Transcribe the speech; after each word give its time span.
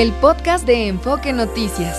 el 0.00 0.12
podcast 0.12 0.64
de 0.64 0.86
Enfoque 0.86 1.32
Noticias. 1.32 1.98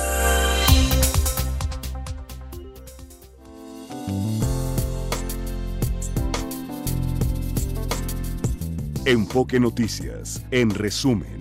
Enfoque 9.04 9.60
Noticias, 9.60 10.42
en 10.52 10.70
resumen. 10.70 11.38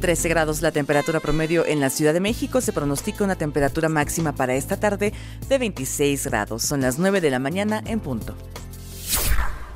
13 0.00 0.28
grados 0.28 0.62
la 0.62 0.70
temperatura 0.70 1.18
promedio 1.18 1.66
en 1.66 1.80
la 1.80 1.90
Ciudad 1.90 2.14
de 2.14 2.20
México. 2.20 2.60
Se 2.60 2.72
pronostica 2.72 3.24
una 3.24 3.34
temperatura 3.34 3.88
máxima 3.88 4.36
para 4.36 4.54
esta 4.54 4.78
tarde 4.78 5.12
de 5.48 5.58
26 5.58 6.28
grados. 6.28 6.62
Son 6.62 6.80
las 6.80 7.00
9 7.00 7.20
de 7.20 7.30
la 7.30 7.40
mañana 7.40 7.82
en 7.84 7.98
punto. 7.98 8.36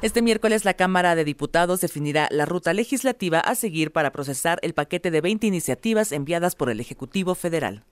Este 0.04 0.20
miércoles 0.20 0.66
la 0.66 0.74
Cámara 0.74 1.14
de 1.14 1.24
Diputados 1.24 1.80
definirá 1.80 2.28
la 2.30 2.44
ruta 2.44 2.74
legislativa 2.74 3.40
a 3.40 3.54
seguir 3.54 3.90
para 3.90 4.12
procesar 4.12 4.58
el 4.60 4.74
paquete 4.74 5.10
de 5.10 5.22
20 5.22 5.46
iniciativas 5.46 6.12
enviadas 6.12 6.56
por 6.56 6.68
el 6.68 6.78
Ejecutivo 6.78 7.34
Federal. 7.34 7.86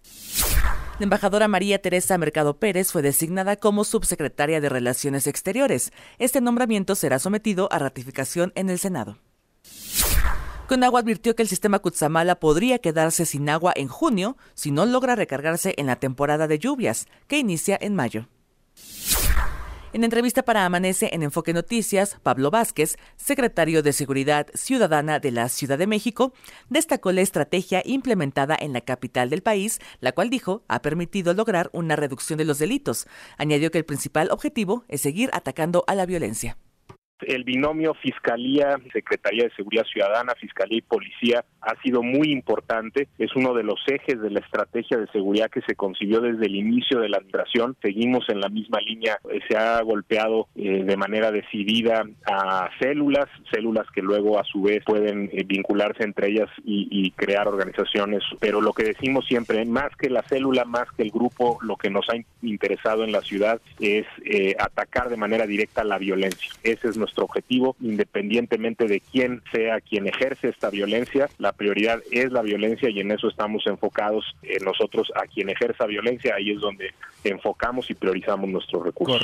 La 0.98 1.04
embajadora 1.04 1.48
María 1.48 1.80
Teresa 1.80 2.18
Mercado 2.18 2.58
Pérez 2.58 2.92
fue 2.92 3.00
designada 3.00 3.56
como 3.56 3.82
subsecretaria 3.84 4.60
de 4.60 4.68
Relaciones 4.68 5.26
Exteriores. 5.26 5.90
Este 6.18 6.42
nombramiento 6.42 6.96
será 6.96 7.18
sometido 7.18 7.72
a 7.72 7.78
ratificación 7.78 8.52
en 8.56 8.68
el 8.68 8.78
Senado. 8.78 9.16
Conagua 10.68 11.00
advirtió 11.00 11.34
que 11.34 11.40
el 11.40 11.48
sistema 11.48 11.78
Cutzamala 11.78 12.38
podría 12.38 12.78
quedarse 12.78 13.24
sin 13.24 13.48
agua 13.48 13.72
en 13.74 13.88
junio 13.88 14.36
si 14.52 14.70
no 14.70 14.84
logra 14.84 15.16
recargarse 15.16 15.72
en 15.78 15.86
la 15.86 15.96
temporada 15.96 16.46
de 16.46 16.58
lluvias, 16.58 17.06
que 17.26 17.38
inicia 17.38 17.78
en 17.80 17.94
mayo. 17.94 18.28
En 19.94 20.04
entrevista 20.04 20.42
para 20.42 20.64
Amanece 20.64 21.10
en 21.12 21.22
Enfoque 21.22 21.52
Noticias, 21.52 22.16
Pablo 22.22 22.50
Vázquez, 22.50 22.96
secretario 23.18 23.82
de 23.82 23.92
Seguridad 23.92 24.46
Ciudadana 24.54 25.18
de 25.18 25.32
la 25.32 25.50
Ciudad 25.50 25.76
de 25.76 25.86
México, 25.86 26.32
destacó 26.70 27.12
la 27.12 27.20
estrategia 27.20 27.82
implementada 27.84 28.56
en 28.58 28.72
la 28.72 28.80
capital 28.80 29.28
del 29.28 29.42
país, 29.42 29.80
la 30.00 30.12
cual 30.12 30.30
dijo 30.30 30.62
ha 30.66 30.80
permitido 30.80 31.34
lograr 31.34 31.68
una 31.74 31.94
reducción 31.94 32.38
de 32.38 32.46
los 32.46 32.58
delitos. 32.58 33.06
Añadió 33.36 33.70
que 33.70 33.76
el 33.76 33.84
principal 33.84 34.30
objetivo 34.30 34.86
es 34.88 35.02
seguir 35.02 35.28
atacando 35.34 35.84
a 35.86 35.94
la 35.94 36.06
violencia 36.06 36.56
el 37.26 37.44
binomio 37.44 37.94
Fiscalía, 37.94 38.78
Secretaría 38.92 39.44
de 39.44 39.54
Seguridad 39.54 39.84
Ciudadana, 39.84 40.34
Fiscalía 40.34 40.78
y 40.78 40.82
Policía 40.82 41.44
ha 41.60 41.80
sido 41.82 42.02
muy 42.02 42.32
importante. 42.32 43.08
Es 43.18 43.34
uno 43.36 43.54
de 43.54 43.62
los 43.62 43.80
ejes 43.86 44.20
de 44.20 44.30
la 44.30 44.40
estrategia 44.40 44.98
de 44.98 45.06
seguridad 45.08 45.50
que 45.50 45.62
se 45.62 45.74
concibió 45.74 46.20
desde 46.20 46.46
el 46.46 46.56
inicio 46.56 47.00
de 47.00 47.08
la 47.08 47.18
administración. 47.18 47.76
Seguimos 47.80 48.28
en 48.28 48.40
la 48.40 48.48
misma 48.48 48.80
línea. 48.80 49.18
Eh, 49.30 49.40
se 49.48 49.56
ha 49.56 49.80
golpeado 49.82 50.48
eh, 50.56 50.82
de 50.84 50.96
manera 50.96 51.30
decidida 51.30 52.04
a 52.26 52.68
células, 52.80 53.26
células 53.52 53.86
que 53.94 54.02
luego 54.02 54.38
a 54.38 54.44
su 54.44 54.62
vez 54.62 54.82
pueden 54.84 55.30
eh, 55.32 55.44
vincularse 55.46 56.02
entre 56.02 56.30
ellas 56.30 56.48
y, 56.64 57.10
crear 57.12 57.46
organizaciones. 57.46 58.22
Pero 58.40 58.60
lo 58.60 58.72
que 58.72 58.84
decimos 58.84 59.26
siempre, 59.26 59.64
más 59.64 59.94
que 59.96 60.08
la 60.08 60.22
célula, 60.22 60.64
más 60.64 60.90
que 60.96 61.02
el 61.02 61.10
grupo, 61.10 61.58
lo 61.62 61.76
que 61.76 61.90
nos 61.90 62.08
ha 62.08 62.14
interesado 62.42 63.04
en 63.04 63.12
la 63.12 63.20
ciudad 63.20 63.60
es 63.78 64.06
atacar 64.58 65.10
de 65.10 65.16
manera 65.16 65.46
directa 65.46 65.84
la 65.84 65.98
violencia. 65.98 66.50
Ese 66.62 66.88
es 66.88 66.96
nuestro 66.96 67.11
nuestro 67.12 67.24
objetivo, 67.24 67.76
independientemente 67.80 68.86
de 68.86 69.00
quién 69.00 69.42
sea 69.52 69.80
quien 69.80 70.06
ejerce 70.06 70.48
esta 70.48 70.70
violencia. 70.70 71.28
La 71.38 71.52
prioridad 71.52 72.00
es 72.10 72.32
la 72.32 72.40
violencia 72.40 72.88
y 72.88 73.00
en 73.00 73.10
eso 73.10 73.28
estamos 73.28 73.66
enfocados 73.66 74.24
en 74.42 74.64
nosotros 74.64 75.12
a 75.14 75.26
quien 75.26 75.50
ejerza 75.50 75.84
violencia. 75.84 76.34
Ahí 76.34 76.52
es 76.52 76.60
donde 76.60 76.94
enfocamos 77.24 77.90
y 77.90 77.94
priorizamos 77.94 78.48
nuestros 78.48 78.82
recursos. 78.82 79.22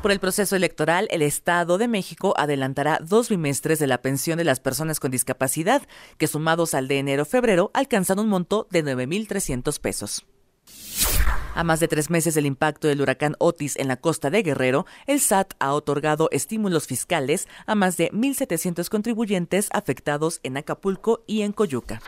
Por 0.00 0.12
el 0.12 0.20
proceso 0.20 0.56
electoral, 0.56 1.08
el 1.10 1.22
Estado 1.22 1.76
de 1.76 1.88
México 1.88 2.32
adelantará 2.38 2.98
dos 3.02 3.28
bimestres 3.28 3.78
de 3.78 3.88
la 3.88 4.00
pensión 4.00 4.38
de 4.38 4.44
las 4.44 4.60
personas 4.60 5.00
con 5.00 5.10
discapacidad, 5.10 5.82
que 6.18 6.28
sumados 6.28 6.72
al 6.74 6.88
de 6.88 7.00
enero-febrero 7.00 7.72
alcanzan 7.74 8.20
un 8.20 8.28
monto 8.28 8.68
de 8.70 8.84
9.300 8.84 9.80
pesos. 9.80 10.24
A 11.54 11.64
más 11.64 11.80
de 11.80 11.88
tres 11.88 12.10
meses 12.10 12.34
del 12.34 12.46
impacto 12.46 12.88
del 12.88 13.00
huracán 13.00 13.34
Otis 13.38 13.76
en 13.76 13.88
la 13.88 13.96
costa 13.96 14.30
de 14.30 14.42
Guerrero, 14.42 14.86
el 15.06 15.20
SAT 15.20 15.54
ha 15.58 15.72
otorgado 15.74 16.28
estímulos 16.30 16.86
fiscales 16.86 17.48
a 17.66 17.74
más 17.74 17.96
de 17.96 18.10
1.700 18.12 18.88
contribuyentes 18.88 19.68
afectados 19.72 20.40
en 20.42 20.56
Acapulco 20.56 21.24
y 21.26 21.42
en 21.42 21.52
Coyuca. 21.52 22.00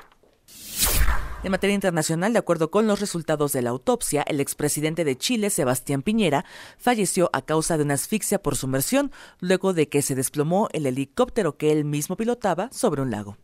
En 1.43 1.53
materia 1.53 1.75
internacional, 1.75 2.35
de 2.35 2.39
acuerdo 2.39 2.71
con 2.71 2.87
los 2.87 3.01
resultados 3.01 3.53
de 3.53 3.63
la 3.63 3.71
autopsia, 3.71 4.23
el 4.23 4.41
expresidente 4.41 5.05
de 5.05 5.17
Chile, 5.17 5.49
Sebastián 5.49 6.03
Piñera, 6.03 6.45
falleció 6.77 7.31
a 7.33 7.41
causa 7.41 7.79
de 7.79 7.85
una 7.85 7.95
asfixia 7.95 8.43
por 8.43 8.57
sumersión 8.57 9.11
luego 9.41 9.73
de 9.73 9.89
que 9.89 10.03
se 10.03 10.15
desplomó 10.15 10.69
el 10.73 10.85
helicóptero 10.85 11.57
que 11.57 11.73
él 11.73 11.87
mismo 11.87 12.17
pilotaba 12.17 12.69
sobre 12.73 13.01
un 13.01 13.11
lago. 13.11 13.39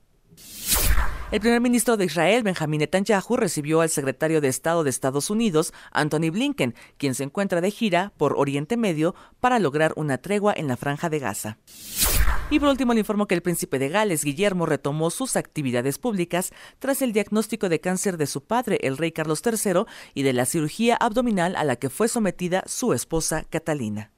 El 1.33 1.41
primer 1.41 1.61
ministro 1.61 1.97
de 1.97 2.05
Israel, 2.05 2.45
Benjamin 2.45 2.79
Netanyahu, 2.79 3.37
recibió 3.37 3.81
al 3.81 3.91
secretario 3.91 4.41
de 4.41 4.47
Estado 4.47 4.85
de 4.85 4.91
Estados 4.91 5.29
Unidos, 5.29 5.75
Anthony 5.91 6.31
Blinken, 6.31 6.77
quien 6.99 7.17
se 7.17 7.25
encuentra 7.25 7.61
de 7.61 7.73
gira 7.73 8.13
por 8.17 8.35
Oriente 8.39 8.77
Medio 8.77 9.17
para 9.41 9.59
lograr 9.59 9.93
una 9.97 10.19
tregua 10.19 10.55
en 10.57 10.69
la 10.69 10.77
franja 10.77 11.11
de 11.11 11.19
Gaza. 11.19 11.59
Y 12.49 12.61
por 12.61 12.69
último 12.69 12.95
le 12.95 13.01
informo 13.01 13.27
que 13.27 13.35
el 13.35 13.43
príncipe 13.43 13.81
de 13.81 13.89
Gales, 13.89 14.23
Guillermo, 14.23 14.67
retomó 14.67 15.11
sus 15.11 15.35
actividades 15.35 15.99
públicas 15.99 16.53
tras 16.79 17.03
el 17.03 17.13
diagnóstico 17.13 17.69
de 17.69 17.81
cáncer 17.81 18.19
de 18.19 18.29
su 18.29 18.45
padre, 18.45 18.79
el 18.83 18.97
rey 18.97 19.11
Carlos 19.11 19.43
III, 19.45 19.83
y 20.15 20.23
de 20.23 20.33
la 20.33 20.47
cirugía 20.47 20.95
abdominal 20.95 21.57
a 21.57 21.65
la 21.65 21.75
que 21.75 21.91
fue 21.91 22.07
sometida 22.07 22.63
su 22.67 22.93
esposa 22.93 23.43
Catalina. 23.51 24.13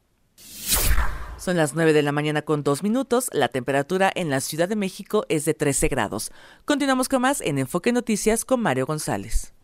Son 1.38 1.56
las 1.56 1.74
9 1.74 1.92
de 1.92 2.02
la 2.02 2.12
mañana 2.12 2.42
con 2.42 2.62
dos 2.62 2.82
minutos. 2.82 3.30
La 3.32 3.48
temperatura 3.48 4.10
en 4.14 4.28
la 4.28 4.40
Ciudad 4.40 4.68
de 4.68 4.76
México 4.76 5.24
es 5.28 5.44
de 5.44 5.54
13 5.54 5.88
grados. 5.88 6.32
Continuamos 6.64 7.08
con 7.08 7.22
más 7.22 7.40
en 7.40 7.58
Enfoque 7.58 7.92
Noticias 7.92 8.44
con 8.44 8.60
Mario 8.60 8.86
González. 8.86 9.54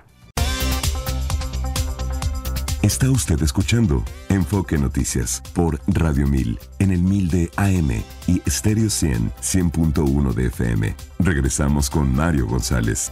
Está 2.83 3.11
usted 3.11 3.43
escuchando 3.43 4.05
Enfoque 4.29 4.77
Noticias 4.77 5.43
por 5.55 5.81
Radio 5.87 6.29
1000 6.29 6.59
en 6.81 6.91
el 6.91 7.03
1000 7.03 7.31
de 7.31 7.51
AM 7.57 7.91
y 8.27 8.43
Stereo 8.49 8.91
100 8.91 9.33
100.1 9.33 10.35
de 10.35 10.47
FM. 10.47 10.97
Regresamos 11.19 11.89
con 11.89 12.15
Mario 12.15 12.47
González. 12.47 13.11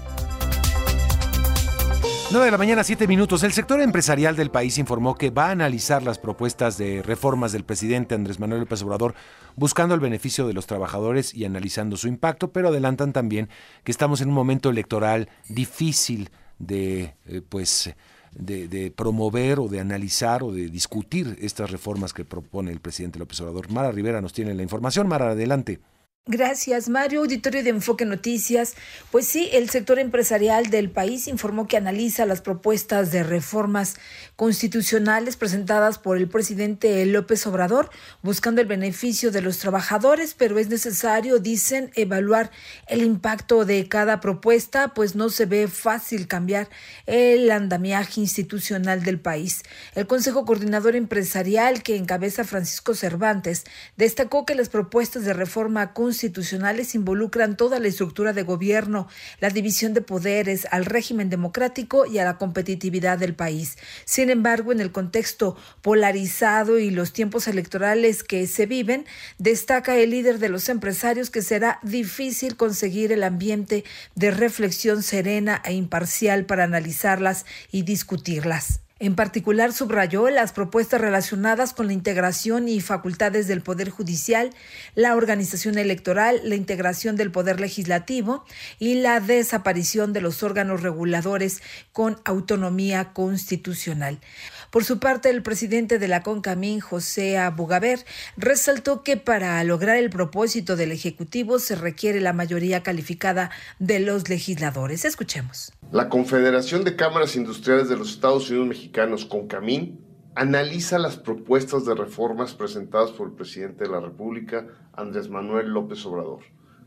9 2.32 2.47
de 2.47 2.50
la 2.50 2.56
mañana, 2.56 2.82
7 2.82 3.06
minutos. 3.06 3.43
El 3.43 3.53
sector 3.53 3.78
empresarial 3.82 4.37
del 4.37 4.50
país 4.50 4.78
informó 4.78 5.16
que 5.16 5.28
va 5.28 5.48
a 5.48 5.50
analizar 5.50 6.03
las 6.03 6.19
propuestas 6.19 6.78
de 6.78 7.03
reformas 7.03 7.53
del 7.53 7.65
presidente 7.65 8.15
Andrés 8.15 8.41
Manuel 8.41 8.60
López 8.60 8.82
Obrador 8.82 9.15
buscando 9.54 9.94
el 9.94 10.00
beneficio 10.00 10.47
de 10.47 10.54
los 10.54 10.66
trabajadores 10.66 11.34
y 11.34 11.44
analizando 11.44 11.98
su 11.98 12.09
impacto, 12.09 12.50
pero 12.50 12.69
adelantan 12.69 13.12
también 13.12 13.50
que 13.84 13.92
estamos 13.92 14.22
en 14.22 14.28
un 14.28 14.34
momento 14.34 14.71
electoral 14.71 15.28
difícil 15.50 16.31
de, 16.59 17.16
eh, 17.26 17.42
pues, 17.47 17.92
de, 18.34 18.66
de, 18.66 18.91
promover 18.91 19.60
o 19.60 19.69
de 19.69 19.81
analizar 19.81 20.42
o 20.42 20.53
de 20.53 20.69
discutir 20.69 21.37
estas 21.42 21.71
reformas 21.71 22.15
que 22.15 22.25
propone 22.25 22.71
el 22.72 22.81
presidente 22.81 23.19
López 23.19 23.38
Obrador. 23.42 23.71
Mara 23.71 23.92
Rivera 23.92 24.22
nos 24.22 24.32
tiene 24.32 24.54
la 24.54 24.62
información. 24.62 25.06
Mara, 25.06 25.32
adelante. 25.32 25.81
Gracias, 26.28 26.88
Mario. 26.88 27.19
Auditorio 27.22 27.65
de 27.65 27.71
Enfoque 27.71 28.05
Noticias. 28.05 28.77
Pues 29.10 29.27
sí, 29.27 29.49
el 29.53 29.71
sector 29.71 29.99
empresarial 29.99 30.71
del 30.71 30.88
país 30.88 31.27
informó 31.27 31.66
que 31.66 31.77
analiza 31.77 32.27
las 32.27 32.41
propuestas 32.41 33.10
de 33.10 33.25
reformas 33.25 33.97
constitucionales 34.37 35.37
presentadas 35.37 35.99
por 35.99 36.16
el 36.16 36.28
presidente 36.28 37.05
López 37.06 37.44
Obrador, 37.49 37.91
buscando 38.22 38.60
el 38.60 38.69
beneficio 38.69 39.33
de 39.33 39.43
los 39.43 39.59
trabajadores, 39.59 40.34
pero 40.34 40.60
es 40.60 40.69
necesario, 40.69 41.41
dicen, 41.41 41.91
evaluar 41.97 42.53
el 42.87 43.03
impacto 43.03 43.65
de 43.65 43.89
cada 43.89 44.21
propuesta, 44.21 44.94
pues 44.94 45.16
no 45.16 45.28
se 45.28 45.47
ve 45.47 45.66
fácil 45.66 46.28
cambiar 46.28 46.69
el 47.06 47.50
andamiaje 47.50 48.21
institucional 48.21 49.03
del 49.03 49.19
país. 49.19 49.65
El 49.97 50.06
Consejo 50.06 50.44
Coordinador 50.44 50.94
Empresarial, 50.94 51.83
que 51.83 51.97
encabeza 51.97 52.44
Francisco 52.44 52.94
Cervantes, 52.94 53.65
destacó 53.97 54.47
que 54.47 54.54
las 54.54 54.69
propuestas 54.69 55.24
de 55.24 55.33
reforma 55.33 55.92
constitucional 55.92 56.11
constitucionales 56.12 56.94
involucran 56.94 57.56
toda 57.56 57.80
la 57.80 57.88
estructura 57.88 58.34
de 58.34 58.42
gobierno, 58.42 59.09
la 59.41 59.48
división 59.48 59.94
de 59.94 60.03
poderes, 60.03 60.66
al 60.70 60.84
régimen 60.84 61.30
democrático 61.30 62.04
y 62.04 62.18
a 62.18 62.24
la 62.24 62.36
competitividad 62.36 63.16
del 63.16 63.34
país. 63.34 63.78
Sin 64.04 64.28
embargo, 64.28 64.72
en 64.72 64.80
el 64.82 64.92
contexto 64.92 65.56
polarizado 65.80 66.78
y 66.78 66.91
los 66.91 67.14
tiempos 67.14 67.48
electorales 67.48 68.22
que 68.22 68.47
se 68.47 68.66
viven, 68.66 69.06
destaca 69.38 69.97
el 69.97 70.10
líder 70.10 70.38
de 70.38 70.50
los 70.50 70.68
empresarios 70.68 71.30
que 71.30 71.41
será 71.41 71.78
difícil 71.82 72.56
conseguir 72.56 73.10
el 73.10 73.22
ambiente 73.22 73.82
de 74.14 74.32
reflexión 74.32 75.03
serena 75.03 75.62
e 75.64 75.72
imparcial 75.72 76.44
para 76.44 76.64
analizarlas 76.64 77.47
y 77.70 77.84
discutirlas. 77.84 78.80
En 79.03 79.16
particular, 79.16 79.72
subrayó 79.72 80.31
las 80.31 80.53
propuestas 80.53 81.01
relacionadas 81.01 81.72
con 81.72 81.89
la 81.89 81.93
integración 81.93 82.69
y 82.69 82.81
facultades 82.81 83.49
del 83.49 83.60
Poder 83.60 83.91
Judicial, 83.91 84.51
la 84.95 85.16
organización 85.16 85.77
electoral, 85.77 86.41
la 86.45 86.54
integración 86.54 87.16
del 87.16 87.33
Poder 87.33 87.59
Legislativo 87.59 88.45
y 88.78 88.95
la 88.95 89.19
desaparición 89.19 90.13
de 90.13 90.21
los 90.21 90.45
órganos 90.45 90.83
reguladores 90.83 91.63
con 91.91 92.21
autonomía 92.25 93.13
constitucional. 93.13 94.21
Por 94.71 94.84
su 94.84 95.01
parte, 95.01 95.31
el 95.31 95.43
presidente 95.43 95.98
de 95.98 96.07
la 96.07 96.22
CONCAMIN, 96.22 96.78
José 96.78 97.39
Abugaber, 97.39 98.05
resaltó 98.37 99.03
que 99.03 99.16
para 99.16 99.63
lograr 99.65 99.97
el 99.97 100.10
propósito 100.10 100.77
del 100.77 100.93
Ejecutivo 100.93 101.59
se 101.59 101.75
requiere 101.75 102.21
la 102.21 102.33
mayoría 102.33 102.84
calificada 102.84 103.51
de 103.81 103.98
los 103.98 104.28
legisladores. 104.28 105.05
Escuchemos. 105.05 105.72
La 105.91 106.09
Confederación 106.09 106.84
de 106.84 106.97
Cámaras 106.97 107.37
Industriales 107.37 107.91
de 107.91 107.98
los 107.98 108.09
Estados 108.13 108.48
Unidos 108.48 108.69
Mexicanos, 108.69 108.91
CONCAMIN, 108.92 110.00
analiza 110.34 110.98
las 110.98 111.16
propuestas 111.16 111.84
de 111.84 111.94
reformas 111.94 112.54
presentadas 112.54 113.10
por 113.10 113.28
el 113.28 113.34
presidente 113.34 113.84
de 113.84 113.91
la 113.91 114.00
República, 114.00 114.66
Andrés 114.92 115.28
Manuel 115.28 115.68
López 115.68 116.04
Obrador, 116.06 116.41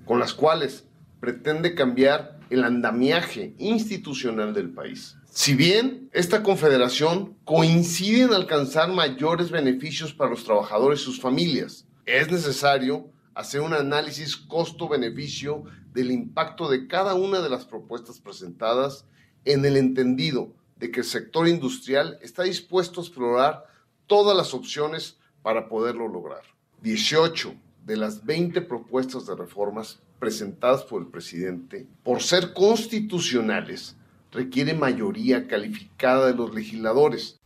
con 0.05 0.19
las 0.19 0.33
cuales 0.33 0.87
pretende 1.19 1.75
cambiar 1.75 2.39
el 2.49 2.63
andamiaje 2.63 3.55
institucional 3.57 4.53
del 4.53 4.69
país. 4.69 5.17
Si 5.29 5.53
bien 5.53 6.09
esta 6.13 6.43
confederación 6.43 7.35
coincide 7.43 8.23
en 8.23 8.33
alcanzar 8.33 8.89
mayores 8.89 9.51
beneficios 9.51 10.13
para 10.13 10.29
los 10.29 10.45
trabajadores 10.45 11.01
y 11.01 11.03
sus 11.03 11.19
familias, 11.19 11.87
es 12.05 12.31
necesario 12.31 13.09
hacer 13.33 13.61
un 13.61 13.73
análisis 13.73 14.37
costo-beneficio 14.37 15.63
del 15.93 16.11
impacto 16.11 16.69
de 16.69 16.87
cada 16.87 17.15
una 17.15 17.41
de 17.41 17.49
las 17.49 17.65
propuestas 17.65 18.19
presentadas 18.19 19.05
en 19.43 19.65
el 19.65 19.77
entendido 19.77 20.53
de 20.75 20.91
que 20.91 21.01
el 21.01 21.05
sector 21.05 21.47
industrial 21.47 22.19
está 22.21 22.43
dispuesto 22.43 22.99
a 22.99 23.03
explorar 23.03 23.65
todas 24.07 24.35
las 24.35 24.53
opciones 24.53 25.17
para 25.41 25.67
poderlo 25.69 26.07
lograr. 26.07 26.43
18 26.81 27.53
de 27.85 27.97
las 27.97 28.25
20 28.25 28.61
propuestas 28.61 29.25
de 29.25 29.35
reformas 29.35 29.99
presentadas 30.19 30.83
por 30.83 31.01
el 31.01 31.07
presidente, 31.07 31.87
por 32.03 32.21
ser 32.21 32.53
constitucionales, 32.53 33.95
requiere 34.31 34.73
mayoría 34.73 35.47
calificada 35.47 36.27
de 36.27 36.33
los 36.33 36.53
legisladores. 36.53 37.39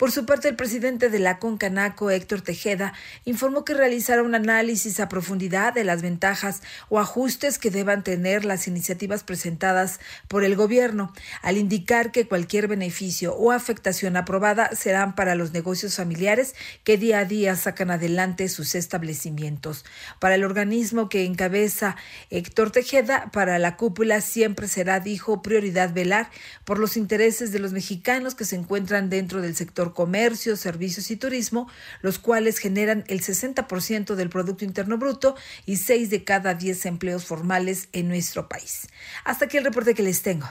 Por 0.00 0.12
su 0.12 0.24
parte, 0.24 0.48
el 0.48 0.56
presidente 0.56 1.10
de 1.10 1.18
la 1.18 1.38
Concanaco, 1.38 2.08
Héctor 2.08 2.40
Tejeda, 2.40 2.94
informó 3.26 3.66
que 3.66 3.74
realizará 3.74 4.22
un 4.22 4.34
análisis 4.34 4.98
a 4.98 5.10
profundidad 5.10 5.74
de 5.74 5.84
las 5.84 6.00
ventajas 6.00 6.62
o 6.88 6.98
ajustes 6.98 7.58
que 7.58 7.70
deban 7.70 8.02
tener 8.02 8.46
las 8.46 8.66
iniciativas 8.66 9.24
presentadas 9.24 10.00
por 10.26 10.42
el 10.42 10.56
gobierno, 10.56 11.12
al 11.42 11.58
indicar 11.58 12.12
que 12.12 12.26
cualquier 12.26 12.66
beneficio 12.66 13.34
o 13.34 13.52
afectación 13.52 14.16
aprobada 14.16 14.74
serán 14.74 15.14
para 15.14 15.34
los 15.34 15.52
negocios 15.52 15.96
familiares 15.96 16.54
que 16.82 16.96
día 16.96 17.18
a 17.18 17.26
día 17.26 17.54
sacan 17.54 17.90
adelante 17.90 18.48
sus 18.48 18.74
establecimientos. 18.74 19.84
Para 20.18 20.36
el 20.36 20.44
organismo 20.44 21.10
que 21.10 21.26
encabeza 21.26 21.96
Héctor 22.30 22.70
Tejeda, 22.70 23.28
para 23.34 23.58
la 23.58 23.76
cúpula 23.76 24.22
siempre 24.22 24.66
será, 24.66 24.98
dijo, 24.98 25.42
prioridad 25.42 25.92
velar 25.92 26.30
por 26.64 26.78
los 26.78 26.96
intereses 26.96 27.52
de 27.52 27.58
los 27.58 27.74
mexicanos 27.74 28.34
que 28.34 28.46
se 28.46 28.56
encuentran 28.56 29.10
dentro 29.10 29.42
del 29.42 29.54
sector 29.54 29.89
comercio, 29.94 30.56
servicios 30.56 31.10
y 31.10 31.16
turismo, 31.16 31.68
los 32.02 32.18
cuales 32.18 32.58
generan 32.58 33.04
el 33.08 33.20
60% 33.22 34.14
del 34.14 34.30
Producto 34.30 34.64
Interno 34.64 34.98
Bruto 34.98 35.36
y 35.66 35.76
6 35.76 36.10
de 36.10 36.24
cada 36.24 36.54
10 36.54 36.86
empleos 36.86 37.24
formales 37.24 37.88
en 37.92 38.08
nuestro 38.08 38.48
país. 38.48 38.88
Hasta 39.24 39.46
aquí 39.46 39.56
el 39.56 39.64
reporte 39.64 39.94
que 39.94 40.02
les 40.02 40.22
tengo. 40.22 40.48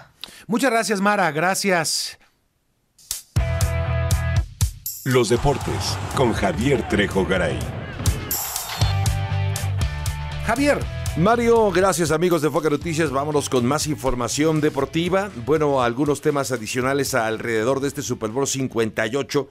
Muchas 0.48 0.72
gracias, 0.72 1.02
Mara. 1.02 1.32
Gracias. 1.32 2.18
Los 5.06 5.30
deportes 5.30 5.98
con 6.16 6.34
Javier 6.34 6.88
Trejo 6.88 7.26
Garay. 7.26 7.58
Javier, 10.46 10.80
Mario, 11.18 11.72
gracias 11.72 12.12
amigos 12.12 12.42
de 12.42 12.50
Foca 12.50 12.70
Noticias. 12.70 13.12
Vámonos 13.12 13.50
con 13.50 13.66
más 13.66 13.88
información 13.88 14.62
deportiva. 14.62 15.30
Bueno, 15.46 15.82
algunos 15.82 16.22
temas 16.22 16.52
adicionales 16.52 17.14
alrededor 17.14 17.82
de 17.82 17.90
este 17.90 18.02
Super 18.02 18.30
Bowl 18.30 18.48
58 18.48 19.50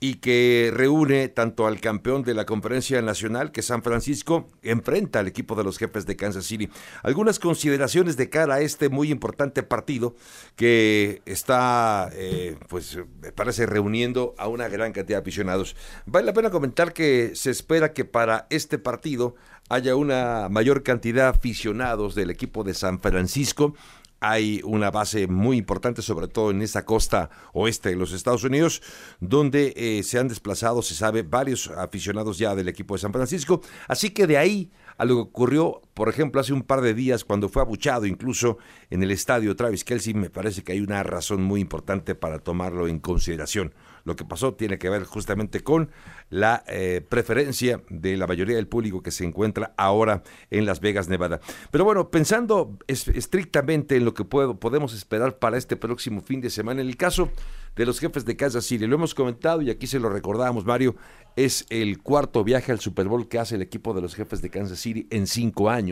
y 0.00 0.14
que 0.14 0.72
reúne 0.74 1.28
tanto 1.28 1.66
al 1.66 1.78
campeón 1.78 2.22
de 2.22 2.32
la 2.32 2.46
conferencia 2.46 3.02
nacional, 3.02 3.52
que 3.52 3.60
San 3.60 3.82
Francisco, 3.82 4.48
enfrenta 4.62 5.20
al 5.20 5.28
equipo 5.28 5.54
de 5.54 5.62
los 5.62 5.76
jefes 5.76 6.06
de 6.06 6.16
Kansas 6.16 6.46
City. 6.46 6.70
Algunas 7.02 7.38
consideraciones 7.38 8.16
de 8.16 8.30
cara 8.30 8.54
a 8.54 8.60
este 8.62 8.88
muy 8.88 9.10
importante 9.10 9.62
partido 9.62 10.16
que 10.56 11.20
está, 11.26 12.08
eh, 12.14 12.56
pues, 12.68 12.98
me 13.20 13.30
parece, 13.32 13.66
reuniendo 13.66 14.34
a 14.38 14.48
una 14.48 14.68
gran 14.68 14.92
cantidad 14.92 15.18
de 15.18 15.22
aficionados. 15.22 15.76
Vale 16.06 16.26
la 16.26 16.32
pena 16.32 16.50
comentar 16.50 16.94
que 16.94 17.32
se 17.34 17.50
espera 17.50 17.92
que 17.92 18.06
para 18.06 18.46
este 18.48 18.78
partido 18.78 19.34
haya 19.68 19.94
una 19.96 20.48
mayor 20.48 20.82
cantidad 20.82 21.24
de 21.24 21.38
aficionados 21.38 22.14
del 22.14 22.30
equipo 22.30 22.64
de 22.64 22.74
San 22.74 23.00
Francisco. 23.00 23.74
Hay 24.20 24.60
una 24.64 24.90
base 24.90 25.26
muy 25.26 25.56
importante, 25.56 26.02
sobre 26.02 26.28
todo 26.28 26.50
en 26.50 26.62
esa 26.62 26.84
costa 26.84 27.30
oeste 27.52 27.90
de 27.90 27.96
los 27.96 28.12
Estados 28.12 28.44
Unidos, 28.44 28.82
donde 29.18 29.72
eh, 29.76 30.02
se 30.02 30.18
han 30.18 30.28
desplazado, 30.28 30.82
se 30.82 30.94
sabe, 30.94 31.22
varios 31.22 31.68
aficionados 31.68 32.38
ya 32.38 32.54
del 32.54 32.68
equipo 32.68 32.94
de 32.94 33.00
San 33.00 33.12
Francisco. 33.12 33.62
Así 33.88 34.10
que 34.10 34.26
de 34.26 34.38
ahí 34.38 34.70
a 35.00 35.06
lo 35.06 35.14
que 35.14 35.22
ocurrió, 35.22 35.80
por 36.00 36.08
ejemplo, 36.08 36.40
hace 36.40 36.54
un 36.54 36.62
par 36.62 36.80
de 36.80 36.94
días 36.94 37.26
cuando 37.26 37.50
fue 37.50 37.60
abuchado 37.60 38.06
incluso 38.06 38.56
en 38.88 39.02
el 39.02 39.10
estadio 39.10 39.54
Travis 39.54 39.84
Kelsey, 39.84 40.14
me 40.14 40.30
parece 40.30 40.64
que 40.64 40.72
hay 40.72 40.80
una 40.80 41.02
razón 41.02 41.42
muy 41.42 41.60
importante 41.60 42.14
para 42.14 42.38
tomarlo 42.38 42.88
en 42.88 43.00
consideración. 43.00 43.74
Lo 44.04 44.16
que 44.16 44.24
pasó 44.24 44.54
tiene 44.54 44.78
que 44.78 44.88
ver 44.88 45.04
justamente 45.04 45.62
con 45.62 45.90
la 46.30 46.64
eh, 46.68 47.04
preferencia 47.06 47.82
de 47.90 48.16
la 48.16 48.26
mayoría 48.26 48.56
del 48.56 48.66
público 48.66 49.02
que 49.02 49.10
se 49.10 49.26
encuentra 49.26 49.74
ahora 49.76 50.22
en 50.50 50.64
Las 50.64 50.80
Vegas, 50.80 51.10
Nevada. 51.10 51.40
Pero 51.70 51.84
bueno, 51.84 52.10
pensando 52.10 52.78
estrictamente 52.86 53.96
en 53.96 54.06
lo 54.06 54.14
que 54.14 54.24
podemos 54.24 54.94
esperar 54.94 55.38
para 55.38 55.58
este 55.58 55.76
próximo 55.76 56.22
fin 56.22 56.40
de 56.40 56.48
semana, 56.48 56.80
en 56.80 56.88
el 56.88 56.96
caso 56.96 57.30
de 57.76 57.86
los 57.86 58.00
jefes 58.00 58.24
de 58.24 58.36
Kansas 58.36 58.64
City, 58.64 58.86
lo 58.86 58.96
hemos 58.96 59.14
comentado 59.14 59.62
y 59.62 59.70
aquí 59.70 59.86
se 59.86 60.00
lo 60.00 60.08
recordábamos, 60.08 60.64
Mario, 60.64 60.96
es 61.36 61.66
el 61.70 62.02
cuarto 62.02 62.42
viaje 62.44 62.72
al 62.72 62.80
Super 62.80 63.06
Bowl 63.06 63.28
que 63.28 63.38
hace 63.38 63.54
el 63.54 63.62
equipo 63.62 63.94
de 63.94 64.02
los 64.02 64.14
jefes 64.14 64.42
de 64.42 64.50
Kansas 64.50 64.78
City 64.78 65.06
en 65.10 65.26
cinco 65.26 65.70
años, 65.70 65.89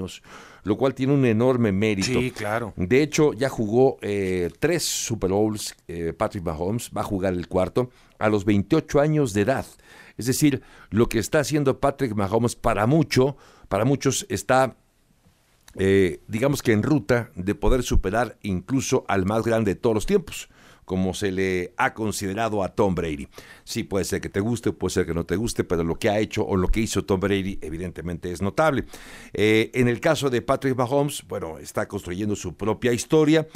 lo 0.64 0.76
cual 0.76 0.94
tiene 0.94 1.14
un 1.14 1.24
enorme 1.24 1.72
mérito. 1.72 2.20
Sí, 2.20 2.30
claro. 2.30 2.74
De 2.76 3.02
hecho, 3.02 3.32
ya 3.32 3.48
jugó 3.48 3.98
eh, 4.02 4.50
tres 4.58 4.84
Super 4.84 5.30
Bowls, 5.30 5.74
eh, 5.86 6.12
Patrick 6.12 6.44
Mahomes 6.44 6.90
va 6.96 7.00
a 7.02 7.04
jugar 7.04 7.32
el 7.32 7.48
cuarto 7.48 7.90
a 8.18 8.28
los 8.28 8.44
28 8.44 9.00
años 9.00 9.32
de 9.32 9.42
edad. 9.42 9.66
Es 10.16 10.26
decir, 10.26 10.62
lo 10.90 11.08
que 11.08 11.18
está 11.18 11.40
haciendo 11.40 11.78
Patrick 11.80 12.14
Mahomes 12.14 12.56
para 12.56 12.86
mucho, 12.86 13.36
para 13.68 13.84
muchos 13.84 14.26
está 14.28 14.76
eh, 15.76 16.20
digamos 16.26 16.62
que 16.62 16.72
en 16.72 16.82
ruta 16.82 17.30
de 17.34 17.54
poder 17.54 17.82
superar 17.82 18.36
incluso 18.42 19.04
al 19.06 19.26
más 19.26 19.44
grande 19.44 19.74
de 19.74 19.80
todos 19.80 19.94
los 19.94 20.06
tiempos 20.06 20.48
como 20.88 21.12
se 21.12 21.30
le 21.30 21.74
ha 21.76 21.92
considerado 21.92 22.64
a 22.64 22.70
Tom 22.70 22.94
Brady. 22.94 23.28
Sí, 23.62 23.84
puede 23.84 24.06
ser 24.06 24.22
que 24.22 24.30
te 24.30 24.40
guste, 24.40 24.72
puede 24.72 24.94
ser 24.94 25.04
que 25.04 25.12
no 25.12 25.26
te 25.26 25.36
guste, 25.36 25.62
pero 25.62 25.84
lo 25.84 25.98
que 25.98 26.08
ha 26.08 26.18
hecho 26.18 26.46
o 26.46 26.56
lo 26.56 26.68
que 26.68 26.80
hizo 26.80 27.04
Tom 27.04 27.20
Brady 27.20 27.58
evidentemente 27.60 28.32
es 28.32 28.40
notable. 28.40 28.86
Eh, 29.34 29.70
en 29.74 29.86
el 29.86 30.00
caso 30.00 30.30
de 30.30 30.40
Patrick 30.40 30.74
Mahomes, 30.74 31.24
bueno, 31.28 31.58
está 31.58 31.86
construyendo 31.86 32.34
su 32.36 32.56
propia 32.56 32.94
historia 32.94 33.46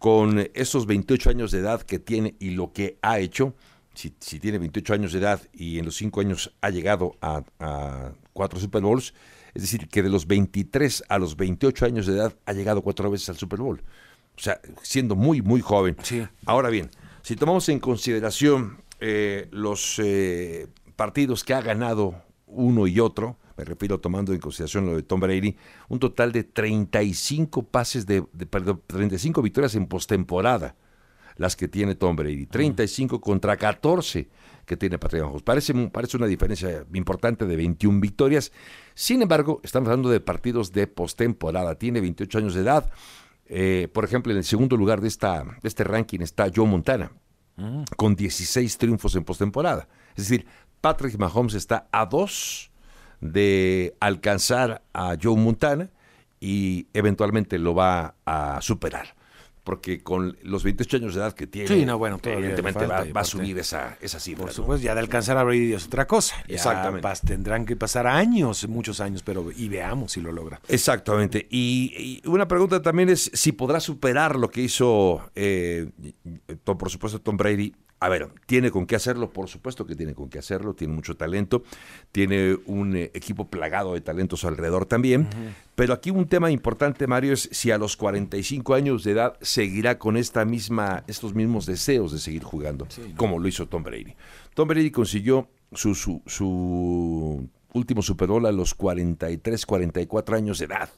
con 0.00 0.50
esos 0.54 0.86
28 0.86 1.30
años 1.30 1.52
de 1.52 1.60
edad 1.60 1.82
que 1.82 2.00
tiene 2.00 2.34
y 2.40 2.50
lo 2.50 2.72
que 2.72 2.98
ha 3.00 3.20
hecho. 3.20 3.54
Si, 3.94 4.10
tiene 4.10 4.58
28 4.58 4.94
años 4.94 5.12
de 5.12 5.20
edad 5.20 5.40
y 5.52 5.78
en 5.78 5.84
los 5.84 5.94
5 5.94 6.20
años 6.20 6.52
ha 6.62 6.70
llegado 6.70 7.14
a, 7.20 7.44
a 7.60 8.12
cuatro 8.32 8.58
Super 8.58 8.82
Bowls, 8.82 9.14
es 9.54 9.62
decir, 9.62 9.86
que 9.86 10.02
de 10.02 10.08
los 10.08 10.26
23 10.26 11.04
a 11.08 11.18
los 11.18 11.36
28 11.36 11.86
años 11.86 12.06
de 12.06 12.14
edad 12.14 12.34
ha 12.44 12.52
llegado 12.54 12.82
cuatro 12.82 13.08
veces 13.08 13.28
al 13.28 13.36
Super 13.36 13.60
Bowl 13.60 13.84
o 14.36 14.40
sea, 14.40 14.60
siendo 14.82 15.16
muy, 15.16 15.42
muy 15.42 15.60
joven. 15.60 15.96
Sí. 16.02 16.26
Ahora 16.46 16.68
bien, 16.70 16.90
si 17.22 17.36
tomamos 17.36 17.68
en 17.68 17.78
consideración 17.78 18.78
eh, 19.00 19.48
los 19.50 19.98
eh, 19.98 20.68
partidos 20.96 21.44
que 21.44 21.54
ha 21.54 21.60
ganado 21.60 22.14
uno 22.46 22.86
y 22.86 23.00
otro, 23.00 23.36
me 23.56 23.64
refiero 23.64 24.00
tomando 24.00 24.32
en 24.32 24.40
consideración 24.40 24.86
lo 24.86 24.96
de 24.96 25.02
Tom 25.02 25.20
Brady, 25.20 25.56
un 25.88 25.98
total 25.98 26.32
de 26.32 26.44
35 26.44 27.64
pases 27.64 28.06
de, 28.06 28.22
perdón, 28.22 28.82
35 28.86 29.42
victorias 29.42 29.74
en 29.74 29.86
postemporada 29.86 30.76
las 31.36 31.56
que 31.56 31.68
tiene 31.68 31.94
Tom 31.94 32.14
Brady, 32.14 32.46
35 32.46 33.20
contra 33.20 33.56
14 33.56 34.28
que 34.66 34.76
tiene 34.76 34.98
Patrick 34.98 35.22
Mahomes. 35.22 35.42
Parece, 35.42 35.74
parece 35.88 36.16
una 36.16 36.26
diferencia 36.26 36.84
importante 36.94 37.46
de 37.46 37.56
21 37.56 38.00
victorias. 38.00 38.52
Sin 38.94 39.22
embargo, 39.22 39.60
estamos 39.64 39.88
hablando 39.88 40.08
de 40.08 40.20
partidos 40.20 40.72
de 40.72 40.86
postemporada. 40.86 41.74
Tiene 41.76 42.00
28 42.00 42.38
años 42.38 42.54
de 42.54 42.60
edad, 42.60 42.90
eh, 43.54 43.88
por 43.92 44.06
ejemplo, 44.06 44.32
en 44.32 44.38
el 44.38 44.44
segundo 44.44 44.78
lugar 44.78 45.02
de, 45.02 45.08
esta, 45.08 45.44
de 45.44 45.68
este 45.68 45.84
ranking 45.84 46.20
está 46.20 46.50
Joe 46.54 46.66
Montana, 46.66 47.12
mm. 47.56 47.82
con 47.98 48.16
16 48.16 48.78
triunfos 48.78 49.14
en 49.14 49.24
postemporada. 49.24 49.88
Es 50.16 50.26
decir, 50.28 50.46
Patrick 50.80 51.18
Mahomes 51.18 51.52
está 51.52 51.86
a 51.92 52.06
dos 52.06 52.70
de 53.20 53.94
alcanzar 54.00 54.82
a 54.94 55.16
Joe 55.22 55.36
Montana 55.36 55.90
y 56.40 56.86
eventualmente 56.94 57.58
lo 57.58 57.74
va 57.74 58.14
a 58.24 58.58
superar. 58.62 59.14
Porque 59.64 60.02
con 60.02 60.36
los 60.42 60.64
28 60.64 60.96
años 60.96 61.14
de 61.14 61.20
edad 61.20 61.32
que 61.34 61.46
tiene, 61.46 61.68
sí, 61.68 61.84
no, 61.84 61.98
bueno, 61.98 62.20
evidentemente 62.22 62.86
va, 62.86 63.04
a 63.14 63.24
subir 63.24 63.58
esa, 63.58 63.96
esa 64.00 64.18
cifra. 64.18 64.44
Por 64.44 64.52
supuesto, 64.52 64.84
ya 64.84 64.94
de 64.94 65.00
alcanzar 65.00 65.38
a 65.38 65.44
Brady 65.44 65.72
es 65.72 65.86
otra 65.86 66.06
cosa. 66.06 66.36
Exactamente. 66.48 67.08
tendrán 67.26 67.64
que 67.64 67.76
pasar 67.76 68.06
años, 68.06 68.68
muchos 68.68 69.00
años, 69.00 69.22
pero 69.22 69.50
y 69.52 69.68
veamos 69.68 70.12
si 70.12 70.20
lo 70.20 70.32
logra. 70.32 70.60
Exactamente. 70.68 71.46
Y, 71.50 72.20
una 72.24 72.48
pregunta 72.48 72.82
también 72.82 73.08
es 73.08 73.30
si 73.32 73.52
podrá 73.52 73.80
superar 73.80 74.36
lo 74.36 74.50
que 74.50 74.62
hizo, 74.62 75.30
eh, 75.34 75.90
por 76.64 76.90
supuesto, 76.90 77.20
Tom 77.20 77.36
Brady 77.36 77.72
a 78.02 78.08
ver, 78.08 78.30
tiene 78.46 78.72
con 78.72 78.84
qué 78.84 78.96
hacerlo, 78.96 79.32
por 79.32 79.48
supuesto 79.48 79.86
que 79.86 79.94
tiene 79.94 80.12
con 80.12 80.28
qué 80.28 80.40
hacerlo, 80.40 80.74
tiene 80.74 80.92
mucho 80.92 81.16
talento, 81.16 81.62
tiene 82.10 82.58
un 82.66 82.96
eh, 82.96 83.12
equipo 83.14 83.46
plagado 83.46 83.94
de 83.94 84.00
talentos 84.00 84.44
alrededor 84.44 84.86
también, 84.86 85.28
pero 85.76 85.94
aquí 85.94 86.10
un 86.10 86.26
tema 86.26 86.50
importante, 86.50 87.06
Mario, 87.06 87.32
es 87.32 87.48
si 87.52 87.70
a 87.70 87.78
los 87.78 87.96
45 87.96 88.74
años 88.74 89.04
de 89.04 89.12
edad 89.12 89.36
seguirá 89.40 90.00
con 90.00 90.16
esta 90.16 90.44
misma, 90.44 91.04
estos 91.06 91.32
mismos 91.32 91.64
deseos 91.64 92.10
de 92.10 92.18
seguir 92.18 92.42
jugando, 92.42 92.88
como 93.16 93.38
lo 93.38 93.46
hizo 93.46 93.68
Tom 93.68 93.84
Brady. 93.84 94.16
Tom 94.54 94.66
Brady 94.66 94.90
consiguió 94.90 95.48
su, 95.70 95.94
su, 95.94 96.22
su 96.26 97.48
último 97.72 98.02
Super 98.02 98.26
Bowl 98.26 98.46
a 98.46 98.50
los 98.52 98.74
43, 98.74 99.64
44 99.64 100.36
años 100.36 100.58
de 100.58 100.64
edad. 100.64 100.90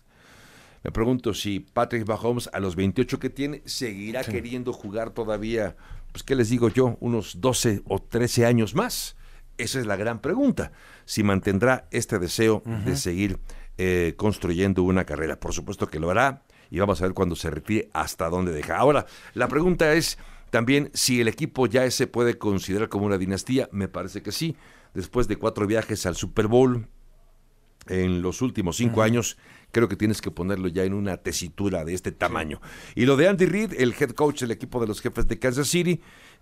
Me 0.82 0.90
pregunto 0.90 1.34
si 1.34 1.60
Patrick 1.60 2.08
Mahomes 2.08 2.48
a 2.52 2.60
los 2.60 2.76
28 2.76 3.18
que 3.18 3.28
tiene 3.28 3.60
seguirá 3.66 4.24
queriendo 4.24 4.72
jugar 4.72 5.10
todavía 5.10 5.76
pues, 6.14 6.22
¿qué 6.22 6.36
les 6.36 6.48
digo 6.48 6.68
yo? 6.68 6.96
Unos 7.00 7.40
12 7.40 7.82
o 7.88 7.98
13 8.00 8.46
años 8.46 8.76
más. 8.76 9.16
Esa 9.58 9.80
es 9.80 9.86
la 9.86 9.96
gran 9.96 10.20
pregunta. 10.20 10.70
Si 11.06 11.24
mantendrá 11.24 11.88
este 11.90 12.20
deseo 12.20 12.62
de 12.84 12.94
seguir 12.94 13.40
eh, 13.78 14.14
construyendo 14.16 14.84
una 14.84 15.04
carrera. 15.06 15.40
Por 15.40 15.52
supuesto 15.52 15.88
que 15.88 15.98
lo 15.98 16.10
hará 16.10 16.44
y 16.70 16.78
vamos 16.78 17.02
a 17.02 17.06
ver 17.06 17.14
cuando 17.14 17.34
se 17.34 17.50
retire 17.50 17.90
hasta 17.92 18.28
dónde 18.28 18.52
deja. 18.52 18.76
Ahora, 18.76 19.06
la 19.32 19.48
pregunta 19.48 19.92
es 19.92 20.16
también 20.50 20.92
si 20.94 21.20
el 21.20 21.26
equipo 21.26 21.66
ya 21.66 21.90
se 21.90 22.06
puede 22.06 22.38
considerar 22.38 22.88
como 22.88 23.06
una 23.06 23.18
dinastía. 23.18 23.68
Me 23.72 23.88
parece 23.88 24.22
que 24.22 24.30
sí. 24.30 24.54
Después 24.94 25.26
de 25.26 25.34
cuatro 25.34 25.66
viajes 25.66 26.06
al 26.06 26.14
Super 26.14 26.46
Bowl 26.46 26.86
en 27.88 28.22
los 28.22 28.42
últimos 28.42 28.76
cinco 28.76 29.02
años, 29.02 29.36
creo 29.72 29.88
que 29.88 29.96
tienes 29.96 30.20
que 30.20 30.30
ponerlo 30.30 30.68
ya 30.68 30.84
en 30.84 30.94
una 30.94 31.16
tesitura 31.18 31.84
de 31.84 31.94
este 31.94 32.12
tamaño. 32.12 32.60
Y 32.94 33.06
lo 33.06 33.16
de 33.16 33.28
Andy 33.28 33.46
Reid, 33.46 33.72
el 33.78 33.94
head 33.98 34.10
coach 34.10 34.40
del 34.40 34.52
equipo 34.52 34.80
de 34.80 34.86
los 34.86 35.00
jefes 35.00 35.26
de 35.28 35.38
Kansas 35.38 35.68
City, 35.68 36.00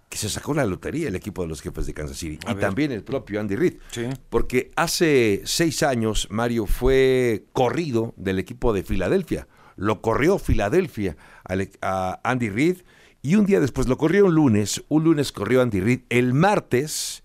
que 0.09 0.19
se 0.19 0.29
sacó 0.29 0.53
la 0.53 0.67
lotería 0.67 1.09
el 1.09 1.17
equipo 1.17 1.41
de 1.41 1.49
los 1.49 1.63
jefes 1.63 1.87
de 1.87 1.95
Kansas 1.95 2.19
City. 2.19 2.39
y 2.47 2.55
también 2.57 2.93
el 2.93 3.03
propio 3.03 3.41
Andy 3.41 3.57
Reid. 3.57 3.75
Porque 4.29 4.71
hace 4.77 5.41
seis 5.45 5.83
años 5.83 6.29
Mario 6.31 6.67
fue 6.67 7.47
corrido 7.53 8.13
del 8.19 8.39
equipo 8.39 8.75
de 8.75 8.83
Filadelfia. 8.83 9.49
Lo 9.77 10.03
corrió 10.03 10.39
Filadelfia 10.39 11.17
a 11.81 12.21
Andy 12.25 12.51
Reid. 12.51 12.77
Y 13.23 13.37
un 13.37 13.47
día 13.47 13.61
después 13.61 13.89
lo 13.89 13.97
corrió 13.97 14.27
un 14.27 14.35
lunes. 14.35 14.85
Un 14.89 15.05
lunes 15.05 15.33
corrió 15.33 15.63
Andy 15.63 15.81
Reid. 15.81 16.01
El 16.11 16.35
martes 16.35 17.22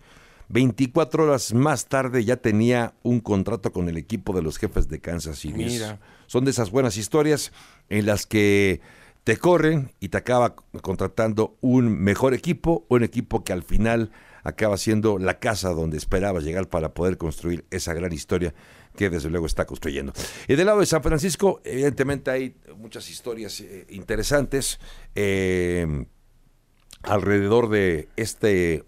24 0.50 1.24
horas 1.24 1.54
más 1.54 1.88
tarde 1.88 2.24
ya 2.24 2.38
tenía 2.38 2.94
un 3.04 3.20
contrato 3.20 3.72
con 3.72 3.90
el 3.90 3.98
equipo 3.98 4.34
de 4.34 4.42
los 4.42 4.58
jefes 4.58 4.88
de 4.88 5.00
Kansas 5.00 5.40
City. 5.40 5.66
Mira. 5.66 6.00
Son 6.28 6.46
de 6.46 6.52
esas 6.52 6.72
buenas 6.72 6.98
historias 6.98 7.52
en 7.90 8.06
las 8.06 8.26
que 8.26 8.82
te 9.24 9.38
corren 9.38 9.92
y 10.00 10.10
te 10.10 10.18
acaba 10.18 10.56
contratando 10.82 11.58
un 11.60 12.02
mejor 12.02 12.34
equipo, 12.34 12.86
un 12.88 13.04
equipo 13.04 13.44
que 13.44 13.52
al 13.52 13.64
final 13.64 14.12
acaba 14.44 14.78
siendo 14.78 15.20
la 15.20 15.40
casa 15.40 15.72
donde 15.72 15.98
esperaba 15.98 16.40
llegar 16.40 16.70
para 16.70 16.94
poder 16.94 17.18
construir 17.18 17.66
esa 17.70 17.94
gran 17.94 18.14
historia 18.14 18.54
que 18.96 19.10
desde 19.10 19.30
luego 19.30 19.46
está 19.46 19.66
construyendo. 19.66 20.14
Y 20.48 20.56
del 20.56 20.68
lado 20.68 20.80
de 20.80 20.86
San 20.86 21.04
Francisco, 21.04 21.60
evidentemente 21.66 22.32
hay 22.32 22.56
muchas 22.78 23.10
historias 23.10 23.60
eh, 23.60 23.86
interesantes 23.90 24.80
eh, 25.16 26.06
alrededor 27.04 27.70
de 27.70 28.08
este 28.16 28.86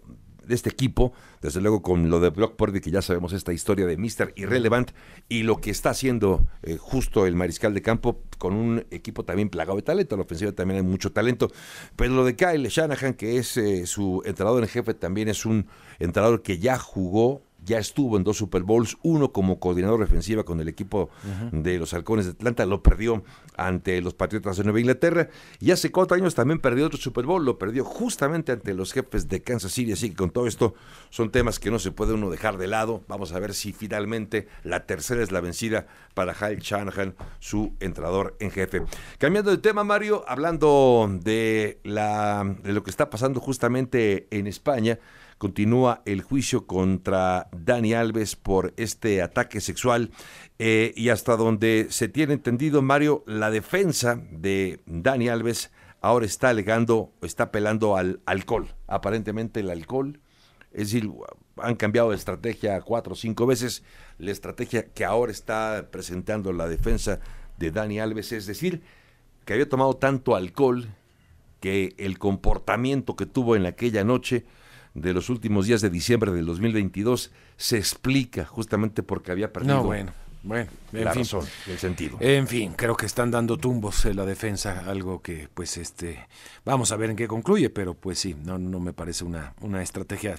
de 0.50 0.56
este 0.56 0.68
equipo, 0.68 1.12
desde 1.40 1.60
luego 1.60 1.80
con 1.80 2.10
lo 2.10 2.20
de 2.20 2.28
Brock 2.28 2.56
Purdy, 2.56 2.80
que 2.80 2.90
ya 2.90 3.00
sabemos 3.00 3.32
esta 3.32 3.52
historia 3.52 3.86
de 3.86 3.96
Mr. 3.96 4.32
Irrelevant, 4.36 4.90
y 5.28 5.44
lo 5.44 5.60
que 5.60 5.70
está 5.70 5.90
haciendo 5.90 6.46
eh, 6.62 6.76
justo 6.78 7.26
el 7.26 7.34
mariscal 7.34 7.72
de 7.72 7.80
campo 7.80 8.20
con 8.36 8.54
un 8.54 8.84
equipo 8.90 9.24
también 9.24 9.48
plagado 9.48 9.76
de 9.76 9.82
talento, 9.82 10.16
la 10.16 10.22
ofensiva 10.22 10.52
también 10.52 10.78
hay 10.78 10.86
mucho 10.86 11.12
talento, 11.12 11.50
pero 11.96 12.12
lo 12.12 12.24
de 12.24 12.36
Kyle 12.36 12.68
Shanahan, 12.68 13.14
que 13.14 13.38
es 13.38 13.56
eh, 13.56 13.86
su 13.86 14.22
entrenador 14.26 14.62
en 14.62 14.68
jefe, 14.68 14.92
también 14.94 15.28
es 15.28 15.46
un 15.46 15.66
entrenador 15.98 16.42
que 16.42 16.58
ya 16.58 16.78
jugó 16.78 17.42
ya 17.64 17.78
estuvo 17.78 18.16
en 18.16 18.24
dos 18.24 18.38
Super 18.38 18.62
Bowls, 18.62 18.96
uno 19.02 19.32
como 19.32 19.60
coordinador 19.60 20.00
defensiva 20.00 20.44
con 20.44 20.60
el 20.60 20.68
equipo 20.68 21.10
de 21.52 21.78
los 21.78 21.94
Halcones 21.94 22.26
de 22.26 22.32
Atlanta, 22.32 22.66
lo 22.66 22.82
perdió 22.82 23.22
ante 23.56 24.00
los 24.00 24.14
Patriotas 24.14 24.56
de 24.56 24.64
Nueva 24.64 24.80
Inglaterra, 24.80 25.28
y 25.58 25.70
hace 25.70 25.90
cuatro 25.90 26.16
años 26.16 26.34
también 26.34 26.60
perdió 26.60 26.86
otro 26.86 26.98
Super 26.98 27.26
Bowl, 27.26 27.44
lo 27.44 27.58
perdió 27.58 27.84
justamente 27.84 28.52
ante 28.52 28.74
los 28.74 28.92
jefes 28.92 29.28
de 29.28 29.42
Kansas 29.42 29.72
City, 29.72 29.92
así 29.92 30.10
que 30.10 30.16
con 30.16 30.30
todo 30.30 30.46
esto 30.46 30.74
son 31.10 31.30
temas 31.30 31.58
que 31.58 31.70
no 31.70 31.78
se 31.78 31.92
puede 31.92 32.14
uno 32.14 32.30
dejar 32.30 32.58
de 32.58 32.66
lado, 32.66 33.02
vamos 33.08 33.32
a 33.32 33.38
ver 33.38 33.54
si 33.54 33.72
finalmente 33.72 34.48
la 34.64 34.86
tercera 34.86 35.22
es 35.22 35.32
la 35.32 35.40
vencida 35.40 35.86
para 36.14 36.34
Kyle 36.34 36.60
Shanahan, 36.60 37.14
su 37.38 37.74
entrenador 37.80 38.36
en 38.40 38.50
jefe. 38.50 38.82
Cambiando 39.18 39.50
de 39.50 39.58
tema, 39.58 39.84
Mario, 39.84 40.24
hablando 40.26 41.10
de, 41.22 41.80
la, 41.84 42.56
de 42.62 42.72
lo 42.72 42.82
que 42.82 42.90
está 42.90 43.10
pasando 43.10 43.40
justamente 43.40 44.26
en 44.30 44.46
España, 44.46 44.98
continúa 45.40 46.02
el 46.04 46.20
juicio 46.20 46.66
contra 46.66 47.48
Dani 47.52 47.94
Alves 47.94 48.36
por 48.36 48.74
este 48.76 49.22
ataque 49.22 49.62
sexual 49.62 50.10
eh, 50.58 50.92
y 50.94 51.08
hasta 51.08 51.34
donde 51.34 51.86
se 51.88 52.08
tiene 52.08 52.34
entendido, 52.34 52.82
Mario, 52.82 53.24
la 53.26 53.50
defensa 53.50 54.20
de 54.30 54.80
Dani 54.84 55.30
Alves 55.30 55.70
ahora 56.02 56.26
está 56.26 56.50
alegando, 56.50 57.14
está 57.22 57.44
apelando 57.44 57.96
al 57.96 58.20
alcohol. 58.26 58.74
Aparentemente 58.86 59.60
el 59.60 59.70
alcohol, 59.70 60.20
es 60.72 60.92
decir, 60.92 61.10
han 61.56 61.76
cambiado 61.76 62.10
de 62.10 62.16
estrategia 62.16 62.78
cuatro 62.82 63.14
o 63.14 63.16
cinco 63.16 63.46
veces. 63.46 63.82
La 64.18 64.32
estrategia 64.32 64.92
que 64.92 65.06
ahora 65.06 65.32
está 65.32 65.88
presentando 65.90 66.52
la 66.52 66.68
defensa 66.68 67.18
de 67.58 67.70
Dani 67.70 67.98
Alves 67.98 68.32
es 68.32 68.44
decir, 68.44 68.82
que 69.46 69.54
había 69.54 69.70
tomado 69.70 69.96
tanto 69.96 70.36
alcohol 70.36 70.90
que 71.60 71.94
el 71.96 72.18
comportamiento 72.18 73.16
que 73.16 73.24
tuvo 73.24 73.56
en 73.56 73.64
aquella 73.64 74.04
noche 74.04 74.44
de 74.94 75.12
los 75.12 75.30
últimos 75.30 75.66
días 75.66 75.80
de 75.80 75.90
diciembre 75.90 76.32
del 76.32 76.46
2022 76.46 77.30
se 77.56 77.78
explica 77.78 78.44
justamente 78.44 79.02
porque 79.02 79.32
había 79.32 79.52
perdido 79.52 79.76
no, 79.76 79.84
bueno, 79.84 80.12
bueno, 80.42 80.70
en 80.92 81.04
la 81.04 81.12
fin, 81.12 81.22
razón, 81.22 81.46
el 81.68 81.78
sentido. 81.78 82.16
En 82.20 82.48
fin, 82.48 82.72
creo 82.76 82.96
que 82.96 83.06
están 83.06 83.30
dando 83.30 83.58
tumbos 83.58 84.04
en 84.06 84.16
la 84.16 84.24
defensa, 84.24 84.84
algo 84.86 85.22
que 85.22 85.48
pues 85.52 85.76
este 85.76 86.26
vamos 86.64 86.92
a 86.92 86.96
ver 86.96 87.10
en 87.10 87.16
qué 87.16 87.28
concluye, 87.28 87.70
pero 87.70 87.94
pues 87.94 88.18
sí, 88.18 88.34
no 88.44 88.58
no 88.58 88.80
me 88.80 88.92
parece 88.92 89.24
una 89.24 89.54
una 89.60 89.82
estrategia 89.82 90.36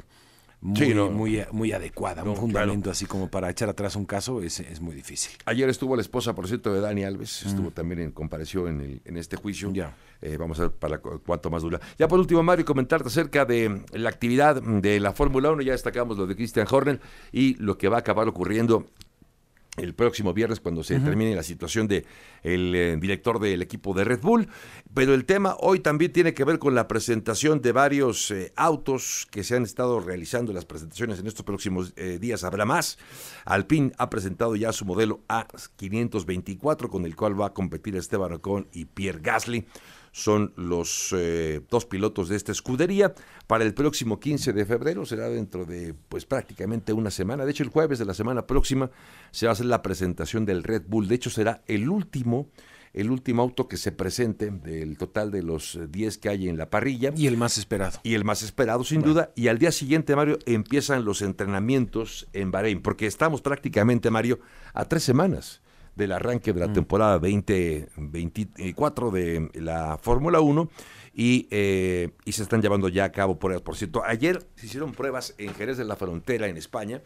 muy, 0.62 0.94
muy, 0.94 1.44
muy 1.51 1.72
adecuada. 1.72 2.24
un 2.24 2.36
fundamento 2.36 2.91
así 2.91 3.08
como 3.08 3.30
para 3.30 3.50
echar 3.50 3.68
atrás 3.68 3.96
un 3.96 4.06
caso 4.06 4.41
es, 4.41 4.60
es, 4.60 4.80
muy 4.80 4.94
difícil. 4.94 5.32
Ayer 5.46 5.68
estuvo 5.70 5.96
la 5.96 6.03
esposa, 6.03 6.36
por 6.36 6.48
cierto, 6.48 6.72
de 6.72 6.82
Dani 6.82 7.03
Alves, 7.03 7.44
estuvo 7.44 7.70
mm. 7.70 7.74
también 7.74 8.00
en 8.01 8.12
compareció 8.12 8.68
en, 8.68 8.80
el, 8.80 9.01
en 9.03 9.18
este 9.18 9.38
juicio. 9.38 9.72
Ya. 9.74 9.96
Eh, 10.22 10.38
vamos 10.38 10.60
a 10.60 10.63
ver 10.63 10.72
para 10.72 11.00
cuánto 11.00 11.50
más 11.50 11.63
dura. 11.63 11.80
Ya 11.98 12.08
por 12.08 12.20
último, 12.20 12.44
Mario, 12.44 12.63
comentarte 12.63 13.08
acerca 13.08 13.44
de 13.44 13.82
la 13.94 14.10
actividad 14.10 14.62
de 14.62 15.00
la 15.00 15.13
Fórmula 15.13 15.51
1. 15.51 15.63
Ya 15.63 15.72
destacamos 15.72 16.15
lo 16.18 16.27
de 16.27 16.36
Christian 16.36 16.68
Horner 16.70 17.01
y 17.32 17.56
lo 17.56 17.77
que 17.80 17.89
va 17.89 17.98
a 17.98 18.00
acabar 18.01 18.27
ocurriendo 18.27 18.86
el 19.77 19.94
próximo 19.94 20.34
viernes 20.34 20.60
cuando 20.60 20.84
se 20.84 21.00
termine 21.00 21.34
la 21.34 21.44
situación 21.44 21.88
de 21.88 22.06
el 22.43 22.75
eh, 22.75 22.98
director 22.98 23.39
del 23.39 23.62
equipo 23.62 23.93
de 23.93 24.03
Red 24.03 24.21
Bull, 24.21 24.48
pero 24.93 25.13
el 25.13 25.25
tema 25.25 25.55
hoy 25.60 25.79
también 25.79 26.12
tiene 26.12 26.33
que 26.33 26.43
ver 26.43 26.60
con 26.60 26.75
la 26.75 26.88
presentación 26.88 27.62
de 27.62 27.71
varios 27.71 28.31
eh, 28.31 28.53
autos 28.55 29.27
que 29.31 29.43
se 29.43 29.55
han 29.55 29.63
estado 29.63 30.00
realizando 30.00 30.53
las 30.53 30.65
presentaciones 30.65 31.19
en 31.19 31.27
estos 31.27 31.45
próximos 31.45 31.93
eh, 31.95 32.17
días. 32.19 32.43
Habrá 32.43 32.65
más. 32.65 32.98
Alpine 33.45 33.91
ha 33.98 34.10
presentado 34.10 34.55
ya 34.55 34.71
su 34.74 34.86
modelo 34.86 35.21
A524 35.27 36.89
con 36.89 37.05
el 37.05 37.15
cual 37.15 37.39
va 37.39 37.48
a 37.48 37.53
competir 37.53 37.95
Esteban 37.95 38.33
Ocon 38.33 38.67
y 38.74 38.86
Pierre 38.86 39.19
Gasly 39.21 39.65
son 40.13 40.51
los 40.57 41.15
dos 41.69 41.86
pilotos 41.86 42.27
de 42.27 42.36
esta 42.36 42.51
escudería. 42.51 43.15
Para 43.48 43.63
el 43.63 43.74
próximo 43.74 44.19
15 44.19 44.51
de 44.51 44.65
febrero 44.65 45.05
será 45.05 45.29
dentro 45.29 45.63
de 45.65 45.93
pues 46.10 46.25
prácticamente 46.25 46.91
una 46.91 47.12
semana. 47.12 47.45
De 47.45 47.51
hecho, 47.51 47.63
el 47.63 47.69
jueves 47.69 47.98
de 47.98 48.03
la 48.03 48.13
semana 48.13 48.45
próxima 48.45 48.91
se 49.31 49.45
va 49.45 49.51
a 49.51 49.53
hacer 49.53 49.67
la 49.67 49.81
presentación 49.81 50.45
del 50.45 50.63
Red 50.63 50.83
Bull. 50.88 51.07
De 51.07 51.15
hecho, 51.15 51.29
será 51.29 51.62
el 51.67 51.89
último 51.89 52.31
el 52.94 53.10
último 53.10 53.42
auto 53.42 53.68
que 53.68 53.78
se 53.78 53.92
presente 53.92 54.50
del 54.52 54.98
total 54.98 55.32
de 55.32 55.44
los 55.44 55.80
10 55.90 56.18
que 56.18 56.30
hay 56.30 56.50
en 56.50 56.58
la 56.58 56.70
parrilla. 56.70 57.12
Y 57.16 57.28
el 57.28 57.38
más 57.38 57.58
esperado. 57.58 58.00
Y 58.04 58.16
el 58.16 58.26
más 58.26 58.44
esperado, 58.44 58.84
sin 58.84 59.02
duda. 59.02 59.32
Y 59.36 59.48
al 59.48 59.58
día 59.58 59.72
siguiente, 59.72 60.16
Mario, 60.16 60.40
empiezan 60.46 61.06
los 61.06 61.22
entrenamientos 61.22 62.28
en 62.34 62.52
Bahrein, 62.52 62.82
porque 62.82 63.08
estamos 63.08 63.42
prácticamente, 63.42 64.12
Mario, 64.12 64.40
a 64.74 64.86
tres 64.86 65.04
semanas 65.04 65.62
del 65.96 66.12
arranque 66.12 66.54
de 66.54 66.60
la 66.60 66.68
mm. 66.68 66.74
temporada 66.74 67.20
2024 67.20 69.12
de 69.12 69.50
la 69.56 69.98
Fórmula 70.02 70.40
1 70.40 70.70
y, 71.14 71.48
eh, 71.52 72.12
y, 72.24 72.32
se 72.32 72.44
están 72.44 72.62
llevando 72.62 72.88
ya 72.88 73.06
a 73.06 73.12
cabo 73.12 73.38
pruebas. 73.38 73.62
Por 73.62 73.76
cierto, 73.76 74.04
ayer 74.04 74.48
se 74.56 74.68
hicieron 74.68 74.94
pruebas 74.94 75.36
en 75.38 75.54
Jerez 75.54 75.78
de 75.78 75.86
la 75.86 75.98
Frontera, 75.98 76.48
en 76.48 76.56
España, 76.58 77.02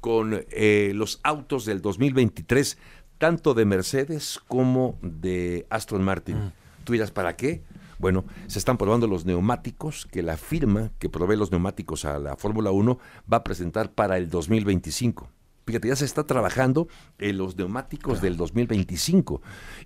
con 0.00 0.44
eh, 0.50 0.92
los 0.94 1.20
autos 1.22 1.64
del 1.64 1.80
2023, 1.80 2.76
tanto 3.24 3.54
de 3.54 3.64
Mercedes 3.64 4.38
como 4.48 4.98
de 5.00 5.66
Aston 5.70 6.02
Martin. 6.02 6.36
Mm. 6.36 6.52
¿Tú 6.84 6.92
dirás 6.92 7.10
para 7.10 7.36
qué? 7.36 7.62
Bueno, 7.98 8.26
se 8.48 8.58
están 8.58 8.76
probando 8.76 9.06
los 9.06 9.24
neumáticos 9.24 10.04
que 10.04 10.22
la 10.22 10.36
firma 10.36 10.90
que 10.98 11.08
provee 11.08 11.34
los 11.34 11.50
neumáticos 11.50 12.04
a 12.04 12.18
la 12.18 12.36
Fórmula 12.36 12.70
1 12.70 12.98
va 13.32 13.38
a 13.38 13.42
presentar 13.42 13.90
para 13.92 14.18
el 14.18 14.28
2025. 14.28 15.30
Fíjate, 15.66 15.88
ya 15.88 15.96
se 15.96 16.04
está 16.04 16.24
trabajando 16.26 16.86
en 17.16 17.38
los 17.38 17.56
neumáticos 17.56 18.20
del 18.20 18.36
2025 18.36 19.40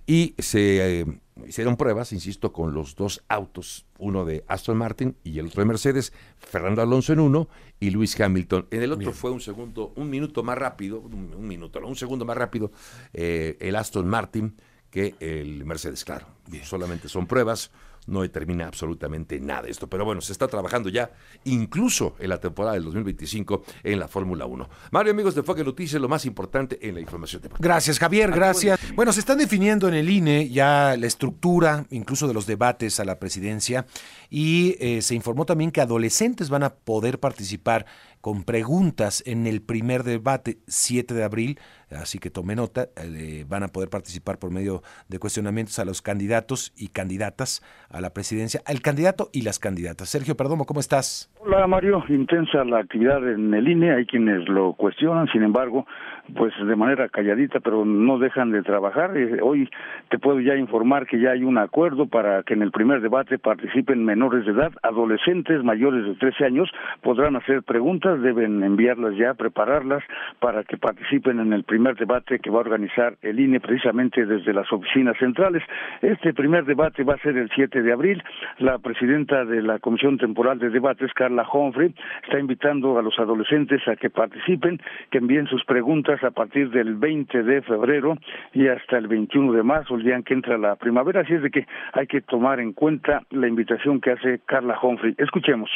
y 0.05 0.35
se 0.37 0.99
eh, 0.99 1.05
hicieron 1.47 1.77
pruebas, 1.77 2.11
insisto, 2.11 2.51
con 2.51 2.73
los 2.73 2.97
dos 2.97 3.23
autos, 3.29 3.85
uno 3.99 4.25
de 4.25 4.43
Aston 4.49 4.75
Martin 4.75 5.15
y 5.23 5.39
el 5.39 5.45
otro 5.45 5.61
de 5.61 5.67
Mercedes, 5.67 6.11
Fernando 6.39 6.81
Alonso 6.81 7.13
en 7.13 7.21
uno 7.21 7.47
y 7.79 7.89
Luis 7.91 8.19
Hamilton. 8.19 8.67
En 8.71 8.83
el 8.83 8.91
otro 8.91 9.13
fue 9.13 9.31
un 9.31 9.41
segundo, 9.41 9.93
un 9.95 10.09
minuto 10.09 10.43
más 10.43 10.57
rápido, 10.57 10.99
un, 10.99 11.47
minuto, 11.47 11.79
un 11.85 11.95
segundo 11.95 12.25
más 12.25 12.37
rápido 12.37 12.71
eh, 13.13 13.57
el 13.59 13.75
Aston 13.75 14.07
Martin 14.07 14.55
que 14.89 15.15
el 15.19 15.65
Mercedes, 15.65 16.03
claro. 16.03 16.27
Solamente 16.63 17.07
son 17.09 17.27
pruebas 17.27 17.71
no 18.09 18.21
determina 18.21 18.67
absolutamente 18.67 19.39
nada 19.39 19.67
esto. 19.67 19.87
Pero 19.87 20.05
bueno, 20.05 20.21
se 20.21 20.31
está 20.31 20.47
trabajando 20.47 20.89
ya, 20.89 21.11
incluso 21.45 22.15
en 22.19 22.29
la 22.29 22.39
temporada 22.39 22.73
del 22.73 22.83
2025, 22.83 23.63
en 23.83 23.99
la 23.99 24.07
Fórmula 24.07 24.45
1. 24.45 24.69
Mario, 24.91 25.11
amigos 25.11 25.35
de 25.35 25.43
Foque 25.43 25.63
Noticias, 25.63 26.01
lo 26.01 26.09
más 26.09 26.25
importante 26.25 26.79
en 26.87 26.95
la 26.95 27.01
información 27.01 27.41
deportiva. 27.41 27.67
Gracias, 27.67 27.99
Javier, 27.99 28.31
gracias. 28.31 28.79
Bueno, 28.95 29.13
se 29.13 29.19
están 29.19 29.37
definiendo 29.37 29.87
en 29.87 29.93
el 29.93 30.09
INE 30.09 30.49
ya 30.49 30.95
la 30.97 31.07
estructura, 31.07 31.85
incluso 31.89 32.27
de 32.27 32.33
los 32.33 32.45
debates 32.45 32.99
a 32.99 33.05
la 33.05 33.19
presidencia, 33.19 33.85
y 34.29 34.75
eh, 34.79 35.01
se 35.01 35.15
informó 35.15 35.45
también 35.45 35.71
que 35.71 35.81
adolescentes 35.81 36.49
van 36.49 36.63
a 36.63 36.75
poder 36.75 37.19
participar 37.19 37.85
con 38.21 38.43
preguntas 38.43 39.23
en 39.25 39.47
el 39.47 39.61
primer 39.61 40.03
debate 40.03 40.59
7 40.67 41.13
de 41.13 41.23
abril, 41.23 41.59
así 41.91 42.19
que 42.19 42.29
tome 42.29 42.55
nota, 42.55 42.89
eh, 42.95 43.45
van 43.47 43.63
a 43.63 43.69
poder 43.69 43.89
participar 43.89 44.39
por 44.39 44.51
medio 44.51 44.83
de 45.07 45.19
cuestionamientos 45.19 45.79
a 45.79 45.85
los 45.85 46.01
candidatos 46.01 46.73
y 46.75 46.89
candidatas 46.89 47.61
a 47.89 48.01
la 48.01 48.13
presidencia, 48.13 48.61
el 48.67 48.81
candidato 48.81 49.29
y 49.31 49.41
las 49.41 49.59
candidatas. 49.59 50.09
Sergio 50.09 50.37
Perdomo, 50.37 50.65
¿cómo 50.65 50.79
estás? 50.79 51.28
Hola 51.41 51.65
Mario, 51.67 52.03
intensa 52.09 52.65
la 52.65 52.79
actividad 52.79 53.25
en 53.25 53.53
el 53.53 53.65
INE, 53.65 53.93
hay 53.93 54.05
quienes 54.05 54.49
lo 54.49 54.73
cuestionan, 54.73 55.29
sin 55.31 55.41
embargo, 55.41 55.87
pues 56.35 56.53
de 56.57 56.75
manera 56.75 57.07
calladita, 57.07 57.61
pero 57.61 57.85
no 57.85 58.19
dejan 58.19 58.51
de 58.51 58.61
trabajar. 58.61 59.15
Eh, 59.15 59.39
hoy 59.41 59.69
te 60.09 60.19
puedo 60.19 60.41
ya 60.41 60.57
informar 60.57 61.07
que 61.07 61.17
ya 61.17 61.31
hay 61.31 61.43
un 61.43 61.57
acuerdo 61.57 62.07
para 62.07 62.43
que 62.43 62.55
en 62.55 62.61
el 62.61 62.71
primer 62.71 62.99
debate 62.99 63.39
participen 63.39 64.03
menores 64.03 64.45
de 64.45 64.51
edad, 64.51 64.73
adolescentes 64.83 65.63
mayores 65.63 66.05
de 66.05 66.15
13 66.15 66.43
años 66.43 66.69
podrán 67.01 67.37
hacer 67.37 67.63
preguntas, 67.63 68.21
deben 68.21 68.61
enviarlas 68.61 69.15
ya, 69.15 69.33
prepararlas 69.33 70.03
para 70.39 70.65
que 70.65 70.77
participen 70.77 71.39
en 71.39 71.53
el 71.53 71.63
primer 71.63 71.95
debate 71.95 72.39
que 72.39 72.49
va 72.49 72.57
a 72.57 72.67
organizar 72.67 73.15
el 73.21 73.39
INE 73.39 73.61
precisamente 73.61 74.25
desde 74.25 74.53
las 74.53 74.69
oficinas 74.73 75.17
centrales. 75.17 75.63
Este 76.01 76.33
primer 76.33 76.65
debate 76.65 77.05
va 77.05 77.13
a 77.13 77.19
ser 77.19 77.37
el 77.37 77.49
7 77.55 77.81
de 77.81 77.93
abril. 77.93 78.21
La 78.57 78.77
presidenta 78.79 79.45
de 79.45 79.61
la 79.61 79.79
Comisión 79.79 80.17
Temporal 80.17 80.59
de 80.59 80.69
Debates, 80.69 81.13
Carla 81.29 81.47
Humphrey, 81.53 81.93
está 82.23 82.39
invitando 82.39 82.97
a 82.97 83.03
los 83.03 83.19
adolescentes 83.19 83.87
a 83.87 83.95
que 83.95 84.09
participen, 84.09 84.81
que 85.11 85.19
envíen 85.19 85.45
sus 85.45 85.63
preguntas 85.63 86.23
a 86.23 86.31
partir 86.31 86.71
del 86.71 86.95
20 86.95 87.43
de 87.43 87.61
febrero 87.61 88.17
y 88.51 88.67
hasta 88.67 88.97
el 88.97 89.07
21 89.07 89.53
de 89.53 89.61
marzo, 89.61 89.95
el 89.95 90.03
día 90.03 90.15
en 90.15 90.23
que 90.23 90.33
entra 90.33 90.57
la 90.57 90.75
primavera. 90.75 91.21
Así 91.21 91.35
es 91.35 91.43
de 91.43 91.51
que 91.51 91.67
hay 91.93 92.07
que 92.07 92.21
tomar 92.21 92.59
en 92.59 92.73
cuenta 92.73 93.21
la 93.29 93.47
invitación 93.47 94.01
que 94.01 94.11
hace 94.11 94.39
Carla 94.47 94.79
Humphrey. 94.81 95.13
Escuchemos. 95.19 95.69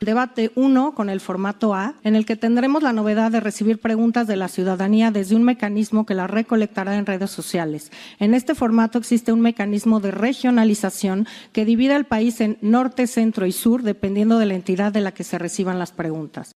Debate 0.00 0.52
1 0.54 0.94
con 0.94 1.08
el 1.08 1.20
formato 1.20 1.74
A, 1.74 1.94
en 2.04 2.16
el 2.16 2.26
que 2.26 2.36
tendremos 2.36 2.82
la 2.82 2.92
novedad 2.92 3.30
de 3.30 3.40
recibir 3.40 3.80
preguntas 3.80 4.26
de 4.26 4.36
la 4.36 4.48
ciudadanía 4.48 5.10
desde 5.10 5.36
un 5.36 5.42
mecanismo 5.42 6.04
que 6.04 6.14
las 6.14 6.30
recolectará 6.30 6.96
en 6.96 7.06
redes 7.06 7.30
sociales. 7.30 7.90
En 8.18 8.34
este 8.34 8.54
formato 8.54 8.98
existe 8.98 9.32
un 9.32 9.40
mecanismo 9.40 10.00
de 10.00 10.10
regionalización 10.10 11.26
que 11.52 11.64
divide 11.64 11.94
al 11.94 12.04
país 12.04 12.42
en 12.42 12.58
norte, 12.60 13.06
centro 13.06 13.46
y 13.46 13.52
sur, 13.52 13.82
dependiendo 13.82 14.38
de 14.38 14.46
la 14.46 14.54
entidad 14.54 14.92
de 14.92 15.00
la 15.00 15.12
que 15.12 15.24
se 15.24 15.38
reciban 15.38 15.78
las 15.78 15.92
preguntas. 15.92 16.52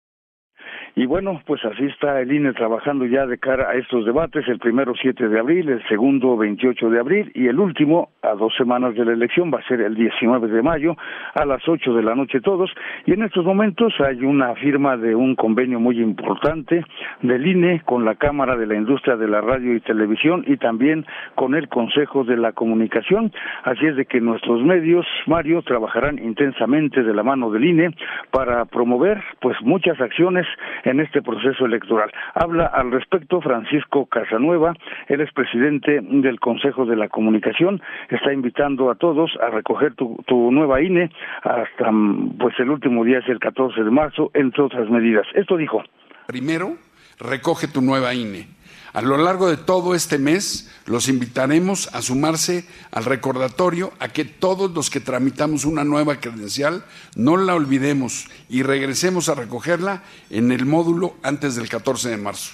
Y 0.96 1.06
bueno, 1.06 1.40
pues 1.46 1.64
así 1.64 1.84
está 1.84 2.20
el 2.20 2.32
INE 2.32 2.52
trabajando 2.52 3.06
ya 3.06 3.26
de 3.26 3.38
cara 3.38 3.70
a 3.70 3.74
estos 3.74 4.04
debates, 4.04 4.46
el 4.48 4.58
primero 4.58 4.92
7 5.00 5.28
de 5.28 5.38
abril, 5.38 5.68
el 5.68 5.86
segundo 5.88 6.36
28 6.36 6.90
de 6.90 6.98
abril 6.98 7.32
y 7.34 7.46
el 7.46 7.58
último, 7.58 8.10
a 8.22 8.34
dos 8.34 8.52
semanas 8.56 8.94
de 8.94 9.04
la 9.04 9.12
elección, 9.12 9.50
va 9.52 9.60
a 9.60 9.68
ser 9.68 9.80
el 9.80 9.94
19 9.94 10.48
de 10.48 10.62
mayo, 10.62 10.96
a 11.34 11.44
las 11.44 11.66
8 11.68 11.94
de 11.94 12.02
la 12.02 12.14
noche 12.14 12.40
todos. 12.40 12.70
Y 13.06 13.12
en 13.12 13.22
estos 13.22 13.44
momentos 13.44 13.94
hay 14.00 14.24
una 14.24 14.54
firma 14.56 14.96
de 14.96 15.14
un 15.14 15.36
convenio 15.36 15.78
muy 15.78 16.00
importante 16.00 16.84
del 17.22 17.46
INE 17.46 17.82
con 17.84 18.04
la 18.04 18.16
Cámara 18.16 18.56
de 18.56 18.66
la 18.66 18.74
Industria 18.74 19.16
de 19.16 19.28
la 19.28 19.40
Radio 19.40 19.74
y 19.74 19.80
Televisión 19.80 20.44
y 20.46 20.56
también 20.56 21.06
con 21.34 21.54
el 21.54 21.68
Consejo 21.68 22.24
de 22.24 22.36
la 22.36 22.52
Comunicación. 22.52 23.32
Así 23.64 23.86
es 23.86 23.96
de 23.96 24.06
que 24.06 24.20
nuestros 24.20 24.62
medios, 24.62 25.06
Mario, 25.26 25.62
trabajarán 25.62 26.18
intensamente 26.18 27.02
de 27.02 27.14
la 27.14 27.22
mano 27.22 27.50
del 27.50 27.64
INE 27.64 27.90
para 28.30 28.64
promover 28.64 29.22
pues 29.40 29.56
muchas 29.62 30.00
acciones 30.00 30.46
en 30.84 31.00
este 31.00 31.22
proceso 31.22 31.66
electoral. 31.66 32.10
Habla 32.34 32.66
al 32.66 32.90
respecto 32.90 33.40
Francisco 33.40 34.06
Casanueva, 34.06 34.74
él 35.08 35.20
es 35.20 35.32
presidente 35.32 36.00
del 36.02 36.40
Consejo 36.40 36.86
de 36.86 36.96
la 36.96 37.08
Comunicación, 37.08 37.82
está 38.08 38.32
invitando 38.32 38.90
a 38.90 38.94
todos 38.94 39.30
a 39.40 39.50
recoger 39.50 39.94
tu, 39.94 40.16
nueva 40.50 40.80
INE 40.82 41.10
hasta 41.42 41.90
pues 42.38 42.58
el 42.58 42.70
último 42.70 43.04
día 43.04 43.18
es 43.18 43.28
el 43.28 43.38
14 43.38 43.82
de 43.82 43.90
marzo, 43.90 44.30
entre 44.34 44.62
otras 44.62 44.88
medidas. 44.88 45.26
Esto 45.34 45.56
dijo. 45.56 45.82
Primero, 46.26 46.76
recoge 47.18 47.68
tu 47.68 47.80
nueva 47.82 48.14
INE 48.14 48.59
a 48.92 49.02
lo 49.02 49.16
largo 49.16 49.48
de 49.48 49.56
todo 49.56 49.94
este 49.94 50.18
mes 50.18 50.68
los 50.86 51.08
invitaremos 51.08 51.88
a 51.92 52.02
sumarse 52.02 52.64
al 52.90 53.04
recordatorio 53.04 53.92
a 54.00 54.08
que 54.08 54.24
todos 54.24 54.70
los 54.72 54.90
que 54.90 55.00
tramitamos 55.00 55.64
una 55.64 55.84
nueva 55.84 56.20
credencial 56.20 56.84
no 57.14 57.36
la 57.36 57.54
olvidemos 57.54 58.26
y 58.48 58.62
regresemos 58.62 59.28
a 59.28 59.34
recogerla 59.34 60.02
en 60.30 60.50
el 60.50 60.66
módulo 60.66 61.16
antes 61.22 61.54
del 61.54 61.68
14 61.68 62.08
de 62.08 62.16
marzo. 62.16 62.52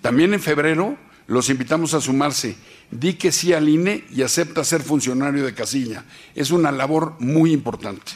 También 0.00 0.34
en 0.34 0.40
febrero 0.40 0.96
los 1.26 1.50
invitamos 1.50 1.94
a 1.94 2.00
sumarse. 2.00 2.56
Di 2.90 3.14
que 3.14 3.32
sí 3.32 3.52
al 3.52 3.68
INE 3.68 4.04
y 4.14 4.22
acepta 4.22 4.62
ser 4.62 4.82
funcionario 4.82 5.44
de 5.44 5.54
casilla. 5.54 6.04
Es 6.36 6.52
una 6.52 6.70
labor 6.70 7.16
muy 7.18 7.52
importante. 7.52 8.12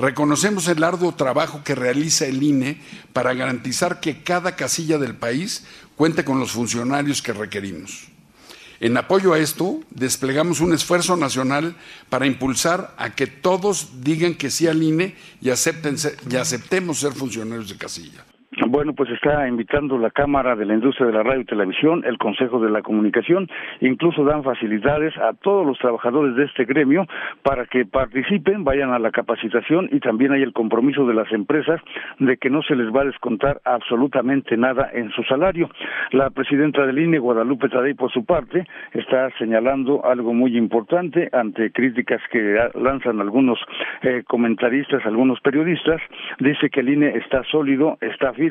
Reconocemos 0.00 0.66
el 0.66 0.82
arduo 0.82 1.14
trabajo 1.14 1.62
que 1.62 1.74
realiza 1.74 2.24
el 2.24 2.42
INE 2.42 2.80
para 3.12 3.34
garantizar 3.34 4.00
que 4.00 4.22
cada 4.22 4.56
casilla 4.56 4.96
del 4.96 5.14
país 5.14 5.64
cuente 6.00 6.24
con 6.24 6.40
los 6.40 6.52
funcionarios 6.52 7.20
que 7.20 7.34
requerimos. 7.34 8.08
En 8.80 8.96
apoyo 8.96 9.34
a 9.34 9.38
esto, 9.38 9.84
desplegamos 9.90 10.60
un 10.60 10.72
esfuerzo 10.72 11.14
nacional 11.14 11.76
para 12.08 12.24
impulsar 12.24 12.94
a 12.96 13.14
que 13.14 13.26
todos 13.26 14.00
digan 14.00 14.32
que 14.34 14.50
sí 14.50 14.66
al 14.66 14.82
INE 14.82 15.14
y, 15.42 15.50
acepten, 15.50 15.96
y 16.30 16.36
aceptemos 16.36 17.00
ser 17.00 17.12
funcionarios 17.12 17.68
de 17.68 17.76
casilla. 17.76 18.24
Bueno, 18.68 18.92
pues 18.92 19.10
está 19.10 19.48
invitando 19.48 19.96
la 19.96 20.10
Cámara 20.10 20.54
de 20.54 20.66
la 20.66 20.74
Industria 20.74 21.06
de 21.06 21.14
la 21.14 21.22
Radio 21.22 21.40
y 21.40 21.44
Televisión, 21.46 22.02
el 22.04 22.18
Consejo 22.18 22.60
de 22.60 22.70
la 22.70 22.82
Comunicación, 22.82 23.48
incluso 23.80 24.22
dan 24.22 24.42
facilidades 24.42 25.16
a 25.16 25.32
todos 25.32 25.66
los 25.66 25.78
trabajadores 25.78 26.36
de 26.36 26.44
este 26.44 26.66
gremio 26.66 27.06
para 27.42 27.64
que 27.64 27.86
participen, 27.86 28.62
vayan 28.62 28.92
a 28.92 28.98
la 28.98 29.12
capacitación 29.12 29.88
y 29.90 30.00
también 30.00 30.32
hay 30.32 30.42
el 30.42 30.52
compromiso 30.52 31.06
de 31.06 31.14
las 31.14 31.32
empresas 31.32 31.80
de 32.18 32.36
que 32.36 32.50
no 32.50 32.62
se 32.62 32.76
les 32.76 32.94
va 32.94 33.00
a 33.00 33.06
descontar 33.06 33.62
absolutamente 33.64 34.58
nada 34.58 34.90
en 34.92 35.10
su 35.12 35.22
salario. 35.24 35.70
La 36.12 36.28
presidenta 36.28 36.84
del 36.84 36.98
INE, 36.98 37.18
Guadalupe 37.18 37.70
Tadei, 37.70 37.94
por 37.94 38.12
su 38.12 38.26
parte, 38.26 38.66
está 38.92 39.30
señalando 39.38 40.04
algo 40.04 40.34
muy 40.34 40.58
importante 40.58 41.30
ante 41.32 41.72
críticas 41.72 42.20
que 42.30 42.58
lanzan 42.74 43.20
algunos 43.20 43.58
eh, 44.02 44.22
comentaristas, 44.26 45.04
algunos 45.06 45.40
periodistas. 45.40 46.00
Dice 46.38 46.68
que 46.68 46.80
el 46.80 46.90
INE 46.90 47.16
está 47.16 47.42
sólido, 47.44 47.96
está 48.02 48.34
firme, 48.34 48.49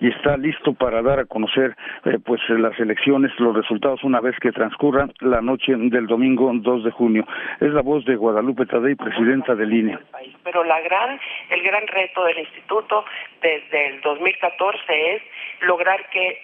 y 0.00 0.08
está 0.08 0.36
listo 0.36 0.72
para 0.74 1.02
dar 1.02 1.20
a 1.20 1.24
conocer 1.24 1.76
eh, 2.04 2.18
pues 2.24 2.40
las 2.48 2.78
elecciones, 2.78 3.32
los 3.38 3.54
resultados 3.54 4.04
una 4.04 4.20
vez 4.20 4.36
que 4.40 4.52
transcurra 4.52 5.08
la 5.20 5.40
noche 5.40 5.74
del 5.76 6.06
domingo 6.06 6.50
2 6.54 6.84
de 6.84 6.90
junio. 6.90 7.26
Es 7.60 7.72
la 7.72 7.82
voz 7.82 8.04
de 8.04 8.16
Guadalupe 8.16 8.66
Tadei, 8.66 8.94
presidenta 8.94 9.54
del 9.54 9.72
INE. 9.72 9.98
Pero 10.44 10.64
la 10.64 10.80
gran, 10.80 11.18
el 11.50 11.62
gran 11.62 11.86
reto 11.86 12.24
del 12.24 12.38
instituto 12.38 13.04
desde 13.42 13.86
el 13.88 14.00
2014 14.02 15.14
es 15.14 15.22
lograr 15.60 16.08
que 16.10 16.42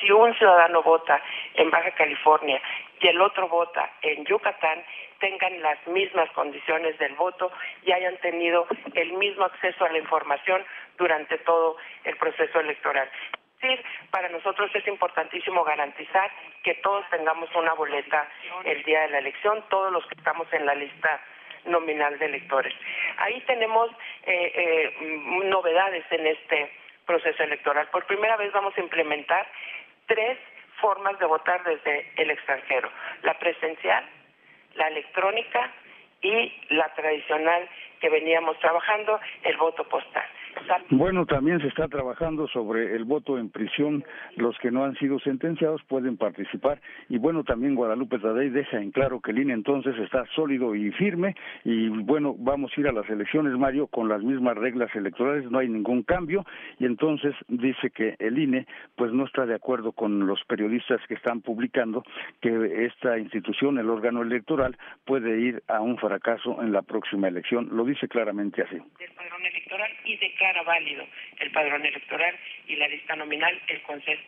si 0.00 0.10
un 0.10 0.34
ciudadano 0.34 0.82
vota 0.82 1.20
en 1.54 1.70
Baja 1.70 1.90
California 1.92 2.60
y 3.00 3.08
el 3.08 3.20
otro 3.20 3.48
vota 3.48 3.90
en 4.02 4.24
Yucatán, 4.24 4.82
tengan 5.18 5.60
las 5.62 5.84
mismas 5.86 6.30
condiciones 6.30 6.98
del 6.98 7.14
voto 7.14 7.50
y 7.84 7.92
hayan 7.92 8.16
tenido 8.18 8.66
el 8.94 9.12
mismo 9.14 9.44
acceso 9.44 9.84
a 9.84 9.92
la 9.92 9.98
información 9.98 10.64
durante 10.96 11.38
todo 11.38 11.76
el 12.04 12.16
proceso 12.16 12.60
electoral. 12.60 13.10
decir, 13.60 13.84
para 14.10 14.28
nosotros 14.28 14.70
es 14.74 14.86
importantísimo 14.86 15.64
garantizar 15.64 16.30
que 16.62 16.74
todos 16.74 17.08
tengamos 17.10 17.48
una 17.54 17.72
boleta 17.74 18.28
el 18.64 18.82
día 18.84 19.02
de 19.02 19.08
la 19.08 19.18
elección, 19.18 19.64
todos 19.68 19.92
los 19.92 20.06
que 20.06 20.14
estamos 20.14 20.46
en 20.52 20.66
la 20.66 20.74
lista 20.74 21.20
nominal 21.64 22.18
de 22.18 22.26
electores. 22.26 22.74
Ahí 23.18 23.40
tenemos 23.46 23.90
eh, 24.24 24.52
eh, 24.54 24.94
novedades 25.44 26.04
en 26.10 26.26
este 26.26 26.72
proceso 27.06 27.42
electoral. 27.42 27.88
Por 27.88 28.04
primera 28.06 28.36
vez 28.36 28.52
vamos 28.52 28.76
a 28.76 28.80
implementar 28.80 29.46
tres 30.06 30.38
formas 30.80 31.18
de 31.18 31.26
votar 31.26 31.62
desde 31.64 32.12
el 32.16 32.30
extranjero, 32.30 32.90
la 33.22 33.38
presencial, 33.38 34.04
la 34.76 34.88
electrónica 34.88 35.70
y 36.22 36.52
la 36.70 36.92
tradicional 36.94 37.68
que 38.00 38.08
veníamos 38.08 38.58
trabajando, 38.58 39.20
el 39.42 39.56
voto 39.56 39.84
postal. 39.84 40.26
Bueno, 40.90 41.26
también 41.26 41.60
se 41.60 41.68
está 41.68 41.88
trabajando 41.88 42.48
sobre 42.48 42.94
el 42.94 43.04
voto 43.04 43.38
en 43.38 43.50
prisión. 43.50 44.04
Los 44.36 44.56
que 44.58 44.70
no 44.70 44.84
han 44.84 44.94
sido 44.96 45.18
sentenciados 45.20 45.82
pueden 45.84 46.16
participar. 46.16 46.80
Y 47.08 47.18
bueno, 47.18 47.44
también 47.44 47.74
Guadalupe 47.74 48.18
Tadei 48.18 48.50
deja 48.50 48.78
en 48.78 48.90
claro 48.90 49.20
que 49.20 49.30
el 49.30 49.38
INE 49.38 49.54
entonces 49.54 49.96
está 49.98 50.24
sólido 50.34 50.74
y 50.74 50.90
firme. 50.92 51.34
Y 51.64 51.88
bueno, 51.88 52.34
vamos 52.38 52.72
a 52.76 52.80
ir 52.80 52.88
a 52.88 52.92
las 52.92 53.08
elecciones, 53.08 53.52
Mario, 53.54 53.86
con 53.86 54.08
las 54.08 54.22
mismas 54.22 54.56
reglas 54.56 54.94
electorales, 54.94 55.50
no 55.50 55.58
hay 55.58 55.68
ningún 55.68 56.02
cambio. 56.02 56.44
Y 56.78 56.86
entonces 56.86 57.34
dice 57.48 57.90
que 57.90 58.16
el 58.18 58.38
INE, 58.38 58.66
pues 58.96 59.12
no 59.12 59.24
está 59.24 59.46
de 59.46 59.54
acuerdo 59.54 59.92
con 59.92 60.26
los 60.26 60.42
periodistas 60.44 61.00
que 61.08 61.14
están 61.14 61.40
publicando 61.40 62.04
que 62.40 62.86
esta 62.86 63.18
institución, 63.18 63.78
el 63.78 63.90
órgano 63.90 64.22
electoral, 64.22 64.76
puede 65.04 65.40
ir 65.40 65.62
a 65.68 65.80
un 65.80 65.98
fracaso 65.98 66.62
en 66.62 66.72
la 66.72 66.82
próxima 66.82 67.28
elección. 67.28 67.68
Lo 67.72 67.84
dice 67.84 68.08
claramente 68.08 68.62
así. 68.62 68.76
Padrón 69.16 69.46
electoral 69.46 69.90
y 70.04 70.16
de 70.16 70.34
válido 70.62 71.06
el 71.38 71.50
padrón 71.50 71.84
electoral 71.84 72.36
y 72.66 72.76
la 72.76 72.88
lista 72.88 73.16
nominal 73.16 73.60
el, 73.68 73.82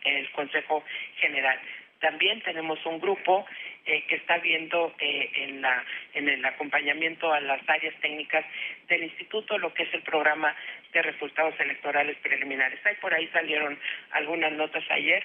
el 0.05 0.31
Consejo 0.31 0.83
General. 1.17 1.59
También 1.99 2.41
tenemos 2.41 2.83
un 2.85 2.99
grupo 2.99 3.45
eh, 3.85 4.03
que 4.07 4.15
está 4.15 4.37
viendo 4.37 4.95
eh, 4.99 5.31
en, 5.35 5.61
la, 5.61 5.83
en 6.13 6.29
el 6.29 6.45
acompañamiento 6.45 7.33
a 7.33 7.41
las 7.41 7.61
áreas 7.67 7.93
técnicas 8.01 8.45
del 8.87 9.03
instituto 9.03 9.57
lo 9.57 9.73
que 9.73 9.83
es 9.83 9.93
el 9.93 10.01
programa 10.03 10.55
de 10.93 11.01
resultados 11.01 11.59
electorales 11.59 12.17
preliminares. 12.17 12.79
Ahí 12.85 12.95
por 13.01 13.13
ahí 13.13 13.27
salieron 13.33 13.77
algunas 14.11 14.53
notas 14.53 14.83
ayer 14.89 15.23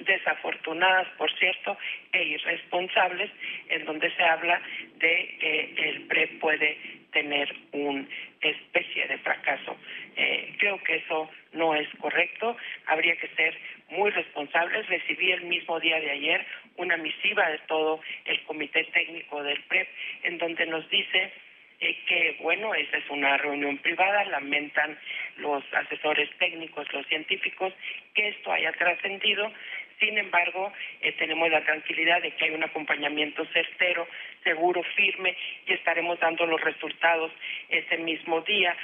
desafortunadas, 0.00 1.08
por 1.16 1.32
cierto, 1.38 1.76
e 2.12 2.22
irresponsables, 2.24 3.30
en 3.68 3.84
donde 3.84 4.10
se 4.14 4.22
habla 4.22 4.60
de 4.96 5.36
que 5.40 5.88
el 5.88 6.02
PRE 6.02 6.26
puede 6.40 6.78
tener 7.12 7.54
una 7.72 8.06
especie 8.40 9.06
de 9.06 9.18
fracaso. 9.18 9.76
Eh, 10.16 10.54
creo 10.58 10.82
que 10.82 10.96
eso 10.96 11.30
no 11.52 11.74
es 11.74 11.88
correcto, 12.00 12.56
habría 12.86 13.16
que 13.16 13.28
ser 13.28 13.56
muy 13.90 14.10
responsables. 14.10 14.86
Recibí 14.88 15.30
el 15.30 15.42
mismo 15.42 15.80
día 15.80 16.00
de 16.00 16.10
ayer 16.10 16.44
una 16.76 16.96
misiva 16.96 17.48
de 17.48 17.58
todo 17.68 18.00
el 18.24 18.42
comité 18.44 18.84
técnico 18.92 19.42
del 19.42 19.60
PREP, 19.62 19.88
en 20.24 20.38
donde 20.38 20.66
nos 20.66 20.88
dice 20.90 21.32
eh, 21.80 21.98
que, 22.06 22.36
bueno, 22.40 22.74
esa 22.74 22.96
es 22.98 23.10
una 23.10 23.36
reunión 23.36 23.78
privada, 23.78 24.24
lamentan 24.24 24.98
los 25.36 25.62
asesores 25.72 26.30
técnicos, 26.38 26.92
los 26.92 27.06
científicos, 27.06 27.72
que 28.14 28.28
esto 28.28 28.52
haya 28.52 28.72
trascendido, 28.72 29.52
sin 29.98 30.18
embargo, 30.18 30.72
eh, 31.00 31.12
tenemos 31.12 31.50
la 31.50 31.64
tranquilidad 31.64 32.22
de 32.22 32.32
que 32.32 32.44
hay 32.44 32.50
un 32.50 32.64
acompañamiento 32.64 33.44
certero, 33.46 34.06
seguro, 34.42 34.82
firme 34.94 35.36
y 35.66 35.72
estaremos 35.72 36.18
dando 36.20 36.46
los 36.46 36.60
resultados 36.60 37.32
ese 37.68 37.98
mismo 37.98 38.40
día. 38.42 38.76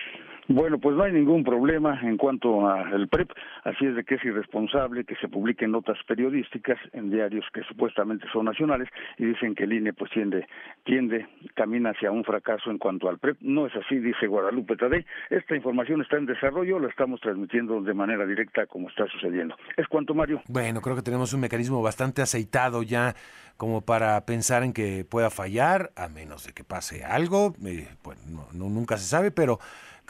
Bueno, 0.52 0.80
pues 0.80 0.96
no 0.96 1.04
hay 1.04 1.12
ningún 1.12 1.44
problema 1.44 2.00
en 2.02 2.16
cuanto 2.16 2.68
al 2.68 3.06
PREP, 3.06 3.30
así 3.62 3.86
es 3.86 3.94
de 3.94 4.02
que 4.02 4.16
es 4.16 4.24
irresponsable 4.24 5.04
que 5.04 5.14
se 5.14 5.28
publiquen 5.28 5.70
notas 5.70 5.96
periodísticas 6.08 6.76
en 6.92 7.08
diarios 7.08 7.44
que 7.54 7.62
supuestamente 7.62 8.26
son 8.32 8.46
nacionales 8.46 8.88
y 9.16 9.26
dicen 9.26 9.54
que 9.54 9.62
el 9.62 9.74
INE 9.74 9.92
pues 9.92 10.10
tiende, 10.10 10.48
tiende, 10.82 11.28
camina 11.54 11.90
hacia 11.90 12.10
un 12.10 12.24
fracaso 12.24 12.68
en 12.72 12.78
cuanto 12.78 13.08
al 13.08 13.18
PREP. 13.18 13.36
No 13.42 13.68
es 13.68 13.76
así, 13.76 14.00
dice 14.00 14.26
Guadalupe 14.26 14.74
Tadei. 14.74 15.06
Esta 15.30 15.54
información 15.54 16.02
está 16.02 16.16
en 16.16 16.26
desarrollo, 16.26 16.80
la 16.80 16.88
estamos 16.88 17.20
transmitiendo 17.20 17.80
de 17.80 17.94
manera 17.94 18.26
directa 18.26 18.66
como 18.66 18.88
está 18.88 19.06
sucediendo. 19.06 19.54
Es 19.76 19.86
cuanto, 19.86 20.14
Mario. 20.14 20.42
Bueno, 20.48 20.80
creo 20.80 20.96
que 20.96 21.02
tenemos 21.02 21.32
un 21.32 21.42
mecanismo 21.42 21.80
bastante 21.80 22.22
aceitado 22.22 22.82
ya 22.82 23.14
como 23.56 23.82
para 23.82 24.24
pensar 24.24 24.64
en 24.64 24.72
que 24.72 25.04
pueda 25.04 25.30
fallar, 25.30 25.92
a 25.94 26.08
menos 26.08 26.46
de 26.46 26.54
que 26.54 26.64
pase 26.64 27.04
algo, 27.04 27.54
eh, 27.64 27.86
pues 28.02 28.18
no, 28.26 28.48
nunca 28.52 28.96
se 28.96 29.04
sabe, 29.04 29.30
pero 29.30 29.58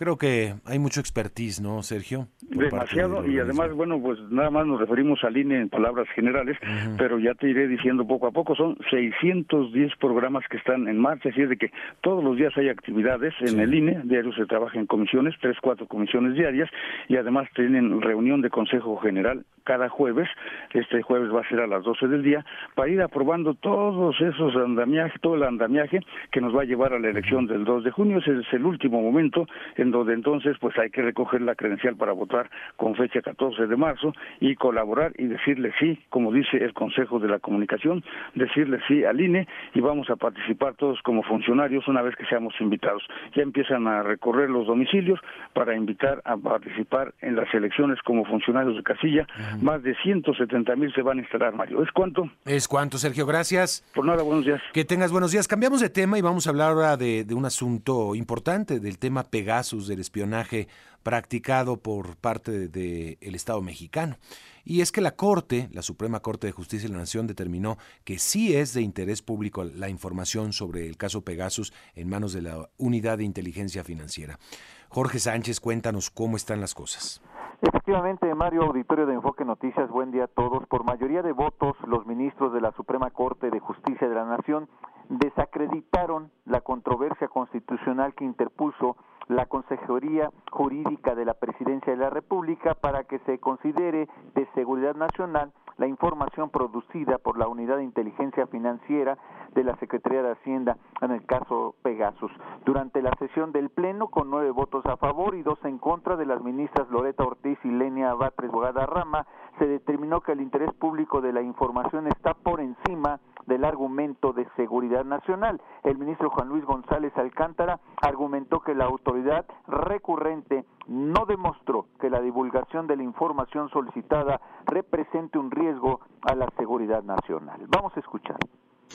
creo 0.00 0.16
que 0.16 0.54
hay 0.64 0.78
mucho 0.78 0.98
expertise, 0.98 1.60
¿no, 1.60 1.82
Sergio? 1.82 2.26
Demasiado, 2.40 3.26
y 3.26 3.38
además, 3.38 3.70
bueno, 3.74 4.00
pues 4.00 4.18
nada 4.30 4.48
más 4.48 4.66
nos 4.66 4.80
referimos 4.80 5.22
al 5.24 5.36
INE 5.36 5.60
en 5.60 5.68
palabras 5.68 6.08
generales, 6.14 6.56
pero 6.96 7.18
ya 7.18 7.34
te 7.34 7.50
iré 7.50 7.68
diciendo 7.68 8.06
poco 8.06 8.26
a 8.26 8.30
poco, 8.30 8.56
son 8.56 8.78
610 8.90 9.92
programas 10.00 10.42
que 10.48 10.56
están 10.56 10.88
en 10.88 10.98
marcha, 10.98 11.28
así 11.28 11.42
es 11.42 11.50
de 11.50 11.58
que 11.58 11.70
todos 12.00 12.24
los 12.24 12.38
días 12.38 12.56
hay 12.56 12.70
actividades 12.70 13.34
en 13.40 13.60
el 13.60 13.74
INE, 13.74 14.00
diario 14.04 14.32
se 14.32 14.46
trabaja 14.46 14.78
en 14.78 14.86
comisiones, 14.86 15.34
tres, 15.38 15.58
cuatro 15.60 15.86
comisiones 15.86 16.34
diarias, 16.34 16.70
y 17.08 17.16
además 17.16 17.48
tienen 17.54 18.00
reunión 18.00 18.40
de 18.40 18.48
Consejo 18.48 18.96
General 18.96 19.44
cada 19.64 19.90
jueves, 19.90 20.28
este 20.72 21.02
jueves 21.02 21.32
va 21.32 21.42
a 21.42 21.48
ser 21.48 21.60
a 21.60 21.66
las 21.66 21.84
12 21.84 22.08
del 22.08 22.22
día, 22.22 22.44
para 22.74 22.90
ir 22.90 23.02
aprobando 23.02 23.54
todos 23.54 24.18
esos 24.20 24.56
andamiajes, 24.56 25.20
todo 25.20 25.34
el 25.34 25.42
andamiaje 25.42 26.00
que 26.32 26.40
nos 26.40 26.56
va 26.56 26.62
a 26.62 26.64
llevar 26.64 26.94
a 26.94 26.98
la 26.98 27.10
elección 27.10 27.46
del 27.46 27.64
2 27.64 27.84
de 27.84 27.90
junio, 27.90 28.18
ese 28.18 28.38
es 28.38 28.52
el 28.52 28.64
último 28.64 29.02
momento 29.02 29.46
en 29.76 29.89
donde 29.90 30.14
entonces 30.14 30.56
pues 30.60 30.76
hay 30.78 30.90
que 30.90 31.02
recoger 31.02 31.40
la 31.42 31.54
credencial 31.54 31.96
para 31.96 32.12
votar 32.12 32.50
con 32.76 32.94
fecha 32.94 33.20
14 33.20 33.66
de 33.66 33.76
marzo 33.76 34.12
y 34.40 34.54
colaborar 34.54 35.12
y 35.18 35.26
decirle 35.26 35.72
sí, 35.78 35.98
como 36.08 36.32
dice 36.32 36.58
el 36.58 36.72
Consejo 36.74 37.18
de 37.18 37.28
la 37.28 37.38
Comunicación, 37.38 38.04
decirle 38.34 38.78
sí 38.88 39.04
al 39.04 39.20
INE 39.20 39.46
y 39.74 39.80
vamos 39.80 40.10
a 40.10 40.16
participar 40.16 40.74
todos 40.74 41.00
como 41.02 41.22
funcionarios 41.22 41.86
una 41.88 42.02
vez 42.02 42.16
que 42.16 42.26
seamos 42.26 42.54
invitados. 42.60 43.02
Ya 43.34 43.42
empiezan 43.42 43.86
a 43.86 44.02
recorrer 44.02 44.50
los 44.50 44.66
domicilios 44.66 45.20
para 45.52 45.74
invitar 45.74 46.22
a 46.24 46.36
participar 46.36 47.14
en 47.20 47.36
las 47.36 47.52
elecciones 47.54 47.98
como 48.02 48.24
funcionarios 48.24 48.76
de 48.76 48.82
casilla. 48.82 49.26
Más 49.60 49.82
de 49.82 49.94
170 50.02 50.76
mil 50.76 50.92
se 50.94 51.02
van 51.02 51.18
a 51.18 51.20
instalar, 51.22 51.54
Mario. 51.54 51.82
¿Es 51.82 51.90
cuánto? 51.92 52.30
Es 52.44 52.68
cuánto, 52.68 52.98
Sergio. 52.98 53.26
Gracias. 53.26 53.84
Por 53.94 54.04
nada, 54.04 54.22
buenos 54.22 54.44
días. 54.44 54.60
Que 54.72 54.84
tengas 54.84 55.12
buenos 55.12 55.32
días. 55.32 55.48
Cambiamos 55.48 55.80
de 55.80 55.90
tema 55.90 56.18
y 56.18 56.22
vamos 56.22 56.46
a 56.46 56.50
hablar 56.50 56.70
ahora 56.70 56.96
de, 56.96 57.24
de 57.24 57.34
un 57.34 57.44
asunto 57.44 58.14
importante, 58.14 58.80
del 58.80 58.98
tema 58.98 59.24
Del 59.70 60.00
espionaje 60.00 60.66
practicado 61.04 61.76
por 61.76 62.16
parte 62.16 62.68
del 62.68 63.34
Estado 63.36 63.62
mexicano. 63.62 64.16
Y 64.64 64.80
es 64.80 64.90
que 64.90 65.00
la 65.00 65.12
Corte, 65.12 65.68
la 65.72 65.82
Suprema 65.82 66.18
Corte 66.20 66.48
de 66.48 66.52
Justicia 66.52 66.88
de 66.88 66.92
la 66.92 66.98
Nación, 66.98 67.28
determinó 67.28 67.78
que 68.04 68.18
sí 68.18 68.56
es 68.56 68.74
de 68.74 68.82
interés 68.82 69.22
público 69.22 69.62
la 69.62 69.88
información 69.88 70.52
sobre 70.52 70.88
el 70.88 70.96
caso 70.96 71.22
Pegasus 71.22 71.72
en 71.94 72.08
manos 72.08 72.32
de 72.32 72.42
la 72.42 72.68
Unidad 72.78 73.18
de 73.18 73.24
Inteligencia 73.24 73.84
Financiera. 73.84 74.40
Jorge 74.88 75.20
Sánchez, 75.20 75.60
cuéntanos 75.60 76.10
cómo 76.10 76.36
están 76.36 76.60
las 76.60 76.74
cosas. 76.74 77.22
Efectivamente, 77.62 78.34
Mario 78.34 78.62
Auditorio 78.62 79.06
de 79.06 79.14
Enfoque 79.14 79.44
Noticias, 79.44 79.88
buen 79.88 80.10
día 80.10 80.24
a 80.24 80.28
todos. 80.28 80.66
Por 80.66 80.82
mayoría 80.84 81.22
de 81.22 81.30
votos, 81.30 81.76
los 81.86 82.06
ministros 82.06 82.52
de 82.52 82.60
la 82.60 82.72
Suprema 82.72 83.10
Corte 83.10 83.50
de 83.50 83.60
Justicia 83.60 84.08
de 84.08 84.14
la 84.16 84.24
Nación 84.24 84.68
desacreditaron 85.10 86.30
la 86.46 86.60
controversia 86.60 87.28
constitucional 87.28 88.14
que 88.14 88.24
interpuso 88.24 88.96
la 89.26 89.46
Consejería 89.46 90.30
Jurídica 90.50 91.14
de 91.14 91.24
la 91.24 91.34
Presidencia 91.34 91.92
de 91.92 91.98
la 91.98 92.10
República 92.10 92.74
para 92.74 93.04
que 93.04 93.18
se 93.20 93.38
considere 93.38 94.08
de 94.34 94.48
seguridad 94.54 94.94
nacional 94.94 95.52
la 95.78 95.86
información 95.86 96.50
producida 96.50 97.18
por 97.18 97.38
la 97.38 97.48
Unidad 97.48 97.78
de 97.78 97.84
Inteligencia 97.84 98.46
Financiera 98.48 99.18
de 99.54 99.64
la 99.64 99.76
Secretaría 99.76 100.22
de 100.22 100.32
Hacienda 100.32 100.76
en 101.00 101.10
el 101.10 101.24
caso 101.24 101.74
Pegasus. 101.82 102.30
Durante 102.64 103.02
la 103.02 103.12
sesión 103.18 103.50
del 103.52 103.70
Pleno, 103.70 104.08
con 104.08 104.30
nueve 104.30 104.50
votos 104.50 104.84
a 104.86 104.96
favor 104.96 105.34
y 105.34 105.42
dos 105.42 105.58
en 105.64 105.78
contra 105.78 106.16
de 106.16 106.26
las 106.26 106.42
ministras 106.42 106.90
Loreta 106.90 107.24
Ortiz 107.24 107.58
y 107.64 107.70
Lenia 107.70 108.14
Batres 108.14 108.50
Rama, 108.52 109.26
se 109.58 109.66
determinó 109.66 110.20
que 110.20 110.32
el 110.32 110.40
interés 110.40 110.72
público 110.74 111.20
de 111.20 111.32
la 111.32 111.42
información 111.42 112.06
está 112.08 112.34
por 112.34 112.60
encima 112.60 113.20
del 113.46 113.64
argumento 113.64 114.32
de 114.32 114.46
seguridad 114.56 114.99
nacional. 115.04 115.60
El 115.82 115.98
ministro 115.98 116.30
Juan 116.30 116.48
Luis 116.48 116.64
González 116.64 117.12
Alcántara 117.16 117.80
argumentó 118.00 118.60
que 118.60 118.74
la 118.74 118.84
autoridad 118.84 119.46
recurrente 119.66 120.64
no 120.86 121.26
demostró 121.26 121.86
que 122.00 122.10
la 122.10 122.20
divulgación 122.20 122.86
de 122.86 122.96
la 122.96 123.02
información 123.02 123.70
solicitada 123.70 124.40
represente 124.66 125.38
un 125.38 125.50
riesgo 125.50 126.00
a 126.22 126.34
la 126.34 126.48
seguridad 126.56 127.02
nacional. 127.02 127.60
Vamos 127.68 127.96
a 127.96 128.00
escuchar. 128.00 128.38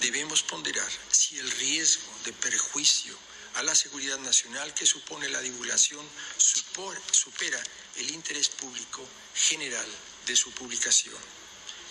Debemos 0.02 0.44
ponderar 0.44 0.90
si 1.10 1.38
el 1.40 1.50
riesgo 1.52 2.12
de 2.26 2.34
perjuicio 2.34 3.16
a 3.56 3.64
la 3.64 3.74
seguridad 3.74 4.20
nacional 4.20 4.74
que 4.74 4.86
supone 4.86 5.30
la 5.30 5.40
divulgación 5.40 6.06
supera 6.38 7.60
el 7.98 8.12
interés 8.12 8.50
público 8.50 9.02
general 9.34 9.86
de 10.28 10.36
su 10.36 10.52
publicación. 10.52 11.16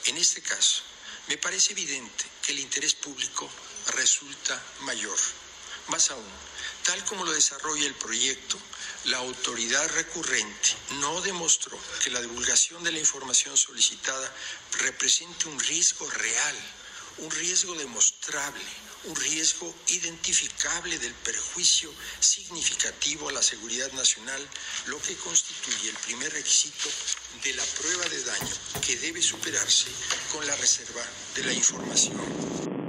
En 0.07 0.19
este 0.19 0.43
caso, 0.43 0.83
me 1.29 1.39
parece 1.39 1.73
evidente 1.73 2.25
que 2.45 2.53
el 2.53 2.61
interés 2.61 2.95
público 2.95 3.49
resulta 3.93 4.61
mayor. 4.81 5.19
Más 5.89 6.11
aún, 6.11 6.25
tal 6.85 7.05
como 7.05 7.25
lo 7.25 7.33
desarrolla 7.33 7.87
el 7.87 7.95
proyecto, 7.95 8.59
la 9.05 9.19
autoridad 9.19 9.87
recurrente 9.91 10.77
no 11.01 11.21
demostró 11.21 11.79
que 12.03 12.11
la 12.11 12.23
divulgación 12.23 12.83
de 12.83 12.93
la 12.93 12.99
información 12.99 13.57
solicitada 13.57 14.33
represente 14.81 15.49
un 15.49 15.61
riesgo 15.61 16.09
real, 16.09 16.57
un 17.19 17.31
riesgo 17.31 17.75
demostrable, 17.75 18.65
un 19.05 19.17
riesgo 19.17 19.75
identificable 19.89 20.99
del 20.99 21.13
perjuicio 21.13 21.93
significativo 22.19 23.29
a 23.29 23.33
la 23.33 23.43
seguridad 23.43 23.93
nacional, 23.93 24.49
lo 24.87 25.01
que 25.03 25.17
constituye 25.17 25.91
el 25.91 25.97
primer 25.97 26.33
requisito 26.33 26.89
de 27.43 27.53
la 27.53 27.65
prueba 27.65 28.09
de 28.09 28.25
daño 28.25 28.57
que 28.87 28.97
debe 28.97 29.21
superarse 29.21 29.91
con 30.33 30.47
la 30.47 30.57
reserva 30.57 31.05
de 31.35 31.45
la 31.45 31.53
información 31.53 32.84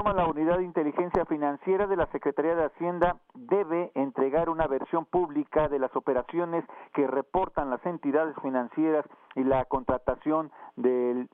la 0.00 0.26
Unidad 0.26 0.56
de 0.56 0.64
Inteligencia 0.64 1.26
Financiera 1.26 1.86
de 1.86 1.96
la 1.96 2.06
Secretaría 2.12 2.54
de 2.54 2.64
Hacienda 2.64 3.18
debe 3.34 3.92
entregar 3.94 4.48
una 4.48 4.66
versión 4.66 5.04
pública 5.04 5.68
de 5.68 5.78
las 5.78 5.94
operaciones 5.94 6.64
que 6.94 7.06
reportan 7.06 7.68
las 7.68 7.84
entidades 7.84 8.34
financieras 8.42 9.04
y 9.36 9.44
la 9.44 9.66
contratación 9.66 10.50
del 10.76 11.28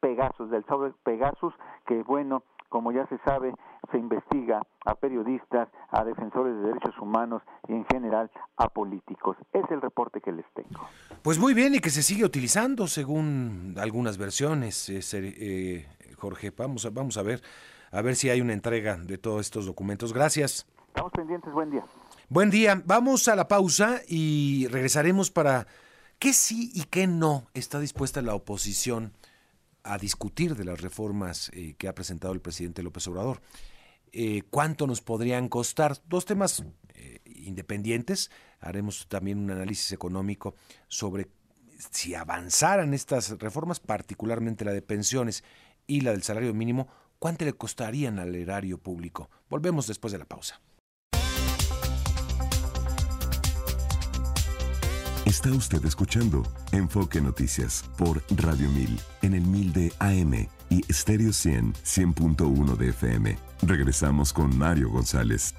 Pegasus, 0.00 0.50
del 0.50 0.64
software 0.64 0.94
Pegasus, 1.04 1.52
que 1.86 2.02
bueno, 2.02 2.44
como 2.70 2.92
ya 2.92 3.06
se 3.08 3.18
sabe, 3.18 3.52
se 3.90 3.98
investiga 3.98 4.62
a 4.86 4.94
periodistas, 4.94 5.68
a 5.90 6.02
defensores 6.02 6.56
de 6.56 6.62
derechos 6.62 6.98
humanos 6.98 7.42
y 7.68 7.74
en 7.74 7.84
general 7.92 8.30
a 8.56 8.68
políticos. 8.68 9.36
Es 9.52 9.70
el 9.70 9.82
reporte 9.82 10.20
que 10.22 10.32
les 10.32 10.46
tengo. 10.54 10.80
Pues 11.22 11.38
muy 11.38 11.52
bien 11.52 11.74
y 11.74 11.78
que 11.78 11.90
se 11.90 12.02
sigue 12.02 12.24
utilizando 12.24 12.86
según 12.86 13.74
algunas 13.78 14.16
versiones, 14.16 14.88
eh, 14.88 15.00
eh, 15.14 15.86
Jorge. 16.16 16.52
Vamos 16.56 16.86
a, 16.86 16.90
vamos 16.90 17.18
a 17.18 17.22
ver 17.22 17.42
a 17.90 18.02
ver 18.02 18.16
si 18.16 18.30
hay 18.30 18.40
una 18.40 18.52
entrega 18.52 18.96
de 18.96 19.18
todos 19.18 19.40
estos 19.40 19.66
documentos. 19.66 20.12
Gracias. 20.12 20.66
Estamos 20.88 21.12
pendientes. 21.12 21.52
Buen 21.52 21.70
día. 21.70 21.84
Buen 22.28 22.50
día. 22.50 22.82
Vamos 22.84 23.28
a 23.28 23.36
la 23.36 23.48
pausa 23.48 24.02
y 24.06 24.66
regresaremos 24.68 25.30
para 25.30 25.66
qué 26.18 26.32
sí 26.32 26.70
y 26.74 26.84
qué 26.84 27.06
no 27.06 27.46
está 27.54 27.80
dispuesta 27.80 28.22
la 28.22 28.34
oposición 28.34 29.12
a 29.82 29.96
discutir 29.96 30.54
de 30.54 30.64
las 30.64 30.80
reformas 30.80 31.50
eh, 31.54 31.74
que 31.78 31.88
ha 31.88 31.94
presentado 31.94 32.34
el 32.34 32.40
presidente 32.40 32.82
López 32.82 33.06
Obrador. 33.08 33.40
Eh, 34.12 34.42
¿Cuánto 34.50 34.86
nos 34.86 35.00
podrían 35.00 35.48
costar? 35.48 35.96
Dos 36.06 36.24
temas 36.24 36.64
eh, 36.94 37.20
independientes. 37.24 38.30
Haremos 38.60 39.06
también 39.08 39.38
un 39.38 39.50
análisis 39.50 39.92
económico 39.92 40.54
sobre 40.88 41.28
si 41.90 42.14
avanzaran 42.14 42.92
estas 42.92 43.30
reformas, 43.38 43.80
particularmente 43.80 44.64
la 44.64 44.72
de 44.72 44.82
pensiones 44.82 45.44
y 45.86 46.00
la 46.00 46.10
del 46.10 46.22
salario 46.22 46.52
mínimo, 46.52 46.88
¿cuánto 47.18 47.44
le 47.44 47.52
costarían 47.52 48.18
al 48.18 48.34
erario 48.34 48.78
público? 48.78 49.30
Volvemos 49.48 49.86
después 49.86 50.12
de 50.12 50.18
la 50.18 50.24
pausa. 50.24 50.60
Está 55.24 55.50
usted 55.50 55.84
escuchando 55.84 56.42
Enfoque 56.72 57.20
Noticias 57.20 57.84
por 57.98 58.22
Radio 58.30 58.70
1000 58.70 58.98
en 59.22 59.34
el 59.34 59.42
1000 59.42 59.72
de 59.74 59.92
AM 59.98 60.48
y 60.70 60.92
Stereo 60.92 61.34
100 61.34 61.74
100.1 61.74 62.76
de 62.76 62.88
FM. 62.88 63.38
Regresamos 63.62 64.32
con 64.32 64.56
Mario 64.56 64.88
González. 64.88 65.54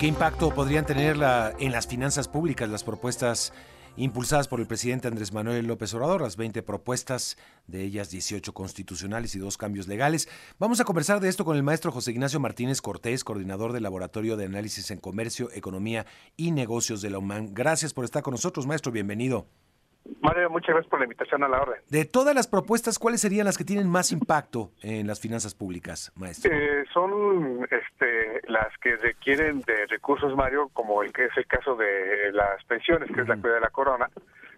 ¿Qué 0.00 0.08
impacto 0.08 0.52
podrían 0.52 0.84
tener 0.84 1.16
la, 1.16 1.52
en 1.58 1.72
las 1.72 1.86
finanzas 1.86 2.26
públicas 2.26 2.68
las 2.68 2.82
propuestas 2.82 3.52
impulsadas 3.96 4.48
por 4.48 4.60
el 4.60 4.66
presidente 4.66 5.08
Andrés 5.08 5.32
Manuel 5.32 5.66
López 5.66 5.92
Obrador, 5.94 6.22
las 6.22 6.36
20 6.36 6.62
propuestas, 6.62 7.36
de 7.66 7.82
ellas 7.82 8.10
18 8.10 8.52
constitucionales 8.52 9.34
y 9.34 9.38
dos 9.38 9.56
cambios 9.56 9.88
legales. 9.88 10.28
Vamos 10.58 10.80
a 10.80 10.84
conversar 10.84 11.20
de 11.20 11.28
esto 11.28 11.44
con 11.44 11.56
el 11.56 11.62
maestro 11.62 11.92
José 11.92 12.10
Ignacio 12.12 12.40
Martínez 12.40 12.80
Cortés, 12.80 13.24
coordinador 13.24 13.72
del 13.72 13.82
Laboratorio 13.82 14.36
de 14.36 14.46
Análisis 14.46 14.90
en 14.90 14.98
Comercio, 14.98 15.50
Economía 15.52 16.06
y 16.36 16.50
Negocios 16.50 17.02
de 17.02 17.10
la 17.10 17.18
UMAN. 17.18 17.54
Gracias 17.54 17.92
por 17.92 18.04
estar 18.04 18.22
con 18.22 18.32
nosotros, 18.32 18.66
maestro, 18.66 18.92
bienvenido. 18.92 19.46
Mario, 20.20 20.50
muchas 20.50 20.70
gracias 20.70 20.90
por 20.90 20.98
la 20.98 21.04
invitación 21.04 21.42
a 21.44 21.48
la 21.48 21.62
orden. 21.62 21.80
De 21.88 22.04
todas 22.04 22.34
las 22.34 22.46
propuestas, 22.46 22.98
¿cuáles 22.98 23.20
serían 23.20 23.46
las 23.46 23.56
que 23.56 23.64
tienen 23.64 23.88
más 23.88 24.12
impacto 24.12 24.72
en 24.82 25.06
las 25.06 25.20
finanzas 25.20 25.54
públicas, 25.54 26.12
maestro? 26.16 26.52
Eh, 26.52 26.84
son 26.92 27.66
este, 27.70 28.40
las 28.48 28.76
que 28.78 28.96
requieren 28.96 29.60
de 29.62 29.86
recursos, 29.86 30.34
Mario, 30.36 30.70
como 30.72 31.02
el 31.02 31.12
que 31.12 31.26
es 31.26 31.36
el 31.36 31.46
caso 31.46 31.76
de 31.76 32.32
las 32.32 32.62
pensiones, 32.64 33.10
que 33.12 33.20
es 33.20 33.28
la 33.28 33.36
cuida 33.36 33.54
de 33.54 33.60
la 33.60 33.70
corona. 33.70 34.10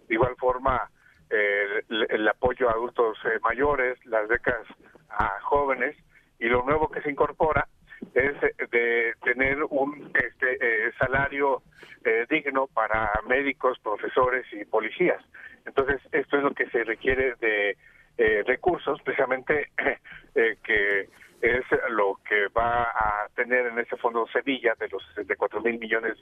De 0.09 0.15
igual 0.15 0.35
forma, 0.38 0.91
el, 1.31 2.29
apoyo 2.29 2.69
a 2.69 2.73
adultos 2.73 3.19
eh, 3.25 3.38
mayores, 3.43 3.99
las 4.07 4.29
becas 4.29 4.67
a 5.11 5.41
jóvenes 5.43 5.97
y 6.38 6.47
lo 6.47 6.62
nuevo 6.62 6.91
que 6.91 7.03
se 7.03 7.11
incorpora 7.11 7.69
es 8.15 8.41
de 8.71 9.15
tener 9.23 9.62
un 9.65 10.11
este, 10.15 10.57
eh, 10.61 10.93
salario 10.99 11.62
eh, 12.05 12.27
digno 12.29 12.67
para 12.67 13.11
médicos, 13.27 13.79
profesores 13.81 14.47
y 14.53 14.65
policías. 14.65 15.23
Entonces, 15.65 16.01
esto 16.12 16.37
es 16.37 16.43
lo 16.43 16.55
que 16.55 16.69
se 16.71 16.85
requiere 16.85 17.35
de 17.41 17.77
eh, 18.19 18.43
recursos, 18.47 19.01
precisamente 19.03 19.71
que 20.35 21.09
es 21.41 21.65
lo 21.91 22.21
que 22.29 22.47
va 22.49 22.83
a 22.83 23.29
tener 23.35 23.67
en 23.67 23.79
ese 23.79 23.97
fondo 23.97 24.27
Sevilla 24.33 24.75
de 24.79 24.88
los 24.88 25.05
64 25.09 25.61
mil 25.61 25.79
millones 25.79 26.17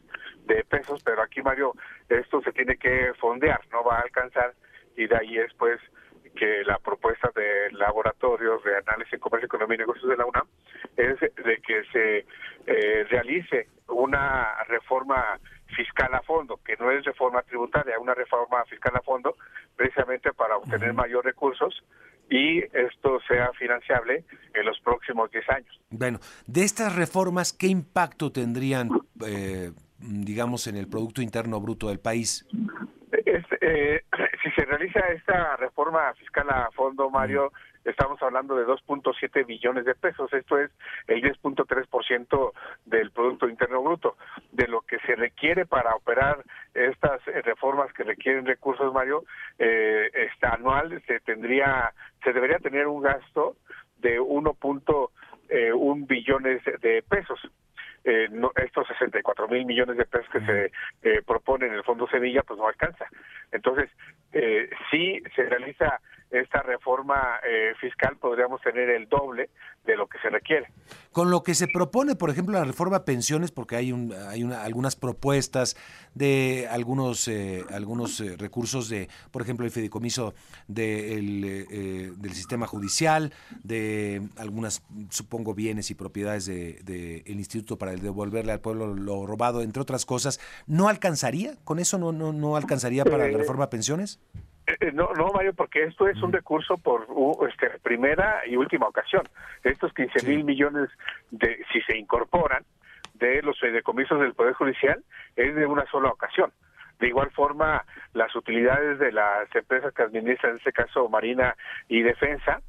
de 0.46 0.64
pesos, 0.64 1.02
pero 1.04 1.22
aquí 1.22 1.42
Mario, 1.42 1.74
esto 2.08 2.40
se 2.42 2.52
tiene 2.52 2.76
que 2.76 3.12
fondear, 3.20 3.60
no 3.70 3.84
va 3.84 3.96
a 3.96 4.02
alcanzar 4.02 4.54
y 4.96 5.06
de 5.06 5.16
ahí 5.16 5.38
es 5.38 5.52
pues 5.54 5.78
que 6.34 6.62
la 6.64 6.78
propuesta 6.78 7.30
de 7.34 7.70
laboratorios 7.72 8.62
de 8.64 8.76
análisis 8.76 9.14
en 9.14 9.20
comercio, 9.20 9.46
economía 9.46 9.76
y 9.76 9.78
negocios 9.78 10.08
de 10.08 10.16
la 10.16 10.26
UNAM 10.26 10.46
es 10.96 11.20
de 11.20 11.60
que 11.66 11.84
se 11.92 12.26
eh, 12.66 13.04
realice 13.10 13.68
una 13.88 14.62
reforma 14.64 15.38
fiscal 15.76 16.12
a 16.14 16.22
fondo, 16.22 16.60
que 16.64 16.76
no 16.76 16.90
es 16.90 17.04
reforma 17.04 17.42
tributaria, 17.42 17.98
una 17.98 18.14
reforma 18.14 18.64
fiscal 18.64 18.92
a 18.96 19.00
fondo, 19.02 19.36
precisamente 19.76 20.32
para 20.32 20.56
obtener 20.56 20.92
mayor 20.92 21.24
recursos 21.24 21.82
y 22.28 22.60
esto 22.60 23.18
sea 23.26 23.50
financiable 23.58 24.24
en 24.54 24.64
los 24.64 24.78
próximos 24.80 25.30
10 25.32 25.50
años. 25.50 25.80
Bueno, 25.90 26.20
de 26.46 26.64
estas 26.64 26.94
reformas, 26.94 27.52
¿qué 27.52 27.66
impacto 27.66 28.30
tendrían, 28.30 28.88
eh, 29.26 29.72
digamos, 29.98 30.68
en 30.68 30.76
el 30.76 30.88
Producto 30.88 31.22
Interno 31.22 31.60
Bruto 31.60 31.88
del 31.88 31.98
país? 31.98 32.46
Eh, 33.12 34.02
si 34.42 34.50
se 34.52 34.64
realiza 34.64 35.00
esta 35.08 35.56
reforma 35.56 36.12
fiscal 36.14 36.48
a 36.50 36.70
fondo, 36.72 37.10
Mario, 37.10 37.52
estamos 37.84 38.22
hablando 38.22 38.54
de 38.56 38.66
2.7 38.66 39.46
billones 39.46 39.84
de 39.84 39.94
pesos. 39.94 40.32
Esto 40.32 40.58
es 40.58 40.70
el 41.06 41.22
10.3% 41.22 42.52
del 42.84 43.10
Producto 43.10 43.48
Interno 43.48 43.82
Bruto. 43.82 44.16
De 44.52 44.68
lo 44.68 44.82
que 44.82 44.98
se 45.00 45.16
requiere 45.16 45.66
para 45.66 45.94
operar 45.94 46.44
estas 46.74 47.26
eh, 47.28 47.42
reformas 47.42 47.92
que 47.92 48.04
requieren 48.04 48.46
recursos, 48.46 48.92
Mario, 48.92 49.24
eh, 49.58 50.10
este, 50.12 50.46
anual 50.46 51.02
se 51.06 51.20
tendría, 51.20 51.92
se 52.22 52.32
debería 52.32 52.58
tener 52.58 52.86
un 52.86 53.02
gasto 53.02 53.56
de 53.98 54.20
1.1 54.20 55.08
eh, 55.48 55.72
billones 56.06 56.62
de 56.80 57.02
pesos 57.08 57.40
eh, 58.04 58.28
no, 58.30 58.52
estos 58.56 58.86
64 58.88 59.48
mil 59.48 59.66
millones 59.66 59.96
de 59.96 60.06
pesos 60.06 60.28
que 60.32 60.40
se 60.40 60.72
eh, 61.02 61.22
proponen 61.26 61.70
en 61.70 61.76
el 61.76 61.84
Fondo 61.84 62.08
Sevilla, 62.08 62.42
pues 62.42 62.58
no 62.58 62.66
alcanza. 62.66 63.06
Entonces, 63.52 63.90
eh, 64.32 64.70
si 64.90 65.22
se 65.34 65.44
realiza 65.44 66.00
esta 66.30 66.62
reforma 66.62 67.40
eh, 67.46 67.72
fiscal, 67.80 68.16
podríamos 68.16 68.60
tener 68.60 68.88
el 68.90 69.08
doble 69.08 69.50
de 69.84 69.96
lo 69.96 70.06
que 70.06 70.18
se 70.20 70.28
requiere. 70.28 70.68
Con 71.10 71.30
lo 71.30 71.42
que 71.42 71.54
se 71.54 71.66
propone, 71.66 72.14
por 72.14 72.30
ejemplo, 72.30 72.58
la 72.58 72.64
reforma 72.64 73.04
pensiones, 73.04 73.50
porque 73.50 73.76
hay, 73.76 73.92
un, 73.92 74.12
hay 74.12 74.44
una, 74.44 74.62
algunas 74.62 74.94
propuestas 74.94 75.76
de 76.14 76.68
algunos, 76.70 77.26
eh, 77.28 77.64
algunos 77.70 78.20
eh, 78.20 78.36
recursos 78.36 78.88
de, 78.88 79.08
por 79.30 79.42
ejemplo, 79.42 79.66
el 79.66 79.72
fideicomiso 79.72 80.34
de 80.68 81.00
del 82.20 82.32
sistema 82.34 82.66
judicial, 82.66 83.32
de 83.62 84.28
algunas, 84.36 84.82
supongo, 85.08 85.54
bienes 85.54 85.90
y 85.90 85.94
propiedades 85.94 86.46
del 86.46 86.84
de, 86.84 87.22
el 87.26 87.38
Instituto 87.38 87.78
para 87.78 87.92
devolverle 87.92 88.52
al 88.52 88.60
pueblo 88.60 88.94
lo 88.94 89.26
robado, 89.26 89.62
entre 89.62 89.82
otras 89.82 90.06
cosas. 90.06 90.40
¿No 90.66 90.88
alcanzaría? 90.88 91.56
¿Con 91.64 91.78
eso 91.78 91.98
no, 91.98 92.12
no, 92.12 92.32
no 92.32 92.56
alcanzaría 92.56 93.04
para 93.04 93.28
la 93.28 93.38
reforma 93.38 93.70
pensiones? 93.70 94.20
Eh, 94.78 94.92
no, 94.92 95.10
no, 95.14 95.32
Mario, 95.32 95.54
porque 95.54 95.84
esto 95.84 96.08
es 96.08 96.20
un 96.22 96.32
recurso 96.32 96.76
por 96.78 97.06
este, 97.48 97.70
primera 97.80 98.42
y 98.46 98.56
última 98.56 98.86
ocasión. 98.86 99.28
Estos 99.64 99.92
15 99.94 100.26
mil 100.26 100.44
millones, 100.44 100.90
de, 101.30 101.64
si 101.72 101.80
se 101.82 101.96
incorporan, 101.96 102.64
de 103.14 103.42
los 103.42 103.58
fideicomisos 103.58 104.20
del 104.20 104.34
Poder 104.34 104.54
Judicial, 104.54 105.02
es 105.36 105.54
de 105.54 105.66
una 105.66 105.84
sola 105.86 106.08
ocasión. 106.10 106.52
De 106.98 107.08
igual 107.08 107.30
forma, 107.30 107.84
las 108.12 108.34
utilidades 108.36 108.98
de 108.98 109.12
las 109.12 109.54
empresas 109.54 109.92
que 109.94 110.02
administran, 110.02 110.52
en 110.52 110.58
este 110.58 110.72
caso 110.72 111.08
Marina 111.08 111.56
y 111.88 112.02
Defensa, 112.02 112.60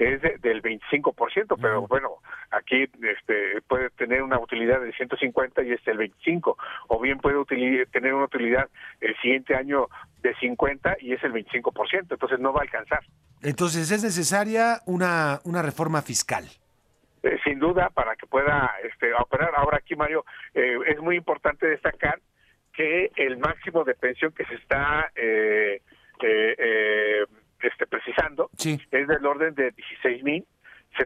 es 0.00 0.22
del 0.40 0.62
25%, 0.62 1.58
pero 1.60 1.86
bueno, 1.86 2.16
aquí 2.50 2.84
este, 3.02 3.60
puede 3.68 3.90
tener 3.90 4.22
una 4.22 4.38
utilidad 4.38 4.80
de 4.80 4.92
150 4.92 5.62
y 5.62 5.72
este 5.72 5.90
el 5.90 5.98
25, 5.98 6.56
o 6.88 7.00
bien 7.00 7.18
puede 7.18 7.44
tener 7.86 8.14
una 8.14 8.24
utilidad 8.24 8.68
el 9.00 9.14
siguiente 9.20 9.54
año 9.54 9.88
de 10.22 10.34
50 10.36 10.96
y 11.00 11.12
es 11.12 11.22
el 11.22 11.32
25%, 11.32 12.12
entonces 12.12 12.38
no 12.40 12.52
va 12.52 12.60
a 12.60 12.62
alcanzar. 12.62 13.00
Entonces 13.42 13.90
es 13.90 14.02
necesaria 14.02 14.80
una, 14.86 15.40
una 15.44 15.62
reforma 15.62 16.02
fiscal. 16.02 16.44
Eh, 17.22 17.38
sin 17.44 17.58
duda, 17.58 17.90
para 17.90 18.16
que 18.16 18.26
pueda 18.26 18.70
este, 18.82 19.12
operar. 19.12 19.50
Ahora 19.54 19.78
aquí, 19.78 19.94
Mario, 19.94 20.24
eh, 20.54 20.78
es 20.86 20.98
muy 21.00 21.16
importante 21.16 21.66
destacar 21.66 22.18
que 22.72 23.10
el 23.16 23.36
máximo 23.36 23.84
de 23.84 23.94
pensión 23.94 24.32
que 24.32 24.46
se 24.46 24.54
está 24.54 25.10
eh, 25.14 25.82
eh 26.22 27.26
este, 27.62 27.86
precisando, 27.86 28.50
es 28.90 29.08
del 29.08 29.24
orden 29.26 29.54
de 29.54 29.70
16 29.72 30.22
mil 30.22 30.44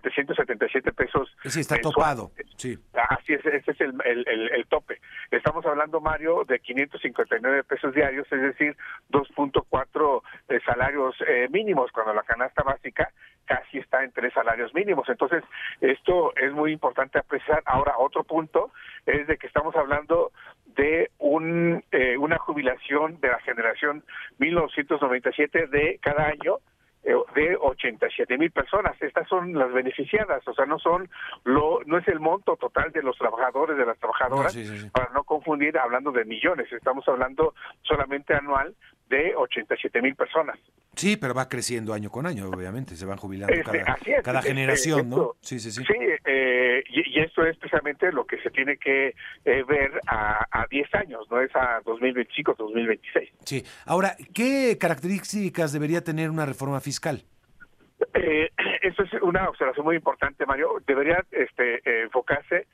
777 0.01 0.93
pesos. 0.93 1.37
Sí, 1.45 1.61
está 1.61 1.79
topado. 1.81 2.33
Sí. 2.57 2.79
Así 2.93 3.35
es, 3.35 3.45
ese 3.45 3.71
es 3.71 3.81
el, 3.81 3.95
el, 4.05 4.67
tope. 4.67 5.01
Estamos 5.31 5.65
hablando, 5.67 6.01
Mario, 6.01 6.45
de 6.45 6.59
559 6.59 7.65
pesos 7.65 7.95
diarios, 7.95 8.27
es 8.33 8.41
decir, 8.41 8.77
2.4 9.11 10.23
eh, 10.49 10.61
salarios 10.65 11.15
eh, 11.27 11.49
mínimos, 11.51 11.93
cuando 11.93 12.13
la 12.13 12.23
canasta 12.23 12.63
básica 12.63 13.11
casi 13.45 13.79
está 13.79 14.03
en 14.03 14.11
tres 14.13 14.33
salarios 14.33 14.75
mínimos. 14.75 15.09
Entonces, 15.09 15.45
esto 15.81 16.35
es 16.37 16.53
muy 16.53 16.73
importante 16.73 17.19
apreciar. 17.19 17.63
Ahora, 17.67 17.95
otro 17.99 18.25
punto 18.25 18.73
es 19.07 19.27
de 19.27 19.37
que 19.37 19.47
estamos 19.47 19.77
hablando 19.77 20.33
de 20.77 21.11
un, 21.19 21.85
eh, 21.93 22.17
una 22.17 22.39
jubilación 22.39 23.21
de 23.21 23.29
la 23.29 23.39
generación 23.41 24.03
1997 24.39 25.67
de 25.69 25.99
cada 26.03 26.27
año 26.27 26.59
de 27.05 27.57
87 27.61 28.39
mil 28.39 28.51
personas. 28.51 29.01
Estas 29.01 29.29
son 29.29 29.53
las 29.55 29.73
beneficiadas, 29.73 30.47
o 30.49 30.55
sea, 30.55 30.67
no 30.67 30.79
son 30.79 31.09
lo, 31.45 31.81
no 31.87 31.99
es 31.99 32.09
el 32.09 32.21
monto 32.21 32.57
total 32.57 32.91
de 32.93 33.03
los 33.03 33.17
trabajadores, 33.19 33.77
de 33.77 33.87
las 33.87 33.99
trabajadoras, 33.99 34.57
para 34.93 35.11
no 35.13 35.25
confundir 35.25 35.79
hablando 35.79 36.13
de 36.13 36.25
millones, 36.25 36.73
estamos 36.73 37.07
hablando 37.09 37.55
solamente 37.83 38.35
anual 38.35 38.75
de 39.15 39.35
87 39.37 40.03
mil 40.03 40.15
personas. 40.17 40.59
Sí, 40.97 41.17
pero 41.17 41.35
va 41.35 41.49
creciendo 41.49 41.93
año 41.93 42.11
con 42.11 42.27
año, 42.27 42.49
obviamente, 42.49 42.97
se 42.97 43.07
van 43.07 43.17
jubilando 43.17 43.55
este, 43.55 43.83
cada, 44.23 44.43
generación, 44.43 45.09
¿no? 45.09 45.35
Sí, 45.41 45.59
sí, 45.59 45.71
sí. 45.71 45.83
Sí, 45.85 45.95
eh, 46.25 46.83
y, 46.89 47.21
esto 47.21 47.45
es 47.47 47.57
precisamente 47.57 48.13
lo 48.13 48.27
que 48.27 48.39
se 48.43 48.51
tiene 48.51 48.77
que 48.77 49.15
eh, 49.45 49.65
ver 49.67 50.01
a, 50.07 50.47
a 50.51 50.67
10 50.69 50.95
años, 50.95 51.27
no 51.31 51.41
es 51.41 51.55
a 51.55 51.81
2025, 51.85 52.55
2026. 52.59 53.31
Sí, 53.45 53.65
ahora, 53.87 54.17
¿qué 54.33 54.77
características 54.79 55.73
debería 55.73 56.03
tener 56.03 56.31
una 56.31 56.47
reforma 56.47 56.81
fiscal? 56.81 57.23
Eh, 58.15 58.51
eso 58.83 59.03
es 59.03 59.13
una 59.23 59.49
observación 59.49 59.85
muy 59.85 59.97
importante, 59.97 60.47
Mario. 60.47 60.83
Debería 60.87 61.25
este, 61.31 62.03
enfocarse 62.03 62.67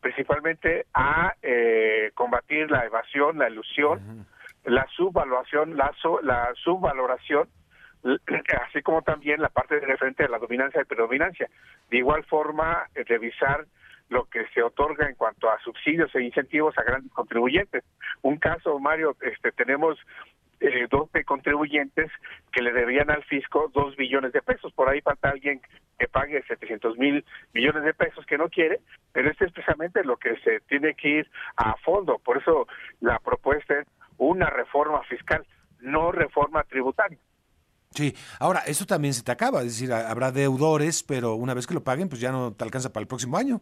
principalmente 0.00 0.86
a 0.94 1.34
eh, 1.42 2.10
combatir 2.14 2.70
la 2.70 2.84
evasión, 2.84 3.38
la 3.38 3.48
ilusión, 3.48 4.26
la 4.64 4.86
subvaluación, 4.96 5.76
la, 5.76 5.92
la 6.22 6.52
subvaloración, 6.62 7.48
así 8.66 8.82
como 8.82 9.02
también 9.02 9.40
la 9.40 9.48
parte 9.48 9.80
de 9.80 9.86
referente 9.86 10.24
a 10.24 10.28
la 10.28 10.38
dominancia 10.38 10.82
y 10.82 10.84
predominancia. 10.84 11.48
De 11.90 11.98
igual 11.98 12.24
forma, 12.24 12.88
eh, 12.94 13.04
revisar 13.06 13.66
lo 14.10 14.24
que 14.26 14.46
se 14.48 14.62
otorga 14.62 15.08
en 15.08 15.14
cuanto 15.14 15.50
a 15.50 15.58
subsidios 15.60 16.14
e 16.14 16.22
incentivos 16.22 16.76
a 16.78 16.82
grandes 16.82 17.12
contribuyentes. 17.12 17.84
Un 18.22 18.36
caso, 18.36 18.78
Mario, 18.78 19.16
este, 19.22 19.50
tenemos 19.52 19.98
eh, 20.60 20.86
12 20.90 21.24
contribuyentes 21.24 22.10
que 22.52 22.62
le 22.62 22.72
debían 22.72 23.10
al 23.10 23.24
fisco 23.24 23.70
dos 23.74 23.96
billones 23.96 24.32
de 24.32 24.42
pesos. 24.42 24.72
Por 24.72 24.88
ahí 24.88 25.00
falta 25.00 25.30
alguien 25.30 25.60
que 25.98 26.08
pague 26.08 26.42
700 26.42 26.96
mil 26.98 27.24
millones 27.52 27.84
de 27.84 27.94
pesos 27.94 28.24
que 28.26 28.38
no 28.38 28.48
quiere, 28.48 28.80
pero 29.12 29.30
este 29.30 29.46
es 29.46 29.52
precisamente 29.52 30.04
lo 30.04 30.16
que 30.16 30.36
se 30.40 30.60
tiene 30.60 30.94
que 30.94 31.08
ir 31.08 31.30
a 31.56 31.76
fondo. 31.78 32.18
Por 32.18 32.38
eso 32.38 32.66
la 33.00 33.18
propuesta 33.18 33.80
es 33.80 33.86
una 34.18 34.50
reforma 34.50 35.02
fiscal, 35.04 35.46
no 35.80 36.12
reforma 36.12 36.62
tributaria. 36.64 37.18
Sí, 37.90 38.12
ahora, 38.40 38.60
eso 38.66 38.86
también 38.86 39.14
se 39.14 39.22
te 39.22 39.30
acaba, 39.30 39.60
es 39.60 39.66
decir, 39.66 39.92
habrá 39.92 40.32
deudores, 40.32 41.04
pero 41.04 41.34
una 41.36 41.54
vez 41.54 41.66
que 41.66 41.74
lo 41.74 41.84
paguen, 41.84 42.08
pues 42.08 42.20
ya 42.20 42.32
no 42.32 42.52
te 42.52 42.64
alcanza 42.64 42.92
para 42.92 43.02
el 43.02 43.06
próximo 43.06 43.36
año. 43.36 43.60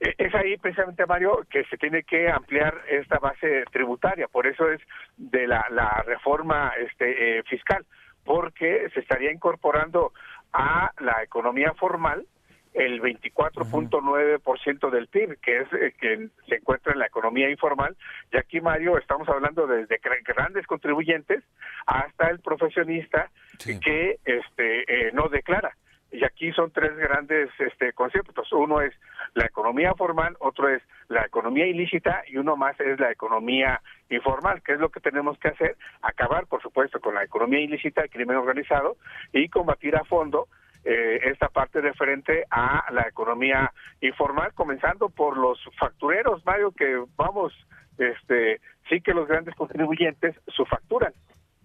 E, 0.00 0.14
es 0.18 0.34
ahí 0.34 0.56
precisamente, 0.56 1.06
Mario, 1.06 1.46
que 1.48 1.64
se 1.64 1.76
tiene 1.76 2.02
que 2.02 2.28
ampliar 2.28 2.74
esta 2.90 3.18
base 3.18 3.64
tributaria, 3.70 4.26
por 4.26 4.48
eso 4.48 4.68
es 4.70 4.80
de 5.16 5.46
la, 5.46 5.64
la 5.70 6.02
reforma 6.06 6.72
este, 6.78 7.38
eh, 7.38 7.42
fiscal, 7.44 7.86
porque 8.24 8.90
se 8.94 9.00
estaría 9.00 9.32
incorporando 9.32 10.12
a 10.52 10.90
la 11.00 11.22
economía 11.22 11.72
formal 11.74 12.26
el 12.74 13.00
24.9% 13.00 14.90
del 14.90 15.08
PIB, 15.08 15.38
que 15.40 15.58
es 15.60 15.72
eh, 15.72 15.94
que 15.98 16.28
se 16.48 16.56
encuentra 16.56 16.92
en 16.92 16.98
la 16.98 17.06
economía 17.06 17.50
informal. 17.50 17.96
Y 18.32 18.36
aquí, 18.36 18.60
Mario, 18.60 18.98
estamos 18.98 19.28
hablando 19.28 19.66
desde 19.66 20.00
grandes 20.24 20.66
contribuyentes 20.66 21.42
hasta 21.86 22.28
el 22.28 22.40
profesionista 22.40 23.30
que 23.58 24.18
este 24.24 25.08
eh, 25.08 25.10
no 25.12 25.28
declara. 25.28 25.74
Y 26.10 26.24
aquí 26.24 26.52
son 26.52 26.70
tres 26.70 26.96
grandes 26.96 27.50
este, 27.58 27.92
conceptos. 27.92 28.50
Uno 28.52 28.80
es 28.80 28.94
la 29.34 29.44
economía 29.44 29.92
formal, 29.94 30.36
otro 30.40 30.68
es 30.68 30.82
la 31.08 31.26
economía 31.26 31.66
ilícita 31.66 32.22
y 32.26 32.38
uno 32.38 32.56
más 32.56 32.80
es 32.80 32.98
la 32.98 33.10
economía 33.10 33.82
informal, 34.08 34.62
que 34.62 34.72
es 34.72 34.80
lo 34.80 34.88
que 34.88 35.00
tenemos 35.00 35.38
que 35.38 35.48
hacer, 35.48 35.76
acabar, 36.00 36.46
por 36.46 36.62
supuesto, 36.62 36.98
con 37.00 37.14
la 37.14 37.24
economía 37.24 37.60
ilícita, 37.60 38.02
el 38.02 38.10
crimen 38.10 38.36
organizado 38.36 38.96
y 39.32 39.48
combatir 39.50 39.96
a 39.96 40.04
fondo 40.04 40.48
eh, 40.84 41.20
esta 41.24 41.48
parte 41.48 41.80
referente 41.80 42.44
a 42.50 42.84
la 42.92 43.02
economía 43.02 43.72
informal, 44.00 44.52
comenzando 44.54 45.08
por 45.08 45.36
los 45.36 45.58
factureros, 45.78 46.44
Mario, 46.44 46.72
que 46.72 47.04
vamos, 47.16 47.52
este, 47.98 48.60
sí 48.88 49.00
que 49.00 49.14
los 49.14 49.28
grandes 49.28 49.54
contribuyentes 49.54 50.36
su 50.46 50.64
facturan. 50.64 51.12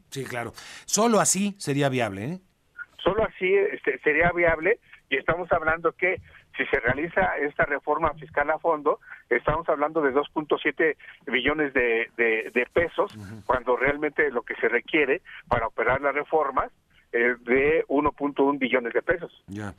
Sí, 0.09 0.25
claro. 0.25 0.51
Solo 0.85 1.19
así 1.19 1.55
sería 1.57 1.89
viable, 1.89 2.23
¿eh? 2.25 2.39
Solo 3.03 3.23
así 3.25 3.53
este, 3.53 3.99
sería 3.99 4.31
viable 4.31 4.79
y 5.09 5.17
estamos 5.17 5.51
hablando 5.51 5.91
que 5.91 6.21
si 6.55 6.65
se 6.67 6.79
realiza 6.79 7.37
esta 7.37 7.65
reforma 7.65 8.13
fiscal 8.13 8.49
a 8.49 8.59
fondo, 8.59 8.99
estamos 9.29 9.67
hablando 9.67 10.01
de 10.01 10.13
2.7 10.13 10.95
billones 11.25 11.73
de, 11.73 12.09
de, 12.15 12.67
pesos, 12.71 13.15
cuando 13.45 13.75
realmente 13.75 14.29
lo 14.31 14.43
que 14.43 14.55
se 14.55 14.69
requiere 14.69 15.21
para 15.47 15.67
operar 15.67 16.01
las 16.01 16.13
reformas 16.13 16.71
es 17.13 17.43
de 17.45 17.85
1.1 17.87 18.59
billones 18.59 18.93
de 18.93 19.01
pesos. 19.01 19.43
Ya. 19.47 19.73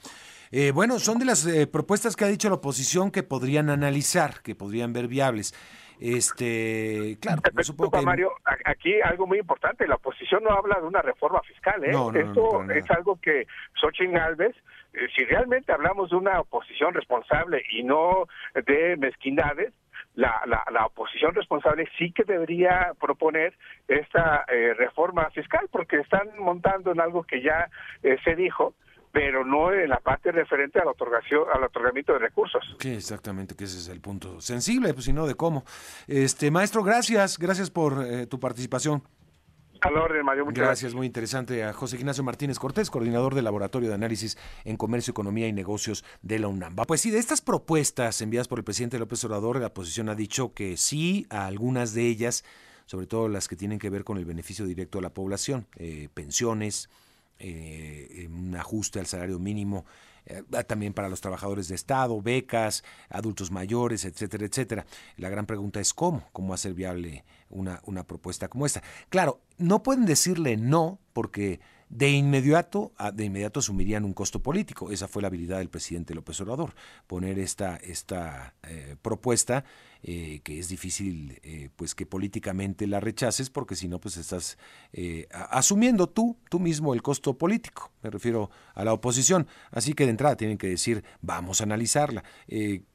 Eh, 0.53 0.71
bueno, 0.73 0.99
son 0.99 1.19
de 1.19 1.25
las 1.25 1.45
eh, 1.47 1.67
propuestas 1.67 2.15
que 2.15 2.25
ha 2.25 2.29
dicho 2.29 2.49
la 2.49 2.55
oposición 2.57 3.11
que 3.11 3.23
podrían 3.23 3.71
analizar, 3.71 4.41
que 4.43 4.55
podrían 4.55 4.93
ver 4.93 5.09
viables. 5.09 5.53
Este, 6.01 7.17
claro, 7.21 7.43
supongo 7.63 7.99
que... 7.99 8.05
Mario, 8.05 8.33
aquí 8.65 9.01
algo 9.01 9.27
muy 9.27 9.39
importante, 9.39 9.87
la 9.87 9.95
oposición 9.97 10.43
no 10.45 10.51
habla 10.51 10.79
de 10.81 10.87
una 10.87 11.03
reforma 11.03 11.41
fiscal, 11.43 11.83
¿eh? 11.85 11.91
Esto 11.91 12.65
es 12.71 12.91
algo 12.91 13.19
que 13.21 13.47
Xochitl 13.81 14.13
Galvez, 14.13 14.55
eh, 14.93 15.07
si 15.17 15.25
realmente 15.25 15.73
hablamos 15.73 16.11
de 16.11 16.17
una 16.17 16.41
oposición 16.41 16.95
responsable 16.95 17.63
y 17.71 17.83
no 17.83 18.27
de 18.55 18.97
mezquindades, 18.97 19.73
la, 20.15 20.43
la, 20.47 20.65
la, 20.73 20.87
oposición 20.87 21.35
responsable 21.35 21.89
sí 21.99 22.13
que 22.13 22.25
debería 22.25 22.93
proponer 23.01 23.55
esta 23.89 24.45
eh, 24.49 24.75
reforma 24.75 25.29
fiscal 25.31 25.69
porque 25.71 25.99
están 25.99 26.29
montando 26.39 26.93
en 26.93 27.01
algo 27.01 27.25
que 27.25 27.43
ya 27.43 27.69
eh, 28.03 28.17
se 28.25 28.37
dijo 28.37 28.75
pero 29.15 29.45
no 29.45 29.73
en 29.73 29.89
la 29.89 30.01
parte 30.01 30.33
referente 30.33 30.81
a 30.81 30.85
la 30.85 30.91
otorgación, 30.91 31.45
al 31.55 31.63
otorgamiento 31.63 32.13
de 32.15 32.19
recursos. 32.19 32.65
Sí, 32.81 32.95
exactamente, 32.95 33.55
que 33.55 33.63
ese 33.63 33.79
es 33.79 33.89
el 33.89 34.01
punto 34.01 34.41
sensible, 34.41 34.93
pues 34.93 35.05
si 35.05 35.13
no 35.13 35.25
de 35.25 35.37
cómo. 35.37 35.65
Este 36.09 36.51
maestro, 36.51 36.83
gracias, 36.83 37.39
gracias 37.39 37.71
por 37.71 38.05
eh, 38.05 38.27
tu 38.27 38.41
participación. 38.41 39.05
Al 39.85 39.99
orden, 39.99 40.25
Mario, 40.25 40.47
muchas 40.47 40.65
gracias. 40.65 40.95
muy 40.95 41.07
interesante. 41.07 41.63
A 41.63 41.75
José 41.75 41.97
Ignacio 41.97 42.25
Martínez 42.25 42.59
Cortés, 42.59 42.89
coordinador 42.89 43.35
del 43.35 43.45
Laboratorio 43.45 43.91
de 43.91 43.95
Análisis 43.95 44.39
en 44.65 44.79
Comercio, 44.79 45.11
Economía 45.11 45.47
y 45.47 45.53
Negocios 45.53 46.07
de 46.23 46.39
la 46.39 46.49
UNAM. 46.49 46.75
Pues 46.75 47.03
sí, 47.03 47.11
de 47.11 47.19
estas 47.19 47.43
propuestas 47.43 48.23
enviadas 48.23 48.49
por 48.49 48.59
el 48.59 48.65
presidente 48.65 48.99
López 48.99 49.23
Obrador, 49.25 49.61
la 49.61 49.67
oposición 49.67 50.09
ha 50.09 50.15
dicho 50.15 50.55
que 50.55 50.79
sí 50.79 51.27
a 51.29 51.45
algunas 51.45 51.93
de 51.93 52.07
ellas, 52.07 52.47
sobre 52.87 53.07
todo 53.07 53.29
las 53.29 53.47
que 53.47 53.57
tienen 53.57 53.79
que 53.79 53.91
ver 53.91 54.05
con 54.05 54.17
el 54.17 54.25
beneficio 54.25 54.65
directo 54.65 55.01
a 55.01 55.03
la 55.03 55.13
población, 55.13 55.67
eh, 55.77 56.09
pensiones, 56.15 56.89
eh, 57.39 58.27
un 58.31 58.57
ajuste 58.57 59.01
al 59.01 59.07
salario 59.07 59.39
mínimo 59.39 59.85
eh, 60.27 60.43
también 60.67 60.95
para 60.95 61.09
los 61.09 61.21
trabajadores 61.21 61.69
de 61.69 61.75
Estado, 61.75 62.21
becas, 62.23 62.83
adultos 63.11 63.51
mayores, 63.51 64.05
etcétera, 64.05 64.47
etcétera. 64.47 64.87
La 65.19 65.29
gran 65.29 65.45
pregunta 65.47 65.81
es 65.81 65.93
cómo, 65.93 66.27
cómo 66.33 66.55
hacer 66.55 66.73
viable 66.73 67.25
una, 67.55 67.81
una 67.85 68.07
propuesta 68.07 68.49
como 68.49 68.67
esta. 68.67 68.83
Claro, 69.09 69.41
no 69.57 69.83
pueden 69.83 70.05
decirle 70.05 70.57
no 70.57 70.99
porque 71.13 71.61
de 71.89 72.11
inmediato, 72.11 72.93
de 73.13 73.25
inmediato 73.25 73.61
asumirían 73.61 74.05
un 74.05 74.15
costo 74.15 74.43
político. 74.43 74.91
Esa 74.91 75.07
fue 75.07 75.23
la 75.23 75.29
habilidad 75.29 75.59
del 75.59 75.71
presidente 75.71 76.15
López 76.15 76.41
Obrador, 76.41 76.75
poner 77.07 77.39
esta, 77.39 77.77
esta 77.77 78.55
eh, 78.65 78.97
propuesta 79.01 79.65
eh, 80.03 80.41
que 80.43 80.59
es 80.59 80.69
difícil 80.69 81.39
eh, 81.43 81.71
pues 81.77 81.95
que 81.95 82.05
políticamente 82.05 82.87
la 82.87 83.01
rechaces 83.01 83.49
porque 83.49 83.77
si 83.77 83.89
no 83.89 84.01
pues 84.01 84.17
estás 84.17 84.59
asumiendo 85.31 86.09
tú, 86.09 86.37
tú 86.51 86.59
mismo 86.59 86.95
el 86.95 87.03
costo 87.03 87.39
político. 87.39 87.93
Me 88.03 88.11
refiero 88.11 88.51
a 88.75 88.85
la 88.85 88.93
oposición. 88.93 89.47
Así 89.71 89.95
que 89.95 90.05
de 90.05 90.11
entrada 90.11 90.37
tienen 90.37 90.59
que 90.59 90.69
decir 90.69 91.05
vamos 91.21 91.61
a 91.61 91.65
analizarla. 91.65 92.25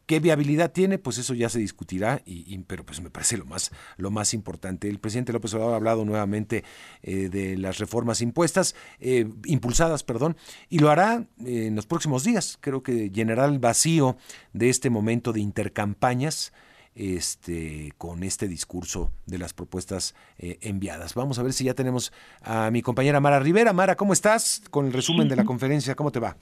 ¿Qué 0.09 0.19
viabilidad 0.19 0.71
tiene? 0.71 0.97
Pues 0.97 1.19
eso 1.19 1.35
ya 1.35 1.49
se 1.49 1.59
discutirá, 1.59 2.23
y, 2.25 2.57
pero 2.65 2.83
pues 2.83 2.99
me 2.99 3.11
parece 3.11 3.37
lo 3.37 3.45
más, 3.45 3.69
lo 3.95 4.09
más 4.09 4.33
importante. 4.33 4.89
El 4.89 4.97
presidente 4.97 5.31
López 5.31 5.53
Obrador 5.53 5.73
ha 5.73 5.75
hablado 5.75 6.03
nuevamente 6.03 6.63
eh, 7.03 7.29
de 7.29 7.55
las 7.59 7.77
reformas 7.77 8.19
impuestas, 8.21 8.73
eh, 8.99 9.29
impulsadas, 9.45 10.01
perdón, 10.01 10.35
y 10.67 10.79
lo 10.79 10.89
hará 10.89 11.27
eh, 11.45 11.67
en 11.67 11.75
los 11.75 11.85
próximos 11.85 12.23
días. 12.23 12.57
Creo 12.59 12.81
que 12.81 13.11
llenará 13.11 13.45
el 13.45 13.59
vacío 13.59 14.17
de 14.51 14.71
este 14.71 14.89
momento 14.89 15.31
de 15.31 15.41
intercampañas 15.41 16.53
este, 16.95 17.93
con 17.99 18.23
este 18.23 18.47
discurso 18.47 19.11
de 19.27 19.37
las 19.37 19.53
propuestas 19.53 20.15
enviadas. 20.39 21.13
Vamos 21.13 21.37
a 21.37 21.43
ver 21.43 21.53
si 21.53 21.65
ya 21.65 21.75
tenemos 21.75 22.11
a 22.41 22.71
mi 22.71 22.81
compañera 22.81 23.19
Mara 23.19 23.39
Rivera. 23.39 23.73
Mara, 23.73 23.95
¿cómo 23.95 24.13
estás? 24.13 24.63
Con 24.71 24.87
el 24.87 24.93
resumen 24.93 25.29
de 25.29 25.35
la 25.35 25.45
conferencia, 25.45 25.93
¿cómo 25.93 26.11
te 26.11 26.19
va? 26.19 26.35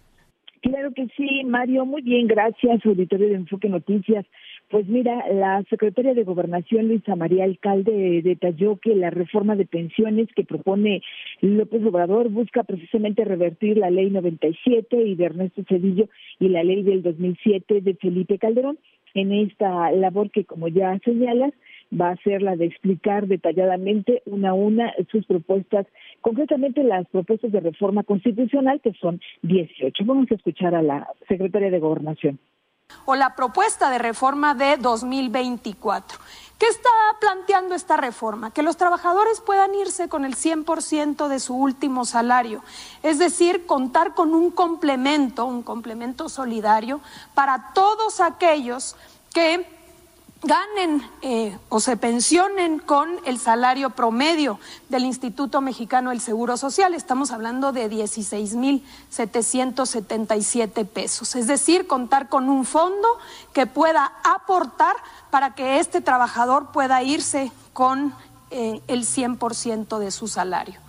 Claro 0.62 0.92
que 0.94 1.08
sí, 1.16 1.44
Mario, 1.46 1.86
muy 1.86 2.02
bien, 2.02 2.28
gracias, 2.28 2.86
auditorio 2.86 3.28
de 3.30 3.36
Enfoque 3.36 3.70
Noticias. 3.70 4.26
Pues 4.70 4.88
mira, 4.88 5.24
la 5.32 5.64
secretaria 5.70 6.14
de 6.14 6.24
Gobernación, 6.24 6.88
Luisa 6.88 7.16
María 7.16 7.44
Alcalde, 7.44 8.22
detalló 8.24 8.78
que 8.78 8.96
la 8.96 9.10
reforma 9.10 9.56
de 9.56 9.66
pensiones 9.66 10.28
que 10.36 10.44
propone 10.44 11.04
López 11.42 11.86
Obrador 11.86 12.30
busca 12.30 12.64
precisamente 12.64 13.24
revertir 13.24 13.78
la 13.78 13.92
ley 13.92 14.10
97 14.10 14.98
y 15.04 15.16
de 15.16 15.26
Ernesto 15.26 15.64
Cedillo 15.70 16.10
y 16.40 16.50
la 16.50 16.64
ley 16.64 16.84
del 16.84 17.04
2007 17.04 17.82
de 17.82 17.96
Felipe 17.96 18.40
Calderón 18.40 18.78
en 19.14 19.32
esta 19.32 19.92
labor 19.92 20.32
que, 20.32 20.46
como 20.46 20.68
ya 20.68 21.00
señalas, 21.04 21.54
va 21.92 22.10
a 22.10 22.18
ser 22.18 22.42
la 22.42 22.56
de 22.56 22.66
explicar 22.66 23.28
detalladamente 23.28 24.22
una 24.26 24.50
a 24.50 24.54
una 24.54 24.94
sus 25.12 25.26
propuestas, 25.26 25.86
concretamente 26.22 26.84
las 26.84 27.08
propuestas 27.08 27.52
de 27.52 27.60
reforma 27.60 28.04
constitucional, 28.04 28.82
que 28.82 28.94
son 28.94 29.22
18. 29.44 30.04
Vamos 30.06 30.32
a 30.32 30.36
escuchar 30.36 30.76
a 30.76 30.82
la 30.82 31.08
secretaria 31.28 31.70
de 31.70 31.80
Gobernación 31.80 32.40
o 33.06 33.16
la 33.16 33.36
propuesta 33.36 33.90
de 33.90 33.98
reforma 34.00 34.54
de 34.54 34.78
2024. 34.78 36.20
¿Qué 36.58 36.66
está 36.66 36.90
planteando 37.22 37.76
esta 37.76 37.98
reforma? 37.98 38.52
Que 38.52 38.64
los 38.64 38.78
trabajadores 38.78 39.42
puedan 39.42 39.76
irse 39.76 40.10
con 40.10 40.26
el 40.26 40.36
100% 40.36 41.28
de 41.28 41.40
su 41.40 41.56
último 41.56 42.06
salario, 42.06 42.64
es 43.04 43.20
decir, 43.20 43.66
contar 43.66 44.14
con 44.16 44.34
un 44.34 44.52
complemento, 44.52 45.46
un 45.46 45.62
complemento 45.62 46.30
solidario 46.30 47.00
para 47.36 47.74
todos 47.74 48.20
aquellos 48.22 48.96
que 49.34 49.77
ganen 50.44 51.02
eh, 51.22 51.58
o 51.70 51.80
se 51.80 51.96
pensionen 51.98 52.78
con 52.80 53.10
el 53.26 53.40
salario 53.40 53.92
promedio 53.92 54.60
del 54.90 55.06
Instituto 55.06 55.62
Mexicano 55.62 56.10
del 56.12 56.22
Seguro 56.22 56.58
Social. 56.58 56.94
Estamos 56.94 57.32
hablando 57.32 57.72
de 57.72 57.90
16.777 57.90 60.88
pesos. 60.88 61.36
Es 61.36 61.48
decir, 61.48 61.88
contar 61.88 62.30
con 62.30 62.50
un 62.50 62.66
fondo 62.66 63.08
que 63.54 63.66
pueda 63.66 64.14
aportar 64.24 64.96
para 65.30 65.56
que 65.56 65.80
este 65.80 66.02
trabajador 66.02 66.72
pueda 66.72 67.02
irse 67.04 67.52
con 67.74 68.14
eh, 68.52 68.82
el 68.88 69.06
100% 69.06 69.98
de 70.00 70.12
su 70.12 70.28
salario. 70.28 70.80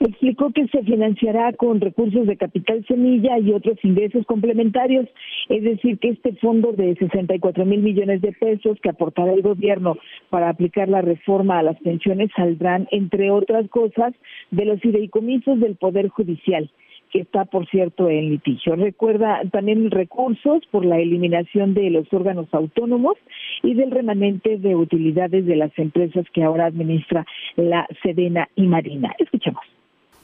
Explicó 0.00 0.52
que 0.52 0.66
se 0.68 0.82
financiará 0.82 1.52
con 1.54 1.80
recursos 1.80 2.26
de 2.26 2.36
capital 2.36 2.84
semilla 2.86 3.38
y 3.38 3.52
otros 3.52 3.78
ingresos 3.82 4.26
complementarios, 4.26 5.06
es 5.48 5.62
decir, 5.62 5.98
que 5.98 6.10
este 6.10 6.34
fondo 6.34 6.72
de 6.72 6.94
64 6.96 7.64
mil 7.64 7.80
millones 7.80 8.20
de 8.20 8.32
pesos 8.32 8.78
que 8.82 8.90
aportará 8.90 9.32
el 9.32 9.42
gobierno 9.42 9.96
para 10.28 10.50
aplicar 10.50 10.88
la 10.88 11.00
reforma 11.00 11.58
a 11.58 11.62
las 11.62 11.78
pensiones 11.80 12.30
saldrán, 12.36 12.88
entre 12.90 13.30
otras 13.30 13.68
cosas, 13.70 14.12
de 14.50 14.66
los 14.66 14.80
fideicomisos 14.80 15.60
del 15.60 15.76
Poder 15.76 16.08
Judicial 16.08 16.70
que 17.12 17.20
está, 17.20 17.44
por 17.44 17.68
cierto, 17.68 18.10
en 18.10 18.30
litigio. 18.30 18.74
Recuerda 18.74 19.40
también 19.52 19.92
recursos 19.92 20.66
por 20.72 20.84
la 20.84 20.98
eliminación 20.98 21.72
de 21.72 21.88
los 21.90 22.12
órganos 22.12 22.48
autónomos 22.52 23.14
y 23.62 23.74
del 23.74 23.92
remanente 23.92 24.58
de 24.58 24.74
utilidades 24.74 25.46
de 25.46 25.56
las 25.56 25.70
empresas 25.78 26.26
que 26.32 26.42
ahora 26.42 26.66
administra 26.66 27.24
la 27.54 27.86
Sedena 28.02 28.48
y 28.56 28.66
Marina. 28.66 29.14
Escuchemos. 29.18 29.75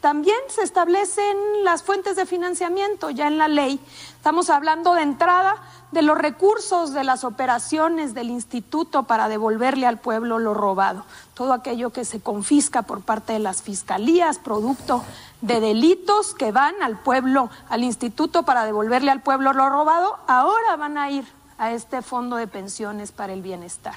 También 0.03 0.40
se 0.48 0.62
establecen 0.62 1.62
las 1.62 1.84
fuentes 1.84 2.16
de 2.16 2.26
financiamiento 2.26 3.09
ya 3.11 3.28
en 3.28 3.38
la 3.38 3.46
ley. 3.46 3.78
Estamos 4.16 4.50
hablando 4.50 4.94
de 4.94 5.03
entrada 5.03 5.62
de 5.92 6.03
los 6.03 6.18
recursos 6.18 6.92
de 6.92 7.05
las 7.05 7.22
operaciones 7.22 8.12
del 8.12 8.28
instituto 8.28 9.05
para 9.05 9.28
devolverle 9.28 9.86
al 9.86 10.00
pueblo 10.00 10.40
lo 10.40 10.55
robado. 10.55 11.05
Todo 11.34 11.53
aquello 11.53 11.90
que 11.90 12.05
se 12.05 12.20
confisca 12.20 12.82
por 12.82 13.03
parte 13.03 13.34
de 13.34 13.38
las 13.38 13.62
fiscalías, 13.62 14.40
producto 14.40 15.05
de 15.40 15.61
delitos 15.61 16.34
que 16.34 16.50
van 16.50 16.74
al 16.82 16.98
pueblo, 16.98 17.48
al 17.68 17.84
instituto 17.84 18.42
para 18.42 18.64
devolverle 18.64 19.12
al 19.12 19.22
pueblo 19.22 19.53
lo 19.53 19.70
robado, 19.70 20.18
ahora 20.26 20.74
van 20.74 20.98
a 20.98 21.12
ir 21.12 21.24
a 21.59 21.70
este 21.70 22.03
fondo 22.03 22.34
de 22.34 22.48
pensiones 22.48 23.12
para 23.12 23.34
el 23.34 23.40
bienestar. 23.40 23.94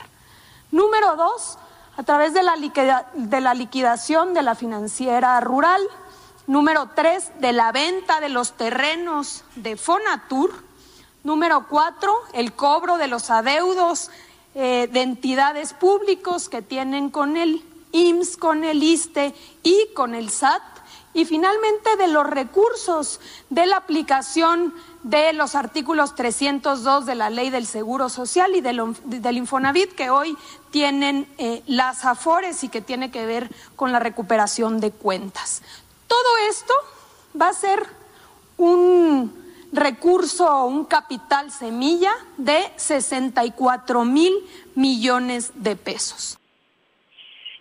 Número 0.72 1.16
dos, 1.16 1.58
a 1.98 2.04
través 2.04 2.34
de 2.34 2.44
la, 2.44 2.56
de 3.14 3.42
la 3.42 3.54
liquidación 3.54 4.34
de 4.34 4.44
la 4.44 4.56
financiera 4.56 5.40
rural. 5.40 5.82
Número 6.48 6.90
tres, 6.94 7.32
de 7.40 7.54
la 7.54 7.72
venta 7.72 8.20
de 8.20 8.30
los 8.30 8.54
terrenos 8.54 9.44
de 9.56 9.78
Fonatur. 9.78 10.64
Número 11.24 11.68
cuatro, 11.68 12.14
el 12.34 12.54
cobro 12.54 12.98
de 12.98 13.08
los 13.08 13.32
adeudos 13.32 14.12
eh, 14.54 14.88
de 14.92 15.02
entidades 15.02 15.74
públicos 15.74 16.50
que 16.50 16.62
tienen 16.62 17.10
con 17.10 17.36
el 17.36 17.66
IMSS, 17.92 18.38
con 18.38 18.64
el 18.64 18.84
ISTE 18.84 19.34
y 19.64 19.88
con 19.96 20.14
el 20.14 20.30
SAT. 20.30 20.62
Y 21.16 21.24
finalmente 21.24 21.96
de 21.96 22.10
los 22.10 22.28
recursos 22.28 23.22
de 23.50 23.66
la 23.66 23.78
aplicación 23.78 24.74
de 25.02 25.32
los 25.32 25.56
artículos 25.56 26.14
302 26.14 27.06
de 27.06 27.16
la 27.16 27.30
Ley 27.30 27.50
del 27.50 27.66
Seguro 27.66 28.10
Social 28.10 28.54
y 28.54 28.60
del, 28.60 29.38
Infonavit 29.38 29.94
que 29.94 30.10
hoy 30.10 30.38
tienen 30.72 31.26
eh, 31.38 31.64
las 31.68 32.04
AFORES 32.04 32.66
y 32.66 32.70
que 32.70 32.82
tiene 32.82 33.12
que 33.12 33.26
ver 33.26 33.50
con 33.78 33.94
la 33.94 34.00
recuperación 34.00 34.82
de 34.82 34.92
cuentas. 34.92 35.62
Todo 36.06 36.38
esto 36.50 36.74
va 37.40 37.48
a 37.48 37.54
ser 37.54 37.88
un 38.58 39.46
recurso, 39.72 40.66
un 40.66 40.84
capital 40.84 41.50
semilla 41.50 42.12
de 42.36 42.74
64 42.76 44.04
mil 44.04 44.34
millones 44.76 45.52
de 45.56 45.78
pesos. 45.78 46.38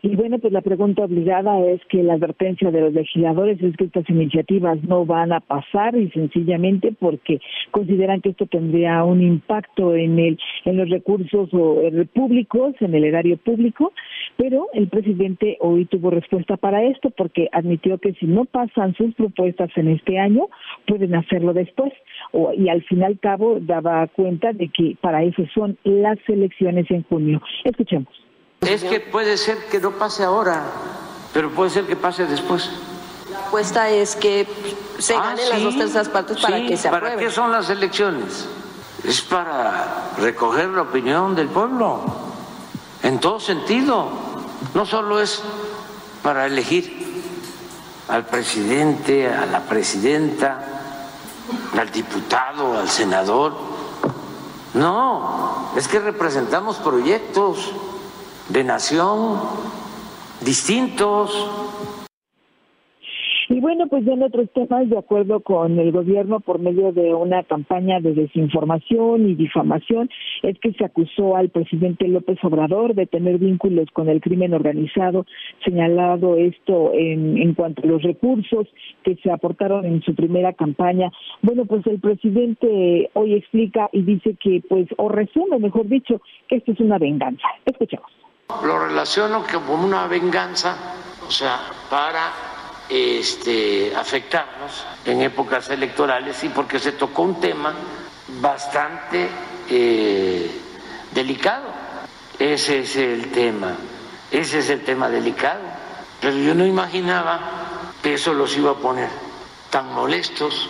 Y 0.05 0.17
bueno, 0.17 0.39
pues 0.39 0.53
la 0.53 0.61
pregunta 0.61 1.03
obligada 1.03 1.59
es 1.65 1.81
que 1.87 2.03
la 2.03 2.13
advertencia 2.13 2.71
de 2.71 2.83
los 2.83 2.93
legisladores 2.93 3.59
es 3.63 3.75
que 3.75 3.85
estas 3.85 4.07
iniciativas 4.11 4.85
no 4.85 5.07
van 5.07 5.33
a 5.33 5.41
pasar 5.41 5.97
y 5.97 6.11
sencillamente 6.11 6.93
porque 6.93 7.41
consideran 7.71 8.21
que 8.21 8.29
esto 8.29 8.45
tendría 8.45 9.03
un 9.03 9.23
impacto 9.23 9.95
en 9.95 10.19
el 10.19 10.39
en 10.67 10.77
los 10.77 10.91
recursos 10.91 11.49
eh, 11.55 12.07
públicos, 12.13 12.75
en 12.81 12.95
el 12.95 13.05
erario 13.05 13.39
público, 13.39 13.95
pero 14.37 14.67
el 14.75 14.89
presidente 14.89 15.57
hoy 15.61 15.87
tuvo 15.87 16.11
respuesta 16.11 16.59
para 16.59 16.85
esto 16.85 17.09
porque 17.09 17.49
admitió 17.53 17.97
que 17.97 18.13
si 18.13 18.27
no 18.27 18.45
pasan 18.45 18.95
sus 18.97 19.15
propuestas 19.15 19.71
en 19.75 19.89
este 19.89 20.19
año, 20.19 20.49
pueden 20.87 21.15
hacerlo 21.15 21.55
después. 21.55 21.95
y 22.59 22.69
al 22.69 22.83
fin 22.83 22.99
y 23.01 23.05
al 23.05 23.19
cabo 23.19 23.59
daba 23.59 24.07
cuenta 24.09 24.53
de 24.53 24.69
que 24.69 24.99
para 25.01 25.23
eso 25.23 25.47
son 25.55 25.79
las 25.83 26.19
elecciones 26.29 26.91
en 26.91 27.05
junio. 27.05 27.41
Escuchemos. 27.65 28.24
Es 28.67 28.85
que 28.85 29.01
puede 29.01 29.37
ser 29.37 29.67
que 29.67 29.81
no 29.81 29.93
pase 29.93 30.25
ahora, 30.25 30.63
pero 31.33 31.51
puede 31.51 31.71
ser 31.71 31.87
que 31.87 31.97
pase 31.97 32.27
después. 32.27 32.71
La 33.31 33.39
apuesta 33.39 33.89
es 33.91 34.17
que 34.17 34.47
se 34.99 35.15
ah, 35.15 35.21
ganen 35.23 35.49
las 35.49 35.63
dos 35.63 35.77
terceras 35.77 36.09
partes 36.09 36.41
para 36.41 36.57
que 36.59 36.77
se 36.77 36.89
apruebe. 36.89 37.17
¿Para 37.17 37.21
qué 37.21 37.31
son 37.31 37.51
las 37.53 37.69
elecciones? 37.71 38.47
Es 39.03 39.21
para 39.23 40.13
recoger 40.19 40.69
la 40.69 40.83
opinión 40.83 41.35
del 41.35 41.49
pueblo, 41.49 42.01
en 43.03 43.19
todo 43.19 43.41
sentido. 43.41 44.09
No 44.75 44.87
solo 44.87 45.21
es 45.21 45.43
para 46.23 46.47
elegir 46.47 47.23
al 48.09 48.27
presidente, 48.27 49.29
a 49.29 49.47
la 49.47 49.61
presidenta, 49.61 50.59
al 51.79 51.91
diputado, 51.91 52.79
al 52.79 52.89
senador. 52.89 53.55
No, 54.75 55.71
es 55.77 55.87
que 55.87 56.01
representamos 56.01 56.77
proyectos 56.77 57.73
de 58.49 58.65
nación, 58.65 59.39
distintos. 60.45 61.31
Y 63.49 63.61
bueno, 63.61 63.87
pues 63.89 64.05
ya 64.07 64.15
en 64.15 64.23
otros 64.23 64.49
temas, 64.55 64.89
de 64.89 64.97
acuerdo 64.97 65.41
con 65.41 65.79
el 65.79 65.93
gobierno, 65.93 66.41
por 66.41 66.59
medio 66.59 66.93
de 66.93 67.15
una 67.15 67.43
campaña 67.43 68.01
de 68.01 68.15
desinformación 68.15 69.29
y 69.29 69.35
difamación, 69.35 70.09
es 70.43 70.59
que 70.61 70.73
se 70.73 70.85
acusó 70.85 71.37
al 71.37 71.51
presidente 71.51 72.09
López 72.09 72.39
Obrador 72.43 72.95
de 72.95 73.07
tener 73.07 73.39
vínculos 73.39 73.91
con 73.93 74.09
el 74.09 74.23
crimen 74.23 74.55
organizado, 74.55 75.27
señalado 75.63 76.37
esto 76.37 76.93
en, 76.95 77.37
en 77.37 77.53
cuanto 77.53 77.83
a 77.83 77.87
los 77.87 78.03
recursos 78.03 78.67
que 79.03 79.17
se 79.17 79.31
aportaron 79.31 79.85
en 79.85 80.03
su 80.03 80.15
primera 80.15 80.55
campaña. 80.55 81.13
Bueno, 81.43 81.67
pues 81.67 81.87
el 81.87 82.01
presidente 82.01 83.11
hoy 83.13 83.35
explica 83.35 83.91
y 83.93 84.03
dice 84.03 84.37
que, 84.43 84.63
pues, 84.67 84.89
o 84.97 85.11
resume, 85.11 85.59
mejor 85.59 85.87
dicho, 85.87 86.23
que 86.49 86.57
esto 86.57 86.73
es 86.73 86.81
una 86.81 86.99
venganza. 86.99 87.47
Escuchemos. 87.67 88.24
Lo 88.49 88.79
relaciono 88.79 89.45
como 89.51 89.75
una 89.75 90.07
venganza, 90.07 90.77
o 91.27 91.31
sea, 91.31 91.61
para 91.89 92.31
este, 92.91 93.95
afectarnos 93.97 94.85
en 95.07 95.23
épocas 95.23 95.71
electorales 95.71 96.45
y 96.45 96.51
porque 96.51 96.79
se 96.79 96.93
tocó 96.93 97.23
un 97.23 97.41
tema 97.41 97.73
bastante 98.43 99.31
eh, 99.71 100.61
delicado. 101.13 101.69
Ese 102.39 102.81
es 102.81 102.97
el 102.97 103.33
tema, 103.33 103.77
ese 104.31 104.59
es 104.59 104.69
el 104.69 104.85
tema 104.85 105.09
delicado. 105.09 105.63
Pero 106.21 106.37
yo 106.37 106.55
no 106.55 106.67
imaginaba 106.67 107.41
que 108.03 108.15
eso 108.15 108.35
los 108.35 108.55
iba 108.59 108.73
a 108.73 108.75
poner 108.75 109.09
tan 109.71 109.93
molestos. 109.95 110.69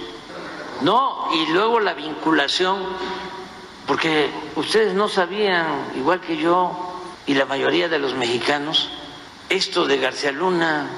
No, 0.82 1.28
y 1.32 1.52
luego 1.52 1.80
la 1.80 1.94
vinculación, 1.94 2.78
porque 3.86 4.30
ustedes 4.54 4.94
no 4.94 5.08
sabían, 5.08 5.66
igual 5.96 6.20
que 6.20 6.36
yo, 6.36 6.93
y 7.26 7.34
la 7.34 7.46
mayoría 7.46 7.88
de 7.88 7.98
los 7.98 8.14
mexicanos 8.14 8.90
esto 9.50 9.86
de 9.86 9.98
García 9.98 10.32
Luna. 10.32 10.88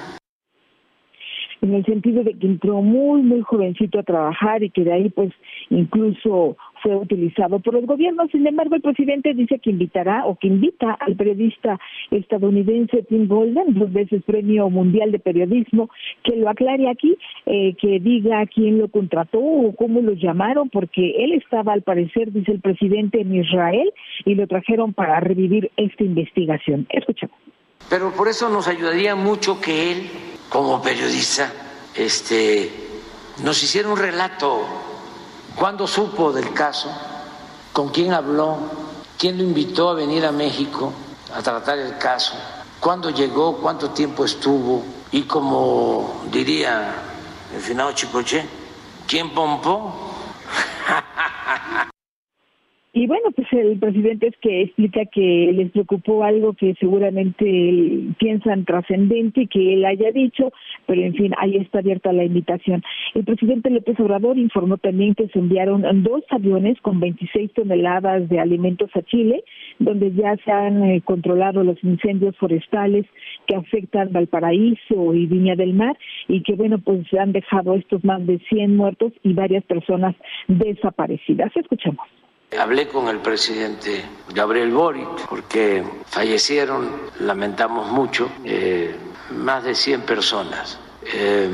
En 1.62 1.74
el 1.74 1.84
sentido 1.84 2.22
de 2.22 2.38
que 2.38 2.46
entró 2.46 2.82
muy, 2.82 3.22
muy 3.22 3.40
jovencito 3.42 3.98
a 3.98 4.02
trabajar 4.02 4.62
y 4.62 4.70
que 4.70 4.84
de 4.84 4.92
ahí 4.92 5.08
pues 5.10 5.32
incluso 5.70 6.56
fue 6.86 6.94
utilizado 6.96 7.58
por 7.58 7.74
los 7.74 7.84
gobiernos. 7.84 8.30
Sin 8.30 8.46
embargo, 8.46 8.76
el 8.76 8.82
presidente 8.82 9.34
dice 9.34 9.58
que 9.58 9.70
invitará 9.70 10.24
o 10.24 10.36
que 10.36 10.46
invita 10.46 10.92
al 10.92 11.16
periodista 11.16 11.80
estadounidense 12.12 13.02
Tim 13.02 13.26
Golden, 13.26 13.74
dos 13.74 13.92
veces 13.92 14.22
premio 14.24 14.70
mundial 14.70 15.10
de 15.10 15.18
periodismo, 15.18 15.90
que 16.22 16.36
lo 16.36 16.48
aclare 16.48 16.88
aquí, 16.88 17.18
eh, 17.46 17.74
que 17.80 17.98
diga 17.98 18.46
quién 18.46 18.78
lo 18.78 18.88
contrató 18.88 19.40
o 19.40 19.74
cómo 19.74 20.00
lo 20.00 20.12
llamaron, 20.12 20.70
porque 20.70 21.24
él 21.24 21.32
estaba, 21.32 21.72
al 21.72 21.82
parecer, 21.82 22.32
dice 22.32 22.52
el 22.52 22.60
presidente, 22.60 23.20
en 23.20 23.34
Israel 23.34 23.92
y 24.24 24.36
lo 24.36 24.46
trajeron 24.46 24.94
para 24.94 25.18
revivir 25.18 25.72
esta 25.76 26.04
investigación. 26.04 26.86
Escuchamos. 26.90 27.36
Pero 27.90 28.12
por 28.12 28.28
eso 28.28 28.48
nos 28.48 28.68
ayudaría 28.68 29.16
mucho 29.16 29.60
que 29.60 29.92
él, 29.92 30.06
como 30.48 30.80
periodista, 30.80 31.52
este, 31.96 32.70
nos 33.42 33.60
hiciera 33.62 33.88
un 33.88 33.98
relato. 33.98 34.95
¿Cuándo 35.56 35.86
supo 35.86 36.32
del 36.32 36.52
caso? 36.52 36.90
¿Con 37.72 37.88
quién 37.88 38.12
habló? 38.12 38.58
¿Quién 39.18 39.38
lo 39.38 39.42
invitó 39.42 39.88
a 39.88 39.94
venir 39.94 40.26
a 40.26 40.30
México 40.30 40.92
a 41.34 41.40
tratar 41.40 41.78
el 41.78 41.96
caso? 41.96 42.34
¿Cuándo 42.78 43.08
llegó? 43.08 43.56
¿Cuánto 43.56 43.88
tiempo 43.90 44.26
estuvo? 44.26 44.84
Y 45.12 45.22
como 45.22 46.24
diría 46.30 46.94
el 47.54 47.60
finado 47.62 47.92
Chicoche, 47.92 48.46
¿quién 49.06 49.32
pompó? 49.32 50.05
Y 52.98 53.06
bueno, 53.06 53.30
pues 53.32 53.46
el 53.52 53.78
presidente 53.78 54.28
es 54.28 54.36
que 54.38 54.62
explica 54.62 55.04
que 55.04 55.52
les 55.52 55.70
preocupó 55.70 56.24
algo 56.24 56.54
que 56.54 56.74
seguramente 56.80 57.44
piensan 58.18 58.64
trascendente 58.64 59.42
y 59.42 59.48
que 59.48 59.74
él 59.74 59.84
haya 59.84 60.12
dicho, 60.12 60.50
pero 60.86 61.02
en 61.02 61.12
fin, 61.12 61.34
ahí 61.36 61.58
está 61.58 61.80
abierta 61.80 62.14
la 62.14 62.24
invitación. 62.24 62.82
El 63.12 63.24
presidente 63.24 63.68
López 63.68 64.00
Obrador 64.00 64.38
informó 64.38 64.78
también 64.78 65.14
que 65.14 65.28
se 65.28 65.38
enviaron 65.38 65.82
dos 66.04 66.22
aviones 66.30 66.80
con 66.80 66.98
26 66.98 67.52
toneladas 67.52 68.30
de 68.30 68.40
alimentos 68.40 68.88
a 68.94 69.02
Chile, 69.02 69.44
donde 69.78 70.14
ya 70.14 70.34
se 70.42 70.50
han 70.50 70.82
eh, 70.84 71.02
controlado 71.04 71.62
los 71.64 71.76
incendios 71.84 72.34
forestales 72.38 73.04
que 73.46 73.56
afectan 73.56 74.10
Valparaíso 74.10 75.12
y 75.12 75.26
Viña 75.26 75.54
del 75.54 75.74
Mar 75.74 75.98
y 76.28 76.42
que 76.42 76.54
bueno, 76.54 76.78
pues 76.78 77.12
han 77.12 77.32
dejado 77.32 77.74
estos 77.74 78.02
más 78.04 78.26
de 78.26 78.38
100 78.48 78.74
muertos 78.74 79.12
y 79.22 79.34
varias 79.34 79.64
personas 79.64 80.16
desaparecidas. 80.48 81.54
Escuchamos. 81.54 82.06
Hablé 82.52 82.86
con 82.86 83.08
el 83.08 83.18
presidente 83.18 84.04
Gabriel 84.32 84.70
Boric 84.70 85.26
porque 85.28 85.82
fallecieron, 86.06 86.88
lamentamos 87.18 87.90
mucho, 87.90 88.30
eh, 88.44 88.94
más 89.30 89.64
de 89.64 89.74
100 89.74 90.02
personas 90.02 90.78
eh, 91.12 91.48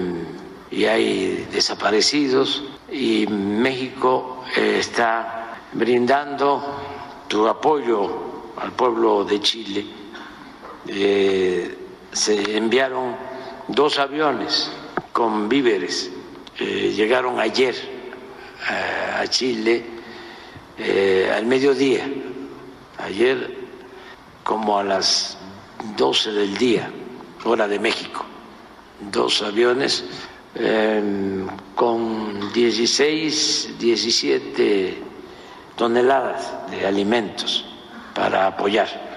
y 0.71 0.85
hay 0.85 1.49
desaparecidos 1.51 2.65
y 2.91 3.27
México 3.27 4.45
eh, 4.55 4.77
está 4.81 5.57
brindando 5.73 6.63
su 7.27 7.49
apoyo 7.49 8.53
al 8.59 8.73
pueblo 8.73 9.25
de 9.25 9.41
Chile. 9.41 9.87
se 12.13 12.57
enviaron 12.57 13.17
dos 13.69 13.99
aviones 13.99 14.71
con 15.13 15.49
víveres, 15.49 16.11
llegaron 16.59 17.41
ayer 17.41 17.75
a 19.19 19.27
Chile 19.27 20.02
eh, 20.85 21.31
al 21.33 21.47
mediodía, 21.47 22.05
ayer 22.99 23.57
como 24.43 24.79
a 24.79 24.85
las 24.85 25.39
12 25.97 26.33
del 26.33 26.57
día, 26.57 26.91
hora 27.45 27.69
de 27.69 27.79
México, 27.79 28.25
dos 29.11 29.43
aviones 29.43 30.05
em, 30.55 31.47
con 31.75 32.53
16, 32.53 33.77
17 33.79 34.95
toneladas 35.77 36.71
de 36.71 36.87
alimentos 36.87 37.65
para 38.15 38.47
apoyar. 38.49 39.13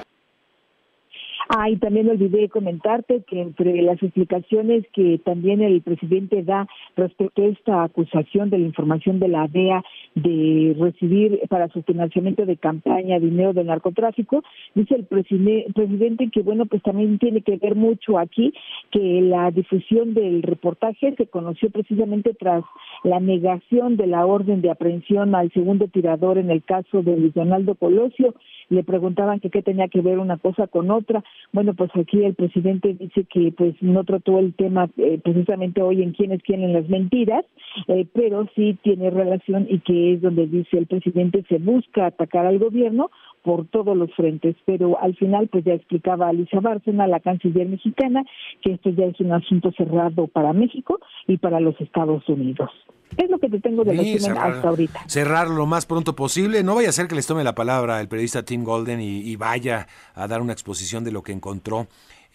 Ah, 1.48 1.70
y 1.70 1.78
también 1.78 2.10
olvidé 2.10 2.50
comentarte 2.50 3.24
que 3.28 3.40
entre 3.40 3.82
las 3.84 4.02
explicaciones 4.02 4.84
que 4.94 5.20
también 5.24 5.62
el 5.62 5.82
presidente 5.82 6.42
da 6.42 6.68
respecto 6.96 7.44
a 7.44 7.46
esta 7.46 7.84
acusación 7.84 8.50
de 8.50 8.58
la 8.58 8.66
información 8.66 9.20
de 9.20 9.28
la 9.28 9.48
DEA 9.48 9.84
de 10.16 10.76
recibir 10.80 11.42
para 11.50 11.68
su 11.70 11.84
financiamiento 11.84 12.46
de 12.46 12.56
campaña 12.56 13.20
dinero 13.20 13.54
del 13.54 13.68
narcotráfico, 13.68 14.44
dice 14.74 14.96
el 14.96 15.06
presidente 15.06 16.30
que, 16.32 16.42
bueno, 16.42 16.66
pues 16.66 16.82
también 16.84 17.20
tiene 17.20 17.42
que 17.42 17.58
ver 17.58 17.76
mucho 17.76 18.18
aquí 18.18 18.54
que 18.92 19.22
la 19.22 19.52
difusión 19.52 20.14
del 20.14 20.42
reportaje 20.42 21.14
se 21.18 21.28
conoció 21.28 21.70
precisamente 21.70 22.34
tras 22.34 22.64
la 23.04 23.20
negación 23.20 23.98
de 23.98 24.08
la 24.08 24.26
orden 24.26 24.62
de 24.62 24.72
aprehensión 24.72 25.36
al 25.36 25.52
segundo 25.52 25.88
tirador 25.88 26.38
en 26.38 26.50
el 26.50 26.64
caso 26.64 27.04
de 27.04 27.18
Luis 27.18 27.34
Donaldo 27.34 27.76
Colosio. 27.76 28.36
Le 28.70 28.84
preguntaban 28.84 29.40
que 29.40 29.52
qué 29.52 29.62
tenía 29.62 29.88
que 29.90 30.02
ver 30.02 30.18
una 30.18 30.38
cosa 30.38 30.66
con 30.68 30.90
otra. 30.90 31.24
Bueno, 31.54 31.76
pues 31.76 31.92
aquí 31.94 32.24
el 32.24 32.34
presidente 32.34 32.96
dice 32.96 33.26
que 33.26 33.54
pues 33.56 33.76
no 33.82 34.04
trató 34.06 34.40
el 34.40 34.56
tema 34.56 34.90
eh, 34.98 35.20
precisamente 35.24 35.84
hoy 35.84 36.02
en 36.02 36.14
quiénes 36.14 36.42
quieren 36.42 36.74
las 36.74 36.90
mentiras, 36.90 37.46
eh, 37.88 38.08
pero 38.14 38.48
sí 38.56 38.78
tiene 38.82 39.12
relación 39.12 39.68
y 39.70 39.80
que 39.80 40.05
es 40.14 40.22
donde 40.22 40.48
dice 40.48 40.78
el 40.78 40.88
presidente 40.88 41.44
se 41.48 41.58
busca 41.58 42.08
atacar 42.08 42.46
al 42.46 42.60
gobierno 42.60 43.12
por 43.44 43.68
todos 43.68 43.96
los 43.96 44.14
frentes, 44.16 44.56
pero 44.66 45.00
al 45.00 45.16
final 45.16 45.48
pues 45.48 45.64
ya 45.64 45.74
explicaba 45.74 46.30
Alicia 46.30 46.60
Bárcena, 46.60 47.08
la 47.08 47.20
canciller 47.20 47.68
mexicana, 47.68 48.24
que 48.62 48.74
esto 48.74 48.90
ya 48.90 49.06
es 49.06 49.20
un 49.20 49.32
asunto 49.34 49.72
cerrado 49.78 50.28
para 50.28 50.52
México 50.54 51.00
y 51.28 51.38
para 51.38 51.60
los 51.60 51.80
Estados 51.80 52.28
Unidos. 52.28 52.72
Es 53.18 53.30
lo 53.30 53.40
que 53.40 53.50
te 53.50 53.60
tengo 53.60 53.84
de 53.84 53.98
sí, 53.98 54.18
hasta 54.28 54.68
ahorita. 54.68 55.08
Cerrar 55.08 55.48
lo 55.48 55.66
más 55.66 55.86
pronto 55.86 56.16
posible. 56.16 56.64
No 56.64 56.76
vaya 56.76 56.90
a 56.90 56.92
ser 56.92 57.08
que 57.08 57.16
les 57.16 57.28
tome 57.28 57.44
la 57.44 57.56
palabra 57.56 58.02
el 58.02 58.08
periodista 58.08 58.44
Tim 58.44 58.64
Golden 58.64 59.00
y, 59.00 59.36
vaya 59.36 59.88
a 60.16 60.28
dar 60.28 60.42
una 60.42 60.54
exposición 60.54 61.04
de 61.04 61.12
lo 61.12 61.22
que 61.22 61.32
encontró 61.32 61.88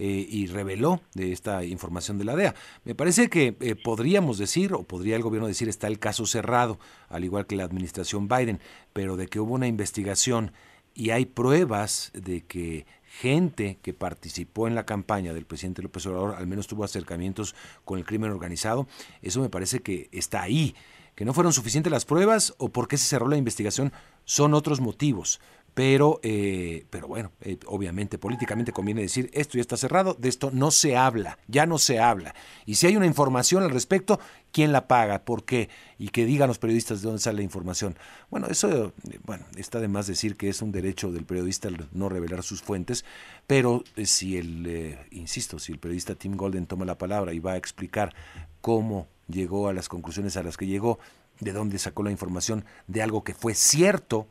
eh, 0.02 0.26
y 0.30 0.46
reveló 0.46 1.02
de 1.12 1.30
esta 1.30 1.62
información 1.62 2.16
de 2.16 2.24
la 2.24 2.34
DEA. 2.34 2.54
Me 2.86 2.94
parece 2.94 3.28
que 3.28 3.54
eh, 3.60 3.74
podríamos 3.74 4.38
decir, 4.38 4.72
o 4.72 4.82
podría 4.82 5.14
el 5.14 5.20
gobierno 5.20 5.46
decir, 5.46 5.68
está 5.68 5.88
el 5.88 5.98
caso 5.98 6.24
cerrado, 6.24 6.78
al 7.10 7.22
igual 7.22 7.46
que 7.46 7.54
la 7.54 7.64
administración 7.64 8.26
Biden, 8.26 8.60
pero 8.94 9.18
de 9.18 9.28
que 9.28 9.40
hubo 9.40 9.52
una 9.52 9.66
investigación 9.66 10.52
y 10.94 11.10
hay 11.10 11.26
pruebas 11.26 12.12
de 12.14 12.40
que 12.40 12.86
gente 13.04 13.78
que 13.82 13.92
participó 13.92 14.66
en 14.66 14.74
la 14.74 14.86
campaña 14.86 15.34
del 15.34 15.44
presidente 15.44 15.82
López 15.82 16.06
Obrador 16.06 16.36
al 16.36 16.46
menos 16.46 16.66
tuvo 16.66 16.84
acercamientos 16.84 17.54
con 17.84 17.98
el 17.98 18.06
crimen 18.06 18.30
organizado, 18.30 18.88
eso 19.20 19.42
me 19.42 19.50
parece 19.50 19.80
que 19.80 20.08
está 20.12 20.40
ahí. 20.40 20.74
Que 21.14 21.26
no 21.26 21.34
fueron 21.34 21.52
suficientes 21.52 21.92
las 21.92 22.06
pruebas 22.06 22.54
o 22.56 22.70
por 22.70 22.88
qué 22.88 22.96
se 22.96 23.04
cerró 23.04 23.28
la 23.28 23.36
investigación 23.36 23.92
son 24.24 24.54
otros 24.54 24.80
motivos. 24.80 25.40
Pero, 25.80 26.20
eh, 26.22 26.84
pero 26.90 27.08
bueno, 27.08 27.32
eh, 27.40 27.56
obviamente 27.64 28.18
políticamente 28.18 28.70
conviene 28.70 29.00
decir 29.00 29.30
esto 29.32 29.56
ya 29.56 29.62
está 29.62 29.78
cerrado, 29.78 30.12
de 30.12 30.28
esto 30.28 30.50
no 30.52 30.70
se 30.70 30.94
habla, 30.94 31.38
ya 31.48 31.64
no 31.64 31.78
se 31.78 31.98
habla. 31.98 32.34
Y 32.66 32.74
si 32.74 32.86
hay 32.86 32.98
una 32.98 33.06
información 33.06 33.62
al 33.62 33.70
respecto, 33.70 34.20
¿quién 34.52 34.72
la 34.72 34.86
paga? 34.88 35.24
¿Por 35.24 35.46
qué? 35.46 35.70
Y 35.98 36.10
que 36.10 36.26
digan 36.26 36.48
los 36.48 36.58
periodistas 36.58 37.00
de 37.00 37.06
dónde 37.06 37.22
sale 37.22 37.38
la 37.38 37.44
información. 37.44 37.96
Bueno, 38.28 38.48
eso, 38.48 38.92
bueno, 39.24 39.46
está 39.56 39.80
de 39.80 39.88
más 39.88 40.06
decir 40.06 40.36
que 40.36 40.50
es 40.50 40.60
un 40.60 40.70
derecho 40.70 41.12
del 41.12 41.24
periodista 41.24 41.70
no 41.92 42.10
revelar 42.10 42.42
sus 42.42 42.60
fuentes, 42.60 43.06
pero 43.46 43.82
eh, 43.96 44.04
si 44.04 44.36
el, 44.36 44.98
insisto, 45.12 45.58
si 45.58 45.72
el 45.72 45.78
periodista 45.78 46.14
Tim 46.14 46.36
Golden 46.36 46.66
toma 46.66 46.84
la 46.84 46.98
palabra 46.98 47.32
y 47.32 47.38
va 47.38 47.52
a 47.52 47.56
explicar 47.56 48.14
cómo 48.60 49.08
llegó 49.28 49.66
a 49.66 49.72
las 49.72 49.88
conclusiones 49.88 50.36
a 50.36 50.42
las 50.42 50.58
que 50.58 50.66
llegó, 50.66 50.98
de 51.38 51.54
dónde 51.54 51.78
sacó 51.78 52.02
la 52.02 52.10
información 52.10 52.66
de 52.86 53.00
algo 53.00 53.24
que 53.24 53.32
fue 53.32 53.54
cierto, 53.54 54.28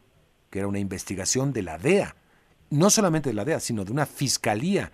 que 0.50 0.60
era 0.60 0.68
una 0.68 0.80
investigación 0.80 1.54
de 1.54 1.64
la 1.64 1.78
DEA, 1.78 2.16
no 2.70 2.90
solamente 2.90 3.30
de 3.30 3.36
la 3.36 3.46
DEA, 3.46 3.60
sino 3.60 3.86
de 3.86 3.92
una 3.92 4.06
fiscalía 4.06 4.92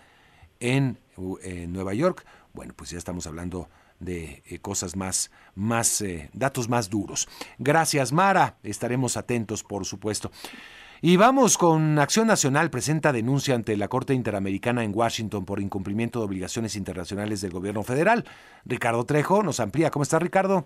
en, 0.60 1.00
Nueva 1.18 1.94
York, 1.94 2.26
bueno, 2.54 2.74
pues 2.76 2.90
ya 2.90 2.98
estamos 2.98 3.26
hablando 3.26 3.70
de 4.00 4.44
eh, 4.48 4.60
cosas 4.60 4.98
más, 4.98 5.32
más 5.56 6.02
eh, 6.02 6.30
datos 6.34 6.68
más 6.68 6.90
duros. 6.90 7.30
Gracias, 7.58 8.12
Mara. 8.12 8.58
Estaremos 8.64 9.16
atentos, 9.16 9.64
por 9.64 9.86
supuesto. 9.86 10.32
Y 11.02 11.18
vamos 11.18 11.58
con 11.58 12.00
Acción 12.00 12.28
Nacional 12.28 12.70
presenta 12.70 13.14
denuncia 13.14 13.56
ante 13.56 13.78
la 13.78 13.88
Corte 13.88 14.14
Interamericana 14.14 14.84
en 14.84 14.92
Washington 14.96 15.46
por 15.46 15.60
incumplimiento 15.62 16.20
de 16.20 16.26
obligaciones 16.26 16.76
internacionales 16.76 17.42
del 17.42 17.52
gobierno 17.52 17.84
federal. 17.84 18.26
Ricardo 18.66 19.06
Trejo 19.06 19.44
nos 19.44 19.60
amplía. 19.60 19.92
¿Cómo 19.92 20.04
está, 20.04 20.20
Ricardo? 20.20 20.66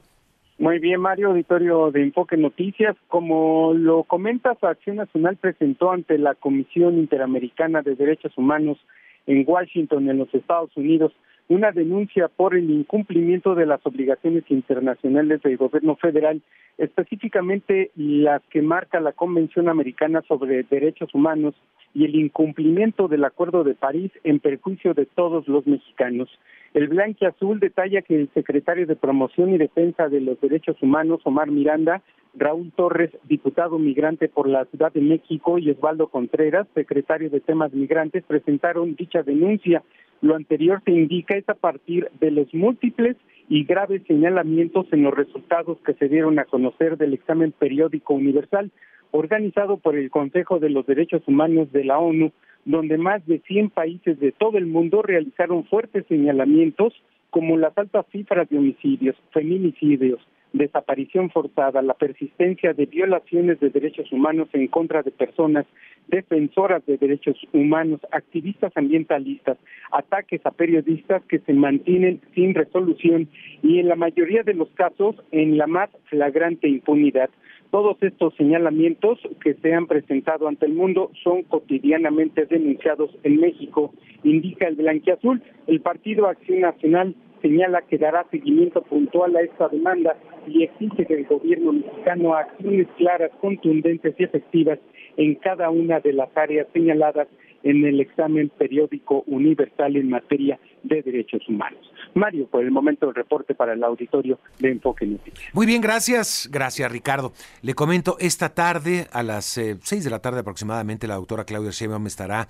Muy 0.60 0.80
bien, 0.80 0.99
Mario, 0.99 1.30
auditorio 1.30 1.89
de 1.89 2.03
Enfoque 2.03 2.36
Noticias. 2.36 2.97
Como 3.07 3.74
lo 3.74 4.03
comentas, 4.03 4.62
Acción 4.62 4.97
Nacional 4.97 5.38
presentó 5.38 5.89
ante 5.89 6.18
la 6.18 6.36
Comisión 6.36 6.97
Interamericana 6.97 7.82
de 7.82 7.95
Derechos 7.95 8.38
Humanos 8.38 8.78
en 9.26 9.45
Washington, 9.47 10.10
en 10.10 10.18
los 10.18 10.34
Estados 10.34 10.76
Unidos, 10.76 11.14
una 11.47 11.72
denuncia 11.72 12.28
por 12.28 12.57
el 12.57 12.70
incumplimiento 12.70 13.55
de 13.55 13.68
las 13.68 13.80
obligaciones 13.86 14.43
internacionales 14.49 15.41
del 15.43 15.55
gobierno 15.55 15.95
federal, 15.95 16.41
específicamente 16.78 17.91
las 17.95 18.41
que 18.49 18.62
marca 18.62 18.99
la 18.99 19.14
Convención 19.14 19.70
Americana 19.70 20.24
sobre 20.28 20.64
Derechos 20.64 21.16
Humanos 21.16 21.55
y 21.93 22.03
el 22.03 22.16
incumplimiento 22.16 23.07
del 23.07 23.24
Acuerdo 23.24 23.64
de 23.64 23.76
París 23.76 24.12
en 24.26 24.39
perjuicio 24.39 24.93
de 24.93 25.05
todos 25.05 25.47
los 25.47 25.66
mexicanos. 25.66 26.30
El 26.74 26.88
Blanque 26.88 27.26
Azul 27.26 27.59
detalla 27.59 28.01
que 28.01 28.15
el 28.15 28.30
secretario 28.34 28.86
de 28.86 28.95
Promoción 28.95 29.53
y 29.53 29.57
Defensa 29.57 30.07
de 30.07 30.22
los 30.22 30.39
Derechos 30.39 30.82
Humanos, 30.82 31.22
Omar 31.24 31.49
Miranda, 31.49 32.01
Raúl 32.36 32.72
Torres, 32.76 33.09
diputado 33.24 33.80
migrante 33.80 34.30
por 34.30 34.47
la 34.47 34.65
Ciudad 34.65 34.93
de 34.93 35.01
México, 35.01 35.57
y 35.57 35.72
Osvaldo 35.72 36.07
Contreras, 36.07 36.67
secretario 36.76 37.30
de 37.30 37.39
Temas 37.39 37.74
Migrantes, 37.74 38.24
presentaron 38.24 38.95
dicha 38.95 39.24
denuncia. 39.24 39.82
Lo 40.22 40.36
anterior 40.36 40.82
se 40.86 40.91
indica 40.91 41.36
es 41.36 41.47
a 41.49 41.55
partir 41.55 42.09
de 42.20 42.30
los 42.30 42.53
múltiples 42.53 43.17
y 43.47 43.65
graves 43.65 44.03
señalamientos 44.07 44.86
en 44.91 45.03
los 45.03 45.13
resultados 45.15 45.80
que 45.84 45.95
se 45.95 46.07
dieron 46.07 46.38
a 46.38 46.45
conocer 46.45 46.97
del 46.97 47.13
examen 47.13 47.51
periódico 47.51 48.13
universal 48.13 48.72
organizado 49.11 49.78
por 49.78 49.95
el 49.95 50.11
Consejo 50.11 50.59
de 50.59 50.70
los 50.70 50.86
Derechos 50.86 51.24
Humanos 51.28 51.72
de 51.72 51.84
la 51.84 51.97
ONU, 51.97 52.32
donde 52.66 52.97
más 52.97 53.26
de 53.26 53.39
100 53.39 53.70
países 53.70 54.20
de 54.20 54.32
todo 54.32 54.57
el 54.57 54.68
mundo 54.68 55.01
realizaron 55.01 55.66
fuertes 55.66 56.05
señalamientos 56.07 56.93
como 57.30 57.57
las 57.57 57.78
altas 57.78 58.05
cifras 58.12 58.49
de 58.49 58.57
homicidios, 58.57 59.16
feminicidios, 59.32 60.20
desaparición 60.53 61.30
forzada, 61.30 61.82
la 61.82 61.93
persistencia 61.93 62.74
de 62.74 62.86
violaciones 62.86 63.60
de 63.60 63.70
derechos 63.70 64.12
humanos 64.12 64.49
en 64.53 64.68
contra 64.68 65.03
de 65.03 65.12
personas 65.12 65.66
defensoras 66.07 66.84
de 66.88 66.97
derechos 66.97 67.38
humanos, 67.53 67.99
activistas 68.12 68.72
ambientalistas, 68.76 69.57
ataques 69.91 70.43
a 70.45 70.51
periodistas 70.51 71.24
que 71.26 71.39
se 71.39 71.53
mantienen 71.53 72.20
sin 72.34 72.55
resolución 72.55 73.30
y 73.62 73.80
en 73.80 73.88
la 73.88 73.95
mayoría 73.95 74.41
de 74.43 74.55
los 74.55 74.70
casos 74.70 75.16
en 75.32 75.57
la 75.57 75.68
más 75.68 75.89
flagrante 76.05 76.68
impunidad. 76.68 77.30
Todos 77.72 77.97
estos 78.01 78.34
señalamientos 78.36 79.20
que 79.43 79.53
se 79.53 79.76
han 79.76 79.86
presentado 79.86 80.47
ante 80.47 80.65
el 80.65 80.74
mundo 80.74 81.11
son 81.24 81.43
cotidianamente 81.43 82.47
denunciados 82.47 83.11
en 83.22 83.39
México, 83.39 83.93
indica 84.24 84.67
el 84.67 84.76
Blanquiazul. 84.76 85.43
El 85.67 85.80
Partido 85.82 86.26
Acción 86.26 86.61
Nacional 86.61 87.15
señala 87.43 87.84
que 87.84 87.99
dará 87.99 88.26
seguimiento 88.32 88.82
puntual 88.82 89.36
a 89.36 89.41
esta 89.41 89.67
demanda 89.67 90.17
y 90.47 90.63
exige 90.63 91.05
del 91.05 91.26
gobierno 91.26 91.74
mexicano 91.74 92.34
acciones 92.34 92.88
claras, 92.97 93.32
contundentes 93.39 94.15
y 94.17 94.24
efectivas 94.24 94.80
en 95.17 95.36
cada 95.36 95.70
una 95.70 95.99
de 95.99 96.13
las 96.13 96.36
áreas 96.36 96.67
señaladas 96.74 97.28
en 97.61 97.86
el 97.86 97.99
examen 97.99 98.49
periódico 98.49 99.24
universal 99.28 99.95
en 99.95 100.09
materia 100.09 100.59
de 100.84 101.01
derechos 101.01 101.41
humanos. 101.47 101.80
Mario, 102.15 102.47
por 102.47 102.63
el 102.63 102.71
momento 102.71 103.07
el 103.07 103.15
reporte 103.15 103.55
para 103.55 103.73
el 103.73 103.84
auditorio 103.84 104.39
de 104.59 104.71
Enfoque 104.71 105.05
Noticias. 105.05 105.53
Muy 105.53 105.65
bien, 105.65 105.82
gracias. 105.82 106.49
Gracias, 106.51 106.91
Ricardo. 106.91 107.34
Le 107.61 107.73
comento, 107.73 108.17
esta 108.19 108.49
tarde, 108.49 109.07
a 109.11 109.23
las 109.23 109.57
eh, 109.57 109.77
seis 109.82 110.03
de 110.03 110.09
la 110.09 110.19
tarde 110.19 110.39
aproximadamente, 110.39 111.07
la 111.07 111.15
doctora 111.15 111.45
Claudia 111.45 111.71
Sheinbaum 111.71 112.07
estará 112.07 112.47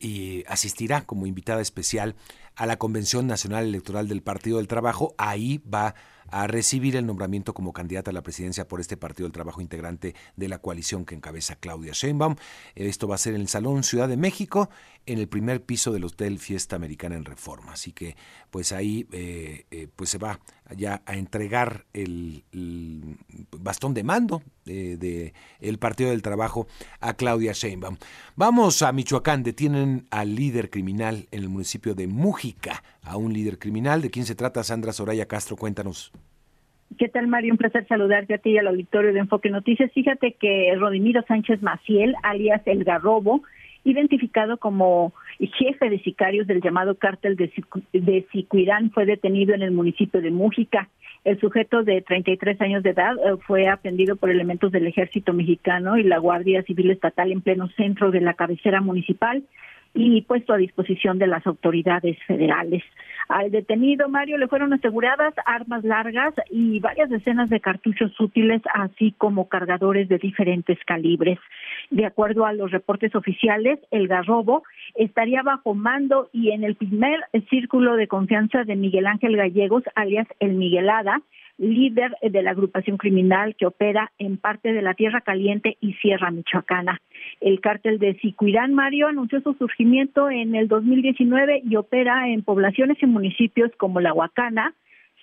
y 0.00 0.44
asistirá 0.46 1.02
como 1.02 1.26
invitada 1.26 1.60
especial 1.60 2.14
a 2.54 2.66
la 2.66 2.78
Convención 2.78 3.26
Nacional 3.26 3.64
Electoral 3.64 4.08
del 4.08 4.22
Partido 4.22 4.58
del 4.58 4.68
Trabajo. 4.68 5.14
Ahí 5.18 5.60
va 5.72 5.94
recibir 6.46 6.96
el 6.96 7.06
nombramiento 7.06 7.54
como 7.54 7.72
candidata 7.72 8.10
a 8.10 8.14
la 8.14 8.22
presidencia 8.22 8.68
por 8.68 8.80
este 8.80 8.96
Partido 8.96 9.26
del 9.26 9.32
Trabajo 9.32 9.60
integrante 9.60 10.14
de 10.36 10.48
la 10.48 10.58
coalición 10.58 11.04
que 11.04 11.14
encabeza 11.14 11.56
Claudia 11.56 11.92
Sheinbaum. 11.92 12.36
Esto 12.74 13.08
va 13.08 13.14
a 13.14 13.18
ser 13.18 13.34
en 13.34 13.40
el 13.40 13.48
Salón 13.48 13.82
Ciudad 13.82 14.08
de 14.08 14.16
México, 14.16 14.68
en 15.06 15.18
el 15.18 15.28
primer 15.28 15.64
piso 15.64 15.92
del 15.92 16.04
Hotel 16.04 16.38
Fiesta 16.38 16.76
Americana 16.76 17.16
en 17.16 17.24
Reforma. 17.24 17.72
Así 17.72 17.92
que 17.92 18.16
pues 18.50 18.72
ahí 18.72 19.06
eh, 19.12 19.66
eh, 19.70 19.88
pues 19.94 20.10
se 20.10 20.18
va 20.18 20.40
ya 20.76 21.02
a 21.06 21.14
entregar 21.14 21.86
el, 21.92 22.44
bastón 23.52 23.94
de 23.94 24.02
mando 24.02 24.42
de, 24.64 25.32
el 25.60 25.78
Partido 25.78 26.10
del 26.10 26.22
Trabajo 26.22 26.66
a 27.00 27.14
Claudia 27.14 27.52
Sheinbaum. 27.52 27.96
Vamos 28.34 28.82
a 28.82 28.92
Michoacán, 28.92 29.42
detienen 29.42 30.06
al 30.10 30.34
líder 30.34 30.70
criminal 30.70 31.28
en 31.30 31.42
el 31.42 31.48
municipio 31.48 31.94
de 31.94 32.06
Mújica, 32.08 32.82
a 33.02 33.16
un 33.16 33.32
líder 33.32 33.58
criminal. 33.58 34.02
¿De 34.02 34.10
quién 34.10 34.26
se 34.26 34.34
trata, 34.34 34.64
Sandra 34.64 34.92
Soraya 34.92 35.26
Castro? 35.26 35.56
Cuéntanos. 35.56 36.12
¿Qué 36.98 37.08
tal, 37.08 37.26
Mario? 37.26 37.52
Un 37.52 37.58
placer 37.58 37.86
saludarte 37.88 38.34
a 38.34 38.38
ti 38.38 38.50
y 38.50 38.58
al 38.58 38.68
auditorio 38.68 39.12
de 39.12 39.18
Enfoque 39.18 39.50
Noticias. 39.50 39.92
Fíjate 39.92 40.32
que 40.32 40.74
Rodimiro 40.76 41.22
Sánchez 41.28 41.60
Maciel, 41.60 42.14
alias 42.22 42.62
El 42.64 42.84
Garrobo, 42.84 43.42
identificado 43.84 44.56
como 44.56 45.12
jefe 45.38 45.90
de 45.90 45.98
sicarios 46.00 46.46
del 46.46 46.62
llamado 46.62 46.94
cártel 46.94 47.36
de, 47.36 48.26
Sicuirán, 48.32 48.90
fue 48.92 49.04
detenido 49.04 49.54
en 49.54 49.62
el 49.62 49.72
municipio 49.72 50.22
de 50.22 50.30
Mújica. 50.30 50.88
El 51.24 51.38
sujeto 51.40 51.82
de 51.82 52.02
33 52.02 52.60
años 52.62 52.82
de 52.82 52.90
edad 52.90 53.14
eh, 53.16 53.36
fue 53.46 53.68
aprendido 53.68 54.16
por 54.16 54.30
elementos 54.30 54.72
del 54.72 54.86
ejército 54.86 55.32
mexicano 55.32 55.98
y 55.98 56.04
la 56.04 56.18
Guardia 56.18 56.62
Civil 56.62 56.90
Estatal 56.90 57.30
en 57.30 57.42
pleno 57.42 57.68
centro 57.76 58.10
de 58.10 58.20
la 58.20 58.34
cabecera 58.34 58.80
municipal 58.80 59.42
y 59.96 60.20
puesto 60.22 60.52
a 60.52 60.58
disposición 60.58 61.18
de 61.18 61.26
las 61.26 61.46
autoridades 61.46 62.16
federales. 62.26 62.84
Al 63.28 63.50
detenido 63.50 64.08
Mario 64.08 64.38
le 64.38 64.46
fueron 64.46 64.72
aseguradas 64.72 65.34
armas 65.46 65.82
largas 65.82 66.34
y 66.50 66.78
varias 66.78 67.10
decenas 67.10 67.50
de 67.50 67.60
cartuchos 67.60 68.18
útiles, 68.20 68.62
así 68.72 69.14
como 69.18 69.48
cargadores 69.48 70.08
de 70.08 70.18
diferentes 70.18 70.78
calibres. 70.86 71.38
De 71.90 72.06
acuerdo 72.06 72.46
a 72.46 72.52
los 72.52 72.70
reportes 72.70 73.14
oficiales, 73.16 73.80
el 73.90 74.06
garrobo 74.06 74.62
estaría 74.94 75.42
bajo 75.42 75.74
mando 75.74 76.28
y 76.32 76.50
en 76.50 76.62
el 76.62 76.76
primer 76.76 77.20
círculo 77.50 77.96
de 77.96 78.06
confianza 78.06 78.62
de 78.62 78.76
Miguel 78.76 79.06
Ángel 79.06 79.36
Gallegos, 79.36 79.82
alias 79.94 80.28
el 80.38 80.54
Miguelada, 80.54 81.20
líder 81.58 82.16
de 82.22 82.42
la 82.42 82.50
agrupación 82.50 82.96
criminal 82.96 83.56
que 83.56 83.66
opera 83.66 84.12
en 84.18 84.36
parte 84.36 84.72
de 84.72 84.82
la 84.82 84.94
Tierra 84.94 85.22
Caliente 85.22 85.76
y 85.80 85.94
Sierra 85.94 86.30
Michoacana. 86.30 87.00
El 87.40 87.60
cártel 87.60 87.98
de 87.98 88.14
Sicuirán 88.20 88.74
Mario 88.74 89.08
anunció 89.08 89.40
su 89.40 89.54
surgimiento 89.54 90.30
en 90.30 90.54
el 90.54 90.68
2019 90.68 91.62
y 91.64 91.76
opera 91.76 92.28
en 92.28 92.42
poblaciones 92.42 92.98
y 93.02 93.06
municipios 93.06 93.70
como 93.78 94.00
La 94.00 94.12
Huacana, 94.12 94.74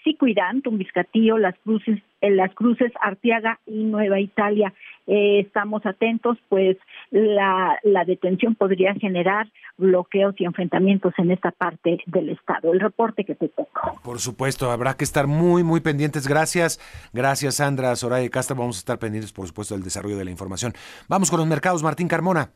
Sicuirán, 0.03 0.61
Tumbiscatío, 0.61 1.37
Las 1.37 1.55
Cruces, 1.63 2.01
en 2.21 2.37
Las 2.37 2.53
Cruces, 2.53 2.91
Arteaga 3.01 3.59
y 3.65 3.83
Nueva 3.83 4.19
Italia. 4.19 4.73
Eh, 5.07 5.39
estamos 5.39 5.85
atentos, 5.85 6.37
pues 6.49 6.77
la, 7.11 7.77
la 7.83 8.05
detención 8.05 8.55
podría 8.55 8.93
generar 8.93 9.47
bloqueos 9.77 10.35
y 10.37 10.45
enfrentamientos 10.45 11.13
en 11.17 11.31
esta 11.31 11.51
parte 11.51 11.99
del 12.05 12.29
Estado. 12.29 12.71
El 12.71 12.79
reporte 12.79 13.25
que 13.25 13.35
te 13.35 13.49
toco. 13.49 13.99
Por 14.03 14.19
supuesto, 14.19 14.71
habrá 14.71 14.95
que 14.95 15.03
estar 15.03 15.27
muy, 15.27 15.63
muy 15.63 15.81
pendientes. 15.81 16.27
Gracias. 16.27 16.79
Gracias, 17.11 17.55
Sandra, 17.55 17.95
Soraya 17.95 18.29
Castro. 18.29 18.55
Vamos 18.55 18.77
a 18.77 18.79
estar 18.79 18.99
pendientes, 18.99 19.33
por 19.33 19.47
supuesto, 19.47 19.73
del 19.73 19.83
desarrollo 19.83 20.17
de 20.17 20.25
la 20.25 20.31
información. 20.31 20.73
Vamos 21.09 21.29
con 21.29 21.39
los 21.39 21.47
mercados. 21.47 21.83
Martín 21.83 22.07
Carmona. 22.07 22.51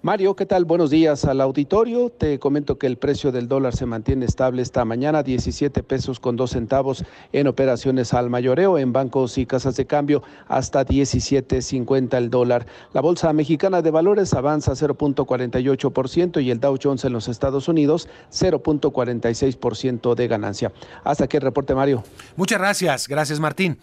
Mario, 0.00 0.36
¿qué 0.36 0.46
tal? 0.46 0.64
Buenos 0.64 0.90
días 0.90 1.24
al 1.24 1.40
auditorio. 1.40 2.08
Te 2.08 2.38
comento 2.38 2.78
que 2.78 2.86
el 2.86 2.98
precio 2.98 3.32
del 3.32 3.48
dólar 3.48 3.74
se 3.74 3.84
mantiene 3.84 4.26
estable 4.26 4.62
esta 4.62 4.84
mañana, 4.84 5.24
17 5.24 5.82
pesos 5.82 6.20
con 6.20 6.36
2 6.36 6.50
centavos 6.50 7.04
en 7.32 7.48
operaciones 7.48 8.14
al 8.14 8.30
mayoreo, 8.30 8.78
en 8.78 8.92
bancos 8.92 9.38
y 9.38 9.46
casas 9.46 9.74
de 9.74 9.86
cambio 9.86 10.22
hasta 10.46 10.86
17.50 10.86 12.16
el 12.16 12.30
dólar. 12.30 12.66
La 12.92 13.00
Bolsa 13.00 13.32
Mexicana 13.32 13.82
de 13.82 13.90
Valores 13.90 14.34
avanza 14.34 14.72
0.48% 14.72 16.44
y 16.44 16.52
el 16.52 16.60
Dow 16.60 16.78
Jones 16.80 17.04
en 17.04 17.12
los 17.12 17.26
Estados 17.26 17.66
Unidos 17.66 18.08
0.46% 18.30 20.14
de 20.14 20.28
ganancia. 20.28 20.72
Hasta 21.02 21.24
aquí 21.24 21.38
el 21.38 21.42
reporte, 21.42 21.74
Mario. 21.74 22.04
Muchas 22.36 22.60
gracias. 22.60 23.08
Gracias, 23.08 23.40
Martín. 23.40 23.78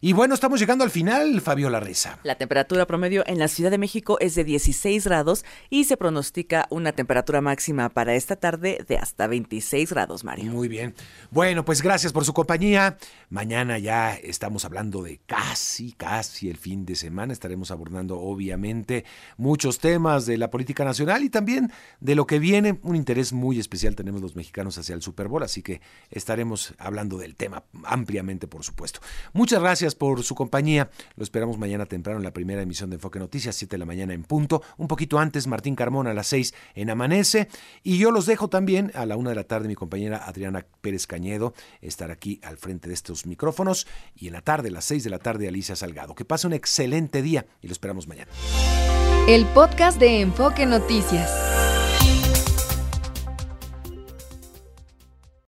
Y 0.00 0.12
bueno, 0.12 0.34
estamos 0.34 0.60
llegando 0.60 0.84
al 0.84 0.90
final, 0.90 1.40
Fabio 1.40 1.70
Larreza. 1.70 2.20
La 2.22 2.36
temperatura 2.36 2.86
promedio 2.86 3.24
en 3.26 3.40
la 3.40 3.48
Ciudad 3.48 3.72
de 3.72 3.78
México 3.78 4.16
es 4.20 4.36
de 4.36 4.44
16 4.44 5.04
grados 5.04 5.44
y 5.70 5.84
se 5.84 5.96
pronostica 5.96 6.68
una 6.70 6.92
temperatura 6.92 7.40
máxima 7.40 7.88
para 7.88 8.14
esta 8.14 8.36
tarde 8.36 8.84
de 8.86 8.96
hasta 8.96 9.26
26 9.26 9.90
grados, 9.90 10.22
Mario. 10.22 10.52
Muy 10.52 10.68
bien. 10.68 10.94
Bueno, 11.32 11.64
pues 11.64 11.82
gracias 11.82 12.12
por 12.12 12.24
su 12.24 12.32
compañía. 12.32 12.96
Mañana 13.28 13.76
ya 13.78 14.14
estamos 14.14 14.64
hablando 14.64 15.02
de 15.02 15.18
casi, 15.26 15.90
casi 15.90 16.48
el 16.48 16.58
fin 16.58 16.86
de 16.86 16.94
semana. 16.94 17.32
Estaremos 17.32 17.72
abordando, 17.72 18.20
obviamente, 18.20 19.04
muchos 19.36 19.80
temas 19.80 20.26
de 20.26 20.38
la 20.38 20.48
política 20.48 20.84
nacional 20.84 21.24
y 21.24 21.28
también 21.28 21.72
de 21.98 22.14
lo 22.14 22.24
que 22.24 22.38
viene. 22.38 22.78
Un 22.84 22.94
interés 22.94 23.32
muy 23.32 23.58
especial 23.58 23.96
tenemos 23.96 24.22
los 24.22 24.36
mexicanos 24.36 24.78
hacia 24.78 24.94
el 24.94 25.02
Super 25.02 25.26
Bowl, 25.26 25.42
así 25.42 25.60
que 25.60 25.80
estaremos 26.08 26.74
hablando 26.78 27.18
del 27.18 27.34
tema 27.34 27.64
ampliamente, 27.82 28.46
por 28.46 28.62
supuesto. 28.62 29.00
Muchas 29.32 29.60
gracias 29.60 29.87
por 29.94 30.22
su 30.22 30.34
compañía. 30.34 30.90
Lo 31.16 31.24
esperamos 31.24 31.58
mañana 31.58 31.86
temprano 31.86 32.18
en 32.18 32.24
la 32.24 32.32
primera 32.32 32.62
emisión 32.62 32.90
de 32.90 32.96
Enfoque 32.96 33.18
Noticias, 33.18 33.56
7 33.56 33.72
de 33.72 33.78
la 33.78 33.84
mañana 33.84 34.14
en 34.14 34.24
punto. 34.24 34.62
Un 34.76 34.88
poquito 34.88 35.18
antes, 35.18 35.46
Martín 35.46 35.74
Carmona 35.74 36.10
a 36.10 36.14
las 36.14 36.26
6 36.28 36.54
en 36.74 36.90
Amanece. 36.90 37.48
Y 37.82 37.98
yo 37.98 38.10
los 38.10 38.26
dejo 38.26 38.48
también 38.48 38.92
a 38.94 39.06
la 39.06 39.16
una 39.16 39.30
de 39.30 39.36
la 39.36 39.44
tarde. 39.44 39.68
Mi 39.68 39.74
compañera 39.74 40.18
Adriana 40.24 40.66
Pérez 40.80 41.06
Cañedo 41.06 41.54
estar 41.80 42.10
aquí 42.10 42.40
al 42.42 42.56
frente 42.56 42.88
de 42.88 42.94
estos 42.94 43.26
micrófonos. 43.26 43.86
Y 44.16 44.28
en 44.28 44.34
la 44.34 44.42
tarde, 44.42 44.68
a 44.68 44.72
las 44.72 44.84
6 44.84 45.04
de 45.04 45.10
la 45.10 45.18
tarde, 45.18 45.48
Alicia 45.48 45.76
Salgado. 45.76 46.14
Que 46.14 46.24
pase 46.24 46.46
un 46.46 46.52
excelente 46.52 47.22
día 47.22 47.46
y 47.60 47.68
lo 47.68 47.72
esperamos 47.72 48.08
mañana. 48.08 48.30
El 49.28 49.44
podcast 49.46 49.98
de 50.00 50.20
Enfoque 50.20 50.64
Noticias. 50.64 51.30